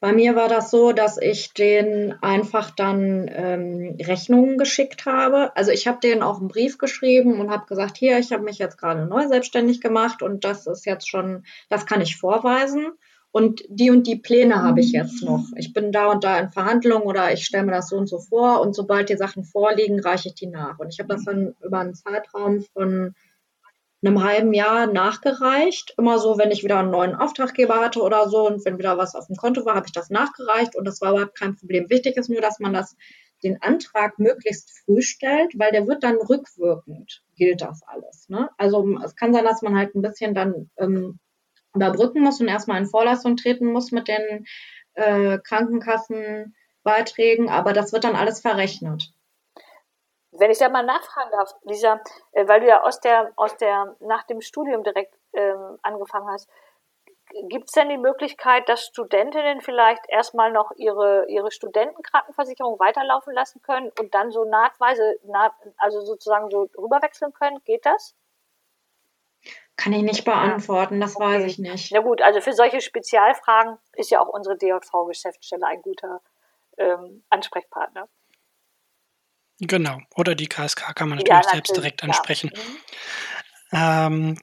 Bei 0.01 0.13
mir 0.13 0.37
war 0.37 0.49
das 0.49 0.71
so, 0.71 0.93
dass 0.93 1.21
ich 1.21 1.55
den 1.55 2.15
einfach 2.23 2.71
dann 2.71 3.29
ähm, 3.33 3.97
Rechnungen 4.01 4.57
geschickt 4.57 5.07
habe. 5.07 5.57
Also 5.57 5.73
ich 5.73 5.89
habe 5.89 5.99
denen 6.01 6.23
auch 6.23 6.39
einen 6.39 6.47
Brief 6.47 6.79
geschrieben 6.79 7.41
und 7.41 7.51
habe 7.51 7.67
gesagt, 7.67 7.97
hier, 7.97 8.19
ich 8.19 8.33
habe 8.33 8.45
mich 8.45 8.59
jetzt 8.59 8.79
gerade 8.79 9.07
neu 9.07 9.27
selbstständig 9.27 9.81
gemacht 9.81 10.23
und 10.23 10.45
das 10.45 10.69
ist 10.69 10.87
jetzt 10.87 11.09
schon, 11.09 11.45
das 11.69 11.85
kann 11.85 12.01
ich 12.01 12.17
vorweisen. 12.17 12.93
Und 13.31 13.63
die 13.69 13.91
und 13.91 14.07
die 14.07 14.17
Pläne 14.17 14.63
habe 14.63 14.81
ich 14.81 14.93
jetzt 14.93 15.23
noch. 15.23 15.45
Ich 15.57 15.73
bin 15.73 15.93
da 15.93 16.07
und 16.07 16.25
da 16.25 16.39
in 16.39 16.51
Verhandlungen 16.51 17.05
oder 17.05 17.33
ich 17.33 17.45
stelle 17.45 17.65
mir 17.65 17.73
das 17.73 17.89
so 17.89 17.97
und 17.97 18.07
so 18.07 18.21
vor 18.21 18.61
und 18.61 18.75
sobald 18.75 19.11
die 19.11 19.17
Sachen 19.17 19.45
vorliegen, 19.45 20.01
reiche 20.01 20.29
ich 20.29 20.35
die 20.35 20.47
nach. 20.47 20.79
Und 20.79 20.95
ich 20.95 20.99
habe 21.01 21.13
das 21.13 21.25
dann 21.25 21.55
über 21.63 21.81
einen 21.81 21.95
Zeitraum 21.95 22.65
von 22.73 23.15
einem 24.03 24.23
halben 24.23 24.53
Jahr 24.53 24.87
nachgereicht. 24.87 25.95
Immer 25.99 26.19
so, 26.19 26.39
wenn 26.39 26.51
ich 26.51 26.63
wieder 26.63 26.79
einen 26.79 26.91
neuen 26.91 27.15
Auftraggeber 27.15 27.81
hatte 27.81 28.01
oder 28.01 28.29
so 28.29 28.47
und 28.47 28.65
wenn 28.65 28.79
wieder 28.79 28.99
was 28.99 29.15
auf 29.15 29.27
dem 29.27 29.37
Konto 29.37 29.65
war, 29.65 29.75
habe 29.75 29.87
ich 29.87 29.93
das 29.93 30.11
nachgereicht 30.11 30.77
und 30.77 30.85
das 30.85 31.01
war 31.01 31.13
überhaupt 31.13 31.39
kein 31.39 31.57
Problem. 31.57 31.91
Wichtig 31.91 32.17
ist 32.17 32.29
nur, 32.29 32.41
dass 32.41 32.61
man 32.61 32.73
das 32.73 32.97
den 33.43 33.61
Antrag 33.63 34.19
möglichst 34.19 34.83
früh 34.85 35.03
stellt, 35.03 35.59
weil 35.59 35.73
der 35.73 35.87
wird 35.87 36.03
dann 36.03 36.17
rückwirkend, 36.17 37.23
gilt 37.37 37.61
das 37.61 37.83
alles. 37.87 38.29
Ne? 38.29 38.51
Also 38.57 38.99
es 39.05 39.15
kann 39.17 39.33
sein, 39.33 39.45
dass 39.45 39.63
man 39.63 39.77
halt 39.77 39.95
ein 39.95 40.03
bisschen 40.03 40.35
dann 40.35 40.71
ähm, 40.77 41.19
überbrücken 41.75 42.23
muss 42.23 42.41
und 42.41 42.49
erstmal 42.49 42.81
in 42.81 42.87
Vorleistung 42.87 43.37
treten 43.37 43.67
muss 43.67 43.93
mit 43.93 44.09
den 44.09 44.47
äh, 44.95 45.39
Krankenkassenbeiträgen, 45.39 47.49
aber 47.49 47.73
das 47.73 47.93
wird 47.93 48.05
dann 48.05 48.17
alles 48.17 48.41
verrechnet. 48.41 49.13
Wenn 50.39 50.51
ich 50.51 50.59
da 50.59 50.69
mal 50.69 50.85
nachfragen 50.85 51.31
darf, 51.31 51.55
Lisa, 51.63 52.01
äh, 52.33 52.47
weil 52.47 52.61
du 52.61 52.67
ja 52.67 52.83
aus 52.83 53.01
der, 53.01 53.33
aus 53.37 53.57
der, 53.57 53.97
nach 54.01 54.25
dem 54.25 54.41
Studium 54.41 54.83
direkt 54.83 55.15
ähm, 55.35 55.79
angefangen 55.83 56.29
hast, 56.29 56.49
gibt 57.49 57.67
es 57.67 57.73
denn 57.73 57.89
die 57.89 57.99
Möglichkeit, 57.99 58.69
dass 58.69 58.87
Studentinnen 58.87 59.61
vielleicht 59.61 60.03
erstmal 60.09 60.51
noch 60.51 60.73
ihre, 60.77 61.27
ihre 61.29 61.51
Studentenkrankenversicherung 61.51 62.79
weiterlaufen 62.79 63.35
lassen 63.35 63.61
können 63.63 63.91
und 63.99 64.15
dann 64.15 64.31
so 64.31 64.45
nahtweise, 64.45 65.19
naht, 65.25 65.53
also 65.77 66.01
sozusagen 66.01 66.51
so 66.51 66.69
rüberwechseln 66.77 67.33
können? 67.33 67.63
Geht 67.65 67.85
das? 67.85 68.15
Kann 69.77 69.93
ich 69.93 70.03
nicht 70.03 70.25
beantworten, 70.25 71.01
das 71.01 71.15
okay. 71.15 71.25
weiß 71.25 71.45
ich 71.45 71.59
nicht. 71.59 71.93
Na 71.93 72.01
gut, 72.01 72.21
also 72.21 72.41
für 72.41 72.53
solche 72.53 72.81
Spezialfragen 72.81 73.79
ist 73.95 74.11
ja 74.11 74.21
auch 74.21 74.29
unsere 74.29 74.57
DJV-Geschäftsstelle 74.57 75.67
ein 75.67 75.83
guter 75.83 76.21
ähm, 76.79 77.23
Ansprechpartner. 77.31 78.09
Genau. 79.61 79.99
Oder 80.15 80.35
die 80.35 80.47
KSK 80.47 80.95
kann 80.95 81.09
man 81.09 81.19
natürlich 81.19 81.45
ja, 81.45 81.51
selbst 81.51 81.77
direkt 81.77 82.03
ansprechen. 82.05 82.51
Ja. 83.73 84.11
Mhm. 84.11 84.35
Ähm, 84.35 84.39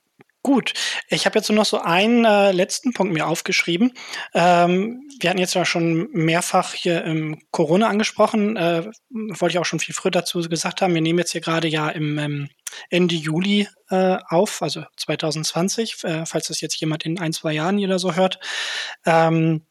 Gut, 0.45 0.73
ich 1.07 1.25
habe 1.25 1.39
jetzt 1.39 1.49
nur 1.49 1.55
noch 1.55 1.65
so 1.65 1.79
einen 1.79 2.23
äh, 2.23 2.51
letzten 2.51 2.93
Punkt 2.93 3.11
mir 3.11 3.25
aufgeschrieben. 3.25 3.93
Ähm, 4.35 5.01
wir 5.19 5.31
hatten 5.31 5.39
jetzt 5.39 5.55
ja 5.55 5.65
schon 5.65 6.07
mehrfach 6.11 6.73
hier 6.73 7.03
ähm, 7.03 7.41
Corona 7.49 7.87
angesprochen, 7.87 8.55
äh, 8.55 8.83
wollte 9.09 9.53
ich 9.53 9.57
auch 9.57 9.65
schon 9.65 9.79
viel 9.79 9.95
früher 9.95 10.11
dazu 10.11 10.41
gesagt 10.41 10.83
haben. 10.83 10.93
Wir 10.93 11.01
nehmen 11.01 11.17
jetzt 11.17 11.31
hier 11.31 11.41
gerade 11.41 11.67
ja 11.67 11.89
im 11.89 12.19
ähm, 12.19 12.49
Ende 12.91 13.15
Juli 13.15 13.67
äh, 13.89 14.17
auf, 14.29 14.61
also 14.61 14.83
2020, 14.97 16.03
äh, 16.03 16.25
falls 16.27 16.49
das 16.49 16.61
jetzt 16.61 16.79
jemand 16.79 17.05
in 17.05 17.17
ein, 17.17 17.33
zwei 17.33 17.53
Jahren 17.53 17.83
oder 17.83 17.97
so 17.97 18.13
hört. 18.13 18.37
Ähm, 19.03 19.65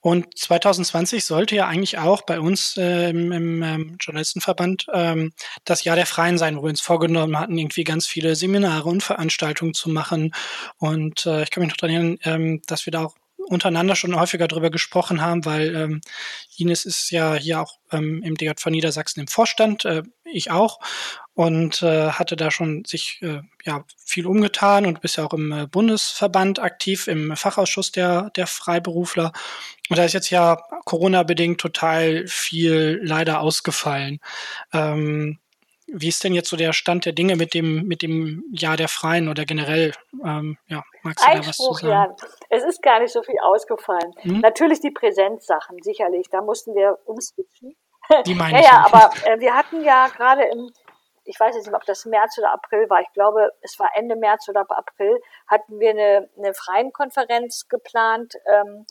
und 0.00 0.36
2020 0.36 1.24
sollte 1.24 1.56
ja 1.56 1.66
eigentlich 1.66 1.98
auch 1.98 2.22
bei 2.22 2.40
uns 2.40 2.76
äh, 2.76 3.10
im, 3.10 3.32
im 3.32 3.62
ähm, 3.62 3.96
Journalistenverband 4.00 4.86
ähm, 4.92 5.32
das 5.64 5.84
Jahr 5.84 5.96
der 5.96 6.06
Freien 6.06 6.38
sein, 6.38 6.56
wo 6.56 6.62
wir 6.62 6.70
uns 6.70 6.80
vorgenommen 6.80 7.38
hatten, 7.38 7.58
irgendwie 7.58 7.84
ganz 7.84 8.06
viele 8.06 8.36
Seminare 8.36 8.88
und 8.88 9.02
Veranstaltungen 9.02 9.74
zu 9.74 9.90
machen. 9.90 10.34
Und 10.78 11.26
äh, 11.26 11.42
ich 11.42 11.50
kann 11.50 11.62
mich 11.62 11.70
noch 11.70 11.76
daran 11.76 11.94
erinnern, 11.94 12.18
ähm, 12.24 12.62
dass 12.66 12.86
wir 12.86 12.90
da 12.90 13.04
auch 13.04 13.14
untereinander 13.48 13.96
schon 13.96 14.18
häufiger 14.18 14.48
darüber 14.48 14.70
gesprochen 14.70 15.20
haben, 15.20 15.44
weil 15.44 15.74
ähm, 15.74 16.00
Ines 16.56 16.84
ist 16.84 17.10
ja 17.10 17.34
hier 17.34 17.60
auch 17.60 17.78
ähm, 17.92 18.22
im 18.22 18.36
DJV 18.36 18.66
Niedersachsen 18.66 19.20
im 19.20 19.28
Vorstand, 19.28 19.84
äh, 19.84 20.02
ich 20.24 20.50
auch, 20.50 20.80
und 21.34 21.82
äh, 21.82 22.10
hatte 22.10 22.36
da 22.36 22.50
schon 22.50 22.84
sich 22.84 23.18
äh, 23.22 23.40
ja 23.64 23.84
viel 24.04 24.26
umgetan 24.26 24.86
und 24.86 25.00
bist 25.00 25.16
ja 25.16 25.24
auch 25.24 25.34
im 25.34 25.52
äh, 25.52 25.66
Bundesverband 25.66 26.60
aktiv, 26.60 27.08
im 27.08 27.36
Fachausschuss 27.36 27.92
der, 27.92 28.30
der 28.30 28.46
Freiberufler. 28.46 29.32
Und 29.90 29.98
da 29.98 30.04
ist 30.04 30.14
jetzt 30.14 30.30
ja 30.30 30.62
Corona-bedingt 30.84 31.60
total 31.60 32.26
viel 32.26 33.00
leider 33.02 33.40
ausgefallen. 33.40 34.20
Ähm, 34.72 35.38
wie 35.86 36.08
ist 36.08 36.24
denn 36.24 36.32
jetzt 36.32 36.48
so 36.48 36.56
der 36.56 36.72
Stand 36.72 37.04
der 37.04 37.12
Dinge 37.12 37.36
mit 37.36 37.54
dem, 37.54 37.84
mit 37.84 38.02
dem 38.02 38.44
Jahr 38.50 38.76
der 38.76 38.88
Freien 38.88 39.28
oder 39.28 39.44
generell? 39.44 39.92
Ähm, 40.24 40.56
ja, 40.66 40.82
magst 41.02 41.24
du 41.24 41.30
Einspruch, 41.30 41.44
da 41.44 41.48
was 41.48 41.56
zu 41.56 41.86
sagen? 41.86 42.14
Ja. 42.20 42.28
Es 42.50 42.64
ist 42.64 42.82
gar 42.82 43.00
nicht 43.00 43.12
so 43.12 43.22
viel 43.22 43.38
ausgefallen. 43.42 44.14
Hm? 44.20 44.40
Natürlich 44.40 44.80
die 44.80 44.90
Präsenzsachen, 44.90 45.76
sicherlich. 45.82 46.28
Da 46.30 46.40
mussten 46.40 46.74
wir 46.74 46.98
umswitchen. 47.04 47.76
Die 48.26 48.34
meine 48.34 48.58
ja, 48.58 48.60
ich. 48.60 48.66
Ja, 48.66 48.86
aber 48.86 49.10
äh, 49.26 49.40
wir 49.40 49.54
hatten 49.54 49.82
ja 49.84 50.08
gerade 50.08 50.44
im, 50.44 50.72
ich 51.24 51.38
weiß 51.38 51.54
jetzt 51.54 51.66
nicht, 51.66 51.76
ob 51.76 51.84
das 51.84 52.04
März 52.06 52.38
oder 52.38 52.52
April 52.52 52.88
war, 52.88 53.00
ich 53.00 53.12
glaube, 53.12 53.50
es 53.60 53.78
war 53.78 53.90
Ende 53.94 54.16
März 54.16 54.48
oder 54.48 54.64
April, 54.68 55.20
hatten 55.46 55.78
wir 55.80 55.90
eine, 55.90 56.28
eine 56.38 56.54
freien 56.54 56.92
Konferenz 56.92 57.68
geplant. 57.68 58.34
Ähm, 58.46 58.86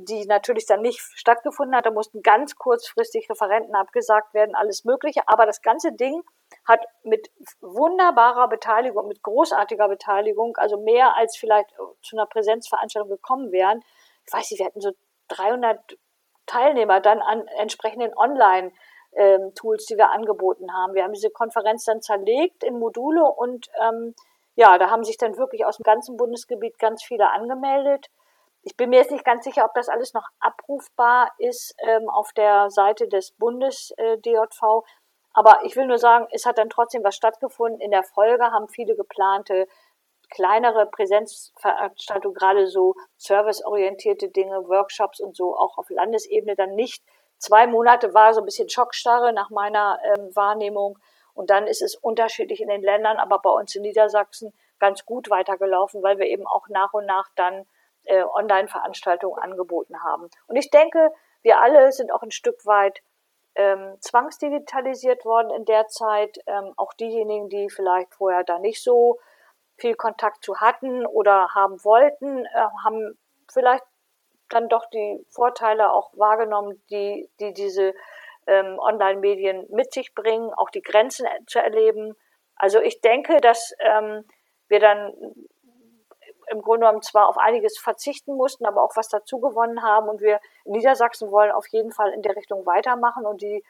die 0.00 0.26
natürlich 0.26 0.64
dann 0.64 0.80
nicht 0.80 1.00
stattgefunden 1.14 1.74
hat. 1.74 1.84
Da 1.84 1.90
mussten 1.90 2.22
ganz 2.22 2.54
kurzfristig 2.54 3.28
Referenten 3.28 3.74
abgesagt 3.74 4.32
werden, 4.32 4.54
alles 4.54 4.84
Mögliche. 4.84 5.22
Aber 5.26 5.44
das 5.44 5.60
ganze 5.60 5.92
Ding 5.92 6.22
hat 6.64 6.84
mit 7.02 7.30
wunderbarer 7.60 8.48
Beteiligung, 8.48 9.08
mit 9.08 9.22
großartiger 9.22 9.88
Beteiligung, 9.88 10.56
also 10.56 10.78
mehr 10.80 11.16
als 11.16 11.36
vielleicht 11.36 11.74
zu 12.00 12.16
einer 12.16 12.26
Präsenzveranstaltung 12.26 13.10
gekommen 13.10 13.50
wären. 13.50 13.82
Ich 14.24 14.32
weiß 14.32 14.50
nicht, 14.52 14.60
wir 14.60 14.66
hatten 14.66 14.80
so 14.80 14.92
300 15.28 15.98
Teilnehmer 16.46 17.00
dann 17.00 17.20
an 17.20 17.46
entsprechenden 17.58 18.16
Online- 18.16 18.72
ähm, 19.16 19.54
Tools, 19.54 19.86
die 19.86 19.96
wir 19.96 20.10
angeboten 20.10 20.72
haben. 20.72 20.94
Wir 20.94 21.02
haben 21.02 21.14
diese 21.14 21.30
Konferenz 21.30 21.86
dann 21.86 22.02
zerlegt 22.02 22.62
in 22.62 22.78
Module 22.78 23.24
und 23.24 23.68
ähm, 23.80 24.14
ja, 24.54 24.76
da 24.76 24.90
haben 24.90 25.02
sich 25.02 25.16
dann 25.16 25.38
wirklich 25.38 25.64
aus 25.64 25.78
dem 25.78 25.84
ganzen 25.84 26.18
Bundesgebiet 26.18 26.78
ganz 26.78 27.02
viele 27.02 27.30
angemeldet. 27.30 28.10
Ich 28.62 28.76
bin 28.76 28.90
mir 28.90 28.96
jetzt 28.96 29.10
nicht 29.10 29.24
ganz 29.24 29.44
sicher, 29.44 29.64
ob 29.64 29.74
das 29.74 29.88
alles 29.88 30.14
noch 30.14 30.26
abrufbar 30.40 31.32
ist 31.38 31.74
ähm, 31.78 32.08
auf 32.08 32.32
der 32.32 32.70
Seite 32.70 33.08
des 33.08 33.32
Bundes 33.32 33.92
äh, 33.96 34.18
DJV. 34.18 34.84
Aber 35.32 35.60
ich 35.64 35.76
will 35.76 35.86
nur 35.86 35.98
sagen, 35.98 36.26
es 36.32 36.46
hat 36.46 36.58
dann 36.58 36.68
trotzdem 36.68 37.04
was 37.04 37.14
stattgefunden. 37.14 37.80
In 37.80 37.92
der 37.92 38.02
Folge 38.02 38.44
haben 38.44 38.68
viele 38.68 38.96
geplante 38.96 39.66
kleinere 40.30 40.86
Präsenzveranstaltungen, 40.86 42.34
gerade 42.34 42.66
so 42.66 42.94
serviceorientierte 43.16 44.28
Dinge, 44.28 44.68
Workshops 44.68 45.20
und 45.20 45.36
so, 45.36 45.56
auch 45.56 45.78
auf 45.78 45.88
Landesebene 45.90 46.54
dann 46.54 46.74
nicht. 46.74 47.02
Zwei 47.38 47.66
Monate 47.66 48.14
war 48.14 48.34
so 48.34 48.40
ein 48.40 48.44
bisschen 48.44 48.68
Schockstarre 48.68 49.32
nach 49.32 49.50
meiner 49.50 49.98
ähm, 50.04 50.34
Wahrnehmung. 50.34 50.98
Und 51.34 51.50
dann 51.50 51.66
ist 51.68 51.82
es 51.82 51.94
unterschiedlich 51.94 52.60
in 52.60 52.68
den 52.68 52.82
Ländern, 52.82 53.18
aber 53.18 53.38
bei 53.38 53.50
uns 53.50 53.74
in 53.76 53.82
Niedersachsen 53.82 54.52
ganz 54.80 55.06
gut 55.06 55.30
weitergelaufen, 55.30 56.02
weil 56.02 56.18
wir 56.18 56.26
eben 56.26 56.46
auch 56.46 56.68
nach 56.68 56.92
und 56.92 57.06
nach 57.06 57.28
dann 57.36 57.64
äh, 58.08 58.22
Online-Veranstaltungen 58.22 59.38
angeboten 59.40 60.02
haben. 60.02 60.28
Und 60.46 60.56
ich 60.56 60.70
denke, 60.70 61.10
wir 61.42 61.60
alle 61.60 61.92
sind 61.92 62.12
auch 62.12 62.22
ein 62.22 62.30
Stück 62.30 62.66
weit 62.66 63.02
ähm, 63.54 63.96
zwangsdigitalisiert 64.00 65.24
worden 65.24 65.50
in 65.50 65.64
der 65.64 65.88
Zeit. 65.88 66.38
Ähm, 66.46 66.72
auch 66.76 66.94
diejenigen, 66.94 67.48
die 67.48 67.68
vielleicht 67.70 68.14
vorher 68.14 68.44
da 68.44 68.58
nicht 68.58 68.82
so 68.82 69.18
viel 69.76 69.94
Kontakt 69.94 70.44
zu 70.44 70.60
hatten 70.60 71.06
oder 71.06 71.54
haben 71.54 71.82
wollten, 71.84 72.44
äh, 72.46 72.68
haben 72.84 73.18
vielleicht 73.50 73.84
dann 74.48 74.68
doch 74.68 74.86
die 74.90 75.24
Vorteile 75.28 75.92
auch 75.92 76.10
wahrgenommen, 76.14 76.82
die, 76.90 77.30
die 77.38 77.52
diese 77.52 77.94
ähm, 78.46 78.78
Online-Medien 78.78 79.66
mit 79.70 79.92
sich 79.92 80.14
bringen, 80.14 80.52
auch 80.54 80.70
die 80.70 80.82
Grenzen 80.82 81.26
zu 81.46 81.58
erleben. 81.58 82.16
Also 82.56 82.80
ich 82.80 83.00
denke, 83.00 83.40
dass 83.40 83.74
ähm, 83.80 84.24
wir 84.68 84.80
dann 84.80 85.12
im 86.50 86.62
Grunde 86.62 86.86
genommen 86.86 87.02
zwar 87.02 87.28
auf 87.28 87.38
einiges 87.38 87.78
verzichten 87.78 88.34
mussten, 88.34 88.66
aber 88.66 88.82
auch 88.82 88.96
was 88.96 89.08
dazu 89.08 89.40
gewonnen 89.40 89.82
haben. 89.82 90.08
Und 90.08 90.20
wir 90.20 90.40
in 90.64 90.72
Niedersachsen 90.72 91.30
wollen 91.30 91.50
auf 91.50 91.66
jeden 91.68 91.92
Fall 91.92 92.12
in 92.12 92.22
der 92.22 92.36
Richtung 92.36 92.66
weitermachen 92.66 93.26
und 93.26 93.42
die 93.42 93.64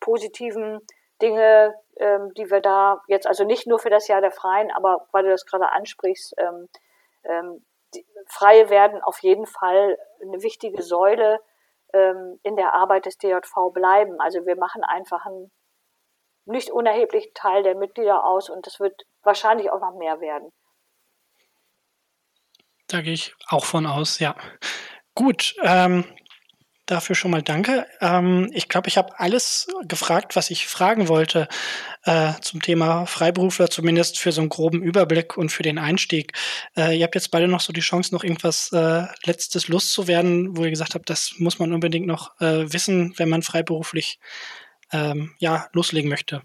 positiven 0.00 0.80
Dinge, 1.22 1.74
ähm, 1.96 2.32
die 2.34 2.50
wir 2.50 2.60
da 2.60 3.02
jetzt, 3.06 3.26
also 3.26 3.44
nicht 3.44 3.66
nur 3.66 3.78
für 3.78 3.90
das 3.90 4.08
Jahr 4.08 4.20
der 4.20 4.32
Freien, 4.32 4.70
aber 4.72 5.06
weil 5.12 5.24
du 5.24 5.30
das 5.30 5.46
gerade 5.46 5.70
ansprichst, 5.70 6.34
ähm, 6.38 6.68
ähm, 7.24 7.64
Freie 8.26 8.70
werden 8.70 9.02
auf 9.02 9.20
jeden 9.20 9.46
Fall 9.46 9.98
eine 10.20 10.42
wichtige 10.42 10.82
Säule 10.82 11.40
ähm, 11.92 12.40
in 12.42 12.56
der 12.56 12.74
Arbeit 12.74 13.06
des 13.06 13.18
DJV 13.18 13.72
bleiben. 13.72 14.20
Also 14.20 14.44
wir 14.46 14.56
machen 14.56 14.82
einfach 14.82 15.24
einen 15.26 15.50
nicht 16.46 16.70
unerheblichen 16.70 17.32
Teil 17.34 17.62
der 17.62 17.74
Mitglieder 17.74 18.24
aus 18.24 18.50
und 18.50 18.66
das 18.66 18.80
wird 18.80 19.02
wahrscheinlich 19.22 19.70
auch 19.70 19.80
noch 19.80 19.94
mehr 19.94 20.20
werden. 20.20 20.52
Da 22.94 23.00
gehe 23.00 23.14
ich 23.14 23.34
auch 23.48 23.64
von 23.64 23.86
aus, 23.86 24.20
ja. 24.20 24.36
Gut, 25.16 25.56
ähm, 25.64 26.04
dafür 26.86 27.16
schon 27.16 27.32
mal 27.32 27.42
danke. 27.42 27.88
Ähm, 28.00 28.48
ich 28.54 28.68
glaube, 28.68 28.86
ich 28.86 28.96
habe 28.96 29.18
alles 29.18 29.66
gefragt, 29.88 30.36
was 30.36 30.48
ich 30.48 30.68
fragen 30.68 31.08
wollte 31.08 31.48
äh, 32.04 32.34
zum 32.40 32.62
Thema 32.62 33.04
Freiberufler, 33.06 33.68
zumindest 33.68 34.20
für 34.20 34.30
so 34.30 34.42
einen 34.42 34.48
groben 34.48 34.80
Überblick 34.80 35.36
und 35.36 35.50
für 35.50 35.64
den 35.64 35.80
Einstieg. 35.80 36.34
Äh, 36.76 36.96
ihr 36.96 37.02
habt 37.02 37.16
jetzt 37.16 37.32
beide 37.32 37.48
noch 37.48 37.62
so 37.62 37.72
die 37.72 37.80
Chance, 37.80 38.14
noch 38.14 38.22
irgendwas 38.22 38.70
äh, 38.72 39.06
Letztes 39.24 39.66
loszuwerden, 39.66 40.56
wo 40.56 40.62
ihr 40.62 40.70
gesagt 40.70 40.94
habt, 40.94 41.10
das 41.10 41.34
muss 41.38 41.58
man 41.58 41.72
unbedingt 41.72 42.06
noch 42.06 42.40
äh, 42.40 42.72
wissen, 42.72 43.12
wenn 43.16 43.28
man 43.28 43.42
freiberuflich 43.42 44.20
ähm, 44.92 45.34
ja, 45.40 45.66
loslegen 45.72 46.08
möchte. 46.08 46.42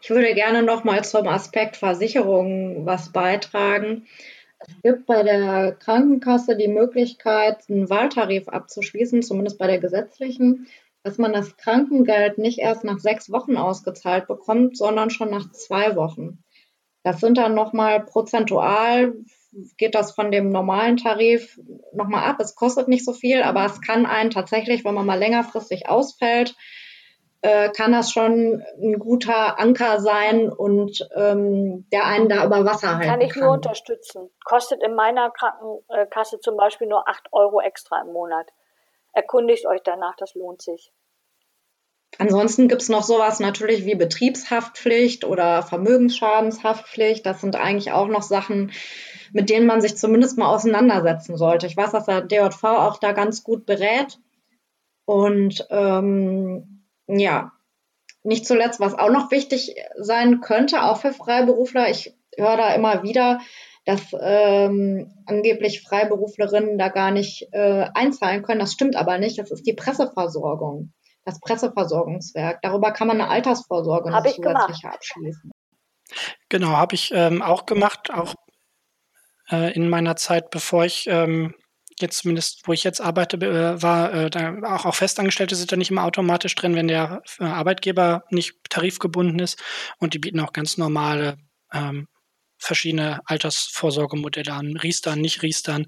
Ich 0.00 0.10
würde 0.10 0.32
gerne 0.34 0.62
noch 0.62 0.84
mal 0.84 1.02
zum 1.02 1.26
Aspekt 1.26 1.76
Versicherung 1.76 2.86
was 2.86 3.10
beitragen. 3.10 4.06
Es 4.68 4.82
gibt 4.82 5.06
bei 5.06 5.22
der 5.22 5.72
Krankenkasse 5.72 6.56
die 6.56 6.68
Möglichkeit, 6.68 7.64
einen 7.68 7.90
Wahltarif 7.90 8.48
abzuschließen, 8.48 9.22
zumindest 9.22 9.58
bei 9.58 9.66
der 9.66 9.78
gesetzlichen, 9.78 10.68
dass 11.02 11.18
man 11.18 11.32
das 11.32 11.56
Krankengeld 11.56 12.38
nicht 12.38 12.58
erst 12.58 12.84
nach 12.84 12.98
sechs 12.98 13.30
Wochen 13.32 13.56
ausgezahlt 13.56 14.26
bekommt, 14.26 14.76
sondern 14.76 15.10
schon 15.10 15.30
nach 15.30 15.50
zwei 15.52 15.96
Wochen. 15.96 16.44
Das 17.02 17.20
sind 17.20 17.38
dann 17.38 17.54
nochmal 17.54 18.04
prozentual, 18.04 19.14
geht 19.76 19.94
das 19.94 20.12
von 20.12 20.30
dem 20.30 20.50
normalen 20.50 20.96
Tarif 20.96 21.58
nochmal 21.94 22.24
ab. 22.24 22.36
Es 22.40 22.54
kostet 22.54 22.88
nicht 22.88 23.04
so 23.04 23.12
viel, 23.12 23.42
aber 23.42 23.64
es 23.64 23.80
kann 23.80 24.04
einen 24.04 24.30
tatsächlich, 24.30 24.84
wenn 24.84 24.94
man 24.94 25.06
mal 25.06 25.18
längerfristig 25.18 25.88
ausfällt, 25.88 26.54
äh, 27.40 27.70
kann 27.70 27.92
das 27.92 28.10
schon 28.10 28.64
ein 28.82 28.98
guter 28.98 29.60
Anker 29.60 30.00
sein 30.00 30.50
und 30.50 31.08
ähm, 31.14 31.86
der 31.92 32.04
einen 32.06 32.28
da 32.28 32.44
über 32.44 32.64
Wasser 32.64 32.96
halten 32.96 33.08
kann. 33.08 33.20
Kann 33.20 33.28
ich 33.28 33.36
nur 33.36 33.52
unterstützen. 33.52 34.30
Kostet 34.44 34.82
in 34.82 34.94
meiner 34.94 35.30
Krankenkasse 35.30 36.40
zum 36.40 36.56
Beispiel 36.56 36.88
nur 36.88 37.08
8 37.08 37.28
Euro 37.32 37.60
extra 37.60 38.00
im 38.02 38.12
Monat. 38.12 38.50
Erkundigt 39.12 39.66
euch 39.66 39.82
danach, 39.84 40.16
das 40.16 40.34
lohnt 40.34 40.62
sich. 40.62 40.92
Ansonsten 42.16 42.68
gibt 42.68 42.82
es 42.82 42.88
noch 42.88 43.02
sowas 43.04 43.38
natürlich 43.38 43.84
wie 43.84 43.94
Betriebshaftpflicht 43.94 45.24
oder 45.24 45.62
Vermögensschadenshaftpflicht. 45.62 47.24
Das 47.24 47.40
sind 47.40 47.54
eigentlich 47.54 47.92
auch 47.92 48.08
noch 48.08 48.22
Sachen, 48.22 48.72
mit 49.32 49.50
denen 49.50 49.66
man 49.66 49.80
sich 49.80 49.96
zumindest 49.96 50.38
mal 50.38 50.48
auseinandersetzen 50.48 51.36
sollte. 51.36 51.66
Ich 51.66 51.76
weiß, 51.76 51.92
dass 51.92 52.06
der 52.06 52.22
DJV 52.22 52.64
auch 52.64 52.98
da 52.98 53.12
ganz 53.12 53.44
gut 53.44 53.66
berät. 53.66 54.18
Und 55.04 55.66
ähm, 55.70 56.77
ja, 57.08 57.52
nicht 58.22 58.46
zuletzt, 58.46 58.80
was 58.80 58.94
auch 58.94 59.10
noch 59.10 59.30
wichtig 59.30 59.74
sein 59.96 60.40
könnte, 60.40 60.82
auch 60.82 61.00
für 61.00 61.12
Freiberufler, 61.12 61.90
ich 61.90 62.14
höre 62.36 62.56
da 62.56 62.74
immer 62.74 63.02
wieder, 63.02 63.40
dass 63.84 64.02
ähm, 64.20 65.10
angeblich 65.24 65.82
Freiberuflerinnen 65.82 66.76
da 66.76 66.88
gar 66.88 67.10
nicht 67.10 67.48
äh, 67.52 67.86
einzahlen 67.94 68.42
können. 68.42 68.60
Das 68.60 68.72
stimmt 68.72 68.96
aber 68.96 69.16
nicht. 69.18 69.38
Das 69.38 69.50
ist 69.50 69.66
die 69.66 69.72
Presseversorgung, 69.72 70.92
das 71.24 71.40
Presseversorgungswerk. 71.40 72.60
Darüber 72.60 72.92
kann 72.92 73.08
man 73.08 73.18
eine 73.18 73.30
Altersvorsorge 73.30 74.10
noch 74.10 74.26
zusätzlich 74.26 74.84
abschließen. 74.84 75.50
Genau, 76.50 76.68
habe 76.68 76.94
ich 76.94 77.12
ähm, 77.14 77.40
auch 77.40 77.64
gemacht, 77.64 78.10
auch 78.12 78.34
äh, 79.50 79.72
in 79.72 79.88
meiner 79.88 80.16
Zeit, 80.16 80.50
bevor 80.50 80.84
ich 80.84 81.06
ähm, 81.08 81.54
jetzt 82.02 82.18
zumindest, 82.18 82.62
wo 82.66 82.72
ich 82.72 82.84
jetzt 82.84 83.00
arbeite, 83.00 83.36
äh, 83.38 83.82
war, 83.82 84.12
äh, 84.12 84.30
da 84.30 84.56
auch, 84.64 84.86
auch 84.86 84.94
Festangestellte 84.94 85.56
sind 85.56 85.72
da 85.72 85.76
nicht 85.76 85.90
immer 85.90 86.04
automatisch 86.04 86.54
drin, 86.54 86.74
wenn 86.74 86.88
der 86.88 87.22
äh, 87.38 87.44
Arbeitgeber 87.44 88.24
nicht 88.30 88.54
tarifgebunden 88.70 89.38
ist. 89.38 89.62
Und 89.98 90.14
die 90.14 90.18
bieten 90.18 90.40
auch 90.40 90.52
ganz 90.52 90.76
normale 90.76 91.38
ähm, 91.72 92.08
verschiedene 92.58 93.20
Altersvorsorgemodelle 93.24 94.52
an, 94.52 94.76
Riestern, 94.76 95.20
nicht 95.20 95.42
Riestern 95.42 95.86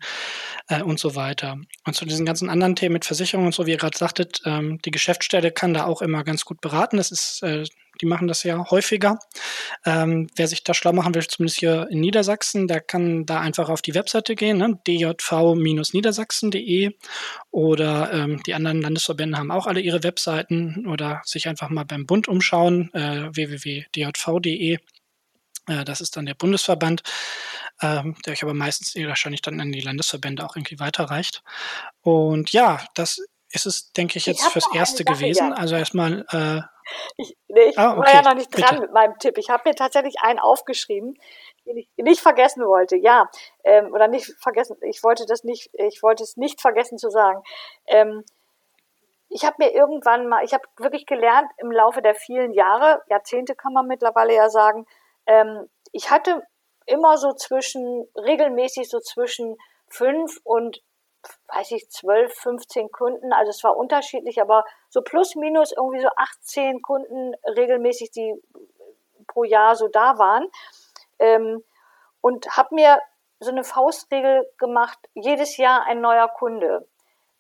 äh, 0.69 0.83
und 0.83 1.01
so 1.01 1.15
weiter. 1.15 1.57
Und 1.85 1.95
zu 1.95 2.05
diesen 2.05 2.27
ganzen 2.27 2.49
anderen 2.49 2.77
Themen 2.77 2.95
mit 2.95 3.05
Versicherungen 3.05 3.49
und 3.49 3.55
so, 3.55 3.67
wie 3.67 3.73
ihr 3.73 3.77
gerade 3.77 3.99
sagtet, 3.99 4.41
ähm, 4.45 4.79
die 4.85 4.93
Geschäftsstelle 4.93 5.51
kann 5.51 5.75
da 5.75 5.85
auch 5.85 6.01
immer 6.01 6.25
ganz 6.25 6.45
gut 6.45 6.61
beraten. 6.61 6.97
Das 6.97 7.11
ist, 7.11 7.43
äh, 7.43 7.65
die 8.01 8.07
machen 8.07 8.29
das 8.29 8.43
ja 8.43 8.71
häufiger. 8.71 9.19
Ähm, 9.85 10.29
wer 10.37 10.49
sich 10.49 10.65
da 10.65 10.75
schlau 10.75 10.93
machen 10.93 11.15
will, 11.15 11.27
zumindest 11.27 11.61
hier 11.61 11.89
in 11.91 12.01
Niedersachsen, 12.01 12.69
der 12.69 12.81
kann 12.81 13.27
da 13.27 13.41
einfach 13.41 13.69
auf 13.69 13.83
die 13.83 13.95
Webseite 13.95 14.35
gehen, 14.35 14.59
ne? 14.59 14.79
djv-niedersachsen.de 14.87 16.97
oder 17.51 18.13
ähm, 18.13 18.43
die 18.45 18.55
anderen 18.55 18.83
Landesverbände 18.83 19.39
haben 19.39 19.51
auch 19.51 19.67
alle 19.67 19.81
ihre 19.81 20.03
Webseiten 20.03 20.87
oder 20.87 21.23
sich 21.25 21.49
einfach 21.49 21.69
mal 21.69 21.85
beim 21.85 22.07
Bund 22.07 22.29
umschauen, 22.29 22.93
äh, 22.95 23.29
www.djv.de 23.35 24.79
äh, 25.67 25.85
das 25.85 26.01
ist 26.01 26.17
dann 26.17 26.27
der 26.27 26.35
Bundesverband, 26.35 27.03
ähm, 27.81 28.17
der 28.25 28.33
euch 28.33 28.43
aber 28.43 28.55
meistens 28.55 28.95
wahrscheinlich 28.97 29.43
dann 29.43 29.61
an 29.61 29.73
die 29.73 29.81
Landesverbände 29.81 30.45
auch 30.45 30.57
irgendwie 30.57 30.81
weiterreicht. 30.81 31.43
Und 32.03 32.53
ja, 32.53 32.85
das 32.95 33.21
ist 33.53 33.67
es, 33.67 33.93
denke 33.93 34.19
ich, 34.19 34.27
jetzt 34.27 34.47
ich 34.47 34.53
fürs 34.53 34.69
Erste 34.75 35.05
gewesen. 35.05 35.53
Also 35.53 35.77
erstmal. 35.77 36.25
Ich, 37.17 37.37
nee, 37.49 37.61
ich 37.63 37.79
ah, 37.79 37.93
okay, 37.93 38.01
war 38.01 38.15
ja 38.15 38.23
noch 38.23 38.35
nicht 38.35 38.51
dran 38.51 38.71
bitte. 38.71 38.81
mit 38.83 38.93
meinem 38.93 39.19
Tipp. 39.19 39.39
Ich 39.39 39.51
habe 39.51 39.69
mir 39.69 39.75
tatsächlich 39.75 40.17
einen 40.21 40.39
aufgeschrieben, 40.39 41.19
den 41.67 41.79
ich 41.79 41.89
nicht 41.97 42.21
vergessen 42.21 42.65
wollte. 42.65 42.97
Ja, 42.97 43.31
ähm, 43.65 43.93
oder 43.93 44.09
nicht 44.09 44.35
vergessen. 44.41 44.77
Ich 44.83 45.03
wollte 45.03 45.27
das 45.27 45.45
nicht. 45.45 45.71
Ich 45.75 46.03
wollte 46.03 46.23
es 46.23 46.37
nicht 46.37 46.61
vergessen 46.61 46.99
zu 46.99 47.11
sagen. 47.11 47.43
Ähm, 47.87 48.25
ich 49.31 49.45
habe 49.45 49.57
mir 49.59 49.73
irgendwann 49.73 50.29
mal, 50.29 50.45
ich 50.45 50.53
habe 50.53 50.65
wirklich 50.77 51.07
gelernt 51.07 51.51
im 51.59 51.71
Laufe 51.71 52.03
der 52.03 52.17
vielen 52.17 52.53
Jahre, 52.53 53.01
Jahrzehnte 53.09 53.55
kann 53.55 53.73
man 53.73 53.87
mittlerweile 53.87 54.35
ja 54.35 54.51
sagen, 54.51 54.87
ähm, 55.27 55.71
ich 55.93 56.11
hatte 56.11 56.43
immer 56.87 57.17
so 57.17 57.33
zwischen, 57.33 58.09
regelmäßig 58.17 58.91
so 58.91 58.99
zwischen 58.99 59.57
fünf 59.89 60.41
und, 60.43 60.83
weiß 61.49 61.73
ich, 61.73 61.91
zwölf, 61.91 62.35
15 62.35 62.91
Kunden. 62.91 63.33
Also 63.33 63.51
es 63.51 63.63
war 63.65 63.77
unterschiedlich, 63.77 64.41
aber 64.41 64.65
so 64.89 65.03
plus 65.03 65.35
minus 65.35 65.73
irgendwie 65.73 66.01
so 66.01 66.09
18 66.17 66.83
Kunden 66.83 67.35
regelmäßig, 67.57 68.11
die 68.11 68.35
pro 69.27 69.45
Jahr 69.45 69.77
so 69.77 69.89
da 69.89 70.19
waren. 70.19 70.47
Ähm, 71.19 71.65
und 72.21 72.57
habe 72.57 72.75
mir 72.75 72.99
so 73.41 73.51
eine 73.51 73.65
Faustregel 73.65 74.47
gemacht, 74.59 74.99
jedes 75.15 75.57
Jahr 75.57 75.85
ein 75.87 76.01
neuer 76.01 76.29
Kunde. 76.29 76.87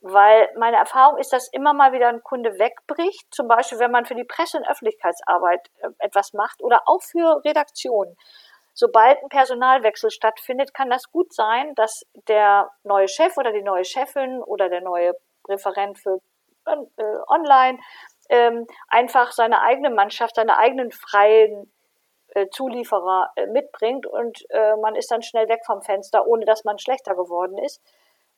Weil 0.03 0.49
meine 0.57 0.79
Erfahrung 0.79 1.19
ist, 1.19 1.33
dass 1.33 1.49
immer 1.53 1.75
mal 1.75 1.93
wieder 1.93 2.09
ein 2.09 2.23
Kunde 2.23 2.59
wegbricht, 2.59 3.27
zum 3.35 3.49
Beispiel 3.49 3.79
wenn 3.79 3.91
man 3.91 4.07
für 4.07 4.15
die 4.15 4.25
Presse- 4.25 4.57
und 4.57 4.67
Öffentlichkeitsarbeit 4.67 5.71
äh, 5.83 5.89
etwas 5.99 6.33
macht 6.33 6.63
oder 6.63 6.83
auch 6.87 7.03
für 7.03 7.45
Redaktionen. 7.45 8.17
Sobald 8.73 9.23
ein 9.23 9.29
Personalwechsel 9.29 10.11
stattfindet, 10.11 10.75
kann 10.75 10.91
das 10.91 11.11
gut 11.11 11.33
sein, 11.35 11.75
dass 11.75 12.03
der 12.29 12.71
neue 12.85 13.09
Chef 13.09 13.37
oder 13.37 13.53
die 13.53 13.63
neue 13.63 13.85
Chefin 13.85 14.43
oder 14.43 14.69
der 14.69 14.81
neue 14.81 15.15
Referent 15.49 15.99
für 15.99 16.21
äh, 16.67 17.03
online 17.29 17.79
ähm, 18.29 18.67
einfach 18.89 19.33
seine 19.33 19.61
eigene 19.61 19.91
Mannschaft, 19.91 20.37
seine 20.37 20.57
eigenen 20.57 20.93
freien 20.93 21.73
äh, 22.29 22.49
Zulieferer 22.51 23.33
äh, 23.35 23.47
mitbringt 23.47 24.07
und 24.07 24.45
äh, 24.51 24.77
man 24.77 24.95
ist 24.95 25.11
dann 25.11 25.23
schnell 25.23 25.49
weg 25.49 25.63
vom 25.67 25.83
Fenster, 25.83 26.27
ohne 26.27 26.45
dass 26.45 26.65
man 26.65 26.79
schlechter 26.79 27.17
geworden 27.17 27.59
ist. 27.59 27.83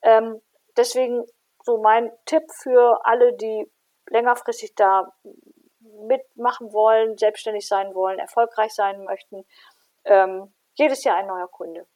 Ähm, 0.01 0.41
deswegen 0.76 1.24
so 1.62 1.78
mein 1.78 2.11
Tipp 2.24 2.45
für 2.62 3.05
alle, 3.05 3.35
die 3.35 3.70
längerfristig 4.09 4.74
da 4.74 5.12
mitmachen 6.07 6.72
wollen, 6.72 7.18
selbstständig 7.18 7.68
sein 7.68 7.95
wollen, 7.95 8.18
erfolgreich 8.18 8.72
sein 8.72 9.05
möchten. 9.05 9.45
Ähm, 10.05 10.53
jedes 10.74 11.05
Jahr 11.05 11.16
ein 11.16 11.26
neuer 11.26 11.48
Kunde. 11.48 11.86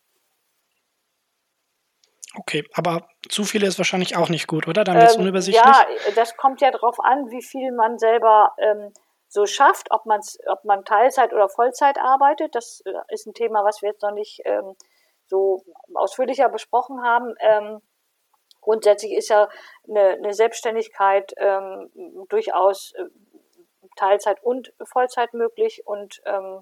Okay, 2.39 2.65
aber 2.75 3.09
zu 3.29 3.45
viele 3.45 3.67
ist 3.67 3.79
wahrscheinlich 3.79 4.17
auch 4.17 4.29
nicht 4.29 4.47
gut, 4.47 4.69
oder? 4.69 4.85
Dann 4.85 4.97
wird 4.97 5.09
es 5.09 5.17
ähm, 5.17 5.23
unübersichtlich. 5.23 5.65
Ja, 5.65 5.87
das 6.15 6.37
kommt 6.37 6.61
ja 6.61 6.71
darauf 6.71 7.01
an, 7.01 7.31
wie 7.31 7.43
viel 7.43 7.73
man 7.73 7.99
selber 7.99 8.53
ähm, 8.59 8.93
so 9.29 9.47
schafft, 9.47 9.91
ob, 9.91 10.07
man's, 10.07 10.39
ob 10.47 10.65
man 10.65 10.85
Teilzeit 10.85 11.33
oder 11.33 11.49
Vollzeit 11.49 11.99
arbeitet. 11.99 12.55
Das 12.55 12.83
äh, 12.85 12.93
ist 13.09 13.27
ein 13.27 13.35
Thema, 13.35 13.65
was 13.65 13.81
wir 13.81 13.91
jetzt 13.91 14.03
noch 14.03 14.13
nicht 14.13 14.41
ähm, 14.45 14.77
so 15.27 15.65
ausführlicher 15.95 16.49
besprochen 16.49 17.03
haben. 17.03 17.35
Ähm, 17.41 17.81
grundsätzlich 18.61 19.13
ist 19.13 19.29
ja 19.29 19.49
eine, 19.89 20.11
eine 20.11 20.35
Selbstständigkeit 20.35 21.33
ähm, 21.39 21.91
durchaus 22.29 22.93
äh, 22.97 23.05
Teilzeit 23.97 24.43
und 24.43 24.73
Vollzeit 24.85 25.33
möglich 25.33 25.87
und 25.87 26.21
ähm, 26.27 26.61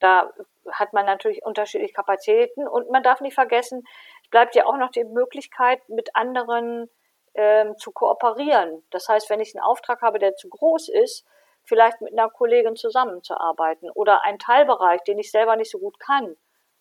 da 0.00 0.30
hat 0.72 0.92
man 0.92 1.06
natürlich 1.06 1.44
unterschiedliche 1.44 1.92
Kapazitäten 1.92 2.66
und 2.66 2.90
man 2.90 3.02
darf 3.02 3.20
nicht 3.20 3.34
vergessen, 3.34 3.82
es 4.22 4.30
bleibt 4.30 4.54
ja 4.54 4.66
auch 4.66 4.76
noch 4.76 4.90
die 4.90 5.04
Möglichkeit, 5.04 5.86
mit 5.88 6.14
anderen 6.14 6.88
ähm, 7.34 7.76
zu 7.78 7.92
kooperieren. 7.92 8.82
Das 8.90 9.08
heißt, 9.08 9.30
wenn 9.30 9.40
ich 9.40 9.54
einen 9.54 9.64
Auftrag 9.64 10.02
habe, 10.02 10.18
der 10.18 10.34
zu 10.34 10.48
groß 10.48 10.88
ist, 10.88 11.24
vielleicht 11.64 12.00
mit 12.00 12.12
einer 12.12 12.30
Kollegin 12.30 12.76
zusammenzuarbeiten 12.76 13.90
oder 13.90 14.24
einen 14.24 14.38
Teilbereich, 14.38 15.02
den 15.04 15.18
ich 15.18 15.30
selber 15.30 15.56
nicht 15.56 15.70
so 15.70 15.78
gut 15.78 16.00
kann, 16.00 16.34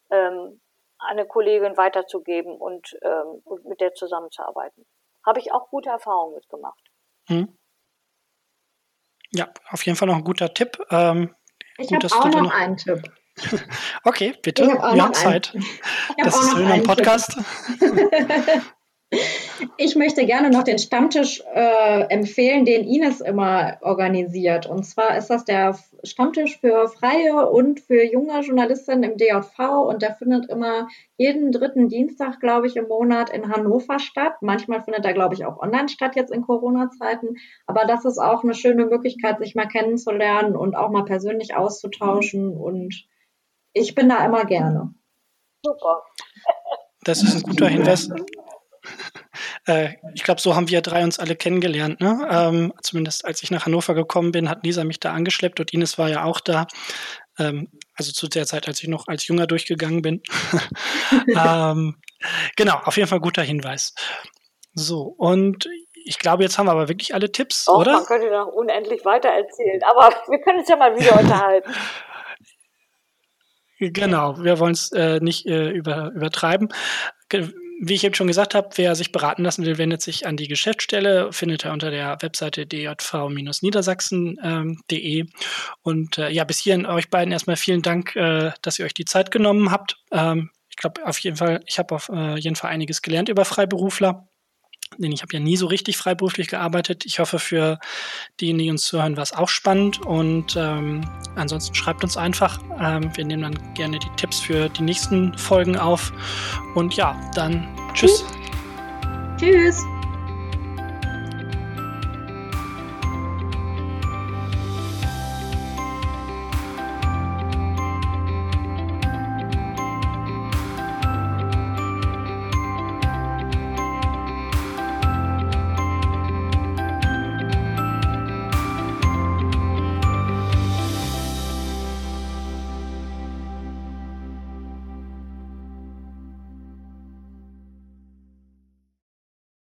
ähm, 0.10 0.62
eine 1.00 1.26
Kollegin 1.26 1.78
weiterzugeben 1.78 2.56
und, 2.58 2.98
ähm, 3.04 3.42
und 3.44 3.66
mit 3.66 3.82
der 3.82 3.94
zusammenzuarbeiten. 3.94 4.86
Habe 5.26 5.40
ich 5.40 5.52
auch 5.52 5.70
gute 5.70 5.90
Erfahrungen 5.90 6.36
mitgemacht. 6.36 6.82
Hm. 7.28 7.58
Ja, 9.32 9.50
auf 9.70 9.86
jeden 9.86 9.98
Fall 9.98 10.08
noch 10.08 10.16
ein 10.16 10.24
guter 10.24 10.54
Tipp. 10.54 10.80
Ähm, 10.90 11.36
ich 11.78 11.94
habe 11.94 12.06
auch 12.08 12.26
noch, 12.26 12.42
noch 12.44 12.54
einen 12.54 12.78
Tipp. 12.78 13.04
Okay, 14.04 14.34
bitte. 14.42 14.68
Wir 14.68 15.04
haben 15.04 15.14
Zeit. 15.14 15.54
Das 16.18 16.36
ist 16.36 16.56
ein 16.56 16.84
Podcast. 16.84 17.38
Ich 19.78 19.96
möchte 19.96 20.26
gerne 20.26 20.50
noch 20.50 20.64
den 20.64 20.80
Stammtisch 20.80 21.42
äh, 21.54 22.02
empfehlen, 22.10 22.66
den 22.66 22.86
Ines 22.86 23.22
immer 23.22 23.78
organisiert. 23.82 24.66
Und 24.66 24.84
zwar 24.84 25.18
ist 25.18 25.30
das 25.30 25.46
der 25.46 25.80
Stammtisch 26.04 26.60
für 26.60 26.90
freie 26.90 27.50
und 27.50 27.80
für 27.80 28.04
junge 28.04 28.38
Journalistinnen 28.42 29.12
im 29.12 29.18
DJV 29.18 29.60
und 29.88 30.02
der 30.02 30.14
findet 30.16 30.50
immer 30.50 30.90
jeden 31.16 31.54
dritten 31.54 31.88
Dienstag, 31.88 32.42
glaube 32.42 32.68
ich, 32.68 32.76
im 32.76 32.90
Monat 32.90 33.30
in 33.30 33.50
Hannover 33.50 34.00
statt. 34.00 34.34
Manchmal 34.42 34.84
findet 34.84 35.06
er, 35.06 35.14
glaube 35.14 35.36
ich, 35.36 35.46
auch 35.46 35.58
online 35.60 35.88
statt 35.88 36.18
jetzt 36.18 36.32
in 36.32 36.42
Corona-Zeiten. 36.42 37.38
Aber 37.66 37.86
das 37.86 38.04
ist 38.04 38.18
auch 38.18 38.44
eine 38.44 38.54
schöne 38.54 38.86
Möglichkeit, 38.86 39.40
sich 39.40 39.56
mal 39.56 39.68
kennenzulernen 39.68 40.58
und 40.58 40.76
auch 40.76 40.92
mal 40.92 41.06
persönlich 41.06 41.56
auszutauschen. 41.56 42.58
Und 42.58 43.08
ich 43.78 43.96
bin 43.96 44.10
da 44.10 44.26
immer 44.26 44.46
gerne. 44.46 44.94
Super. 45.64 46.04
Das 47.04 47.24
ist 47.24 47.36
ein 47.36 47.42
guter 47.42 47.68
Hinweis. 47.68 48.10
Äh, 49.66 49.96
ich 50.14 50.24
glaube, 50.24 50.42
so 50.42 50.56
haben 50.56 50.70
wir 50.70 50.82
drei 50.82 51.04
uns 51.04 51.20
alle 51.20 51.36
kennengelernt. 51.36 52.00
Ne? 52.00 52.28
Ähm, 52.30 52.74
zumindest 52.82 53.26
als 53.26 53.44
ich 53.44 53.52
nach 53.52 53.66
Hannover 53.66 53.94
gekommen 53.94 54.32
bin, 54.32 54.50
hat 54.50 54.64
Lisa 54.64 54.84
mich 54.84 55.00
da 55.00 55.14
angeschleppt 55.14 55.60
und 55.60 55.74
Ines 55.74 55.98
war 55.98 56.10
ja 56.10 56.24
auch 56.24 56.40
da. 56.40 56.68
Ähm, 57.38 57.70
also 57.96 58.12
zu 58.12 58.28
der 58.28 58.46
Zeit, 58.46 58.68
als 58.68 58.82
ich 58.82 58.88
noch 58.88 59.08
als 59.08 59.28
Junger 59.28 59.48
durchgegangen 59.48 60.02
bin. 60.02 60.22
ähm, 61.36 61.98
genau, 62.56 62.80
auf 62.84 62.98
jeden 62.98 63.10
Fall 63.10 63.20
guter 63.20 63.44
Hinweis. 63.44 63.94
So, 64.74 65.02
und 65.18 65.68
ich 66.06 66.20
glaube, 66.20 66.44
jetzt 66.44 66.58
haben 66.58 66.68
wir 66.68 66.72
aber 66.72 66.88
wirklich 66.88 67.14
alle 67.14 67.32
Tipps, 67.32 67.68
Och, 67.68 67.80
oder? 67.80 67.94
Man 67.94 68.06
könnte 68.06 68.30
noch 68.32 68.48
unendlich 68.48 69.04
weiter 69.04 69.30
erzählen, 69.30 69.82
aber 69.84 70.16
wir 70.30 70.40
können 70.40 70.60
uns 70.60 70.70
ja 70.70 70.78
mal 70.78 70.96
wieder 70.98 71.20
unterhalten. 71.20 71.72
Genau, 73.80 74.44
wir 74.44 74.60
wollen 74.60 74.74
es 74.74 74.92
äh, 74.92 75.20
nicht 75.20 75.46
äh, 75.46 75.70
über, 75.70 76.12
übertreiben 76.16 76.70
wie 77.80 77.94
ich 77.94 78.04
eben 78.04 78.16
schon 78.16 78.28
gesagt 78.28 78.56
habe, 78.56 78.70
wer 78.76 78.96
sich 78.96 79.12
beraten 79.12 79.44
lassen 79.44 79.64
will, 79.66 79.78
wendet 79.78 80.02
sich 80.02 80.26
an 80.26 80.36
die 80.36 80.48
Geschäftsstelle, 80.48 81.32
findet 81.32 81.64
er 81.66 81.74
unter 81.74 81.92
der 81.92 82.18
Webseite 82.22 82.66
djv-niedersachsen.de. 82.66 85.20
Ähm, 85.20 85.30
Und 85.84 86.18
äh, 86.18 86.30
ja, 86.30 86.44
bis 86.44 86.58
hierhin 86.60 86.88
euch 86.88 87.10
beiden 87.10 87.32
erstmal 87.32 87.56
vielen 87.56 87.84
Dank, 87.84 88.16
äh, 88.16 88.52
dass 88.62 88.80
ihr 88.80 88.86
euch 88.86 88.96
die 88.96 89.06
Zeit 89.06 89.32
genommen 89.32 89.72
habt. 89.72 89.98
Ähm, 90.12 90.50
ich 90.70 90.78
glaube 90.78 91.06
auf 91.06 91.20
jeden 91.20 91.38
Fall, 91.38 91.62
ich 91.68 91.78
habe 91.78 91.94
auf 91.94 92.10
äh, 92.10 92.40
jeden 92.40 92.56
Fall 92.56 92.72
einiges 92.72 93.02
gelernt 93.02 93.30
über 93.30 93.46
Freiberufler. 93.46 94.28
Denn 94.98 95.12
ich 95.12 95.22
habe 95.22 95.34
ja 95.34 95.40
nie 95.40 95.58
so 95.58 95.68
richtig 95.68 95.98
freiberuflich 95.98 96.48
gearbeitet. 96.48 97.06
Ich 97.06 97.20
hoffe, 97.20 97.40
für 97.40 97.80
diejenigen, 98.40 98.68
die 98.68 98.72
uns 98.72 98.86
zuhören, 98.86 99.16
war 99.16 99.24
es 99.24 99.34
auch 99.34 99.50
spannend. 99.50 100.02
Und 100.02 100.56
ähm, 100.56 101.02
ansonsten 101.36 101.76
schreibt 101.76 102.04
uns 102.04 102.18
einfach. 102.18 102.60
Ähm, 102.80 103.12
wir 103.16 103.26
nehmen 103.26 103.44
dann 103.44 103.74
gerne 103.74 104.00
die 104.00 104.10
Tipps 104.16 104.40
für 104.40 104.70
die 104.70 104.84
nächsten 104.84 105.38
Folgen 105.38 105.78
auf. 105.78 106.12
Und 106.76 106.96
ja, 106.96 107.20
dann 107.36 107.68
tschüss. 107.94 108.26
Tschüss. 109.38 109.84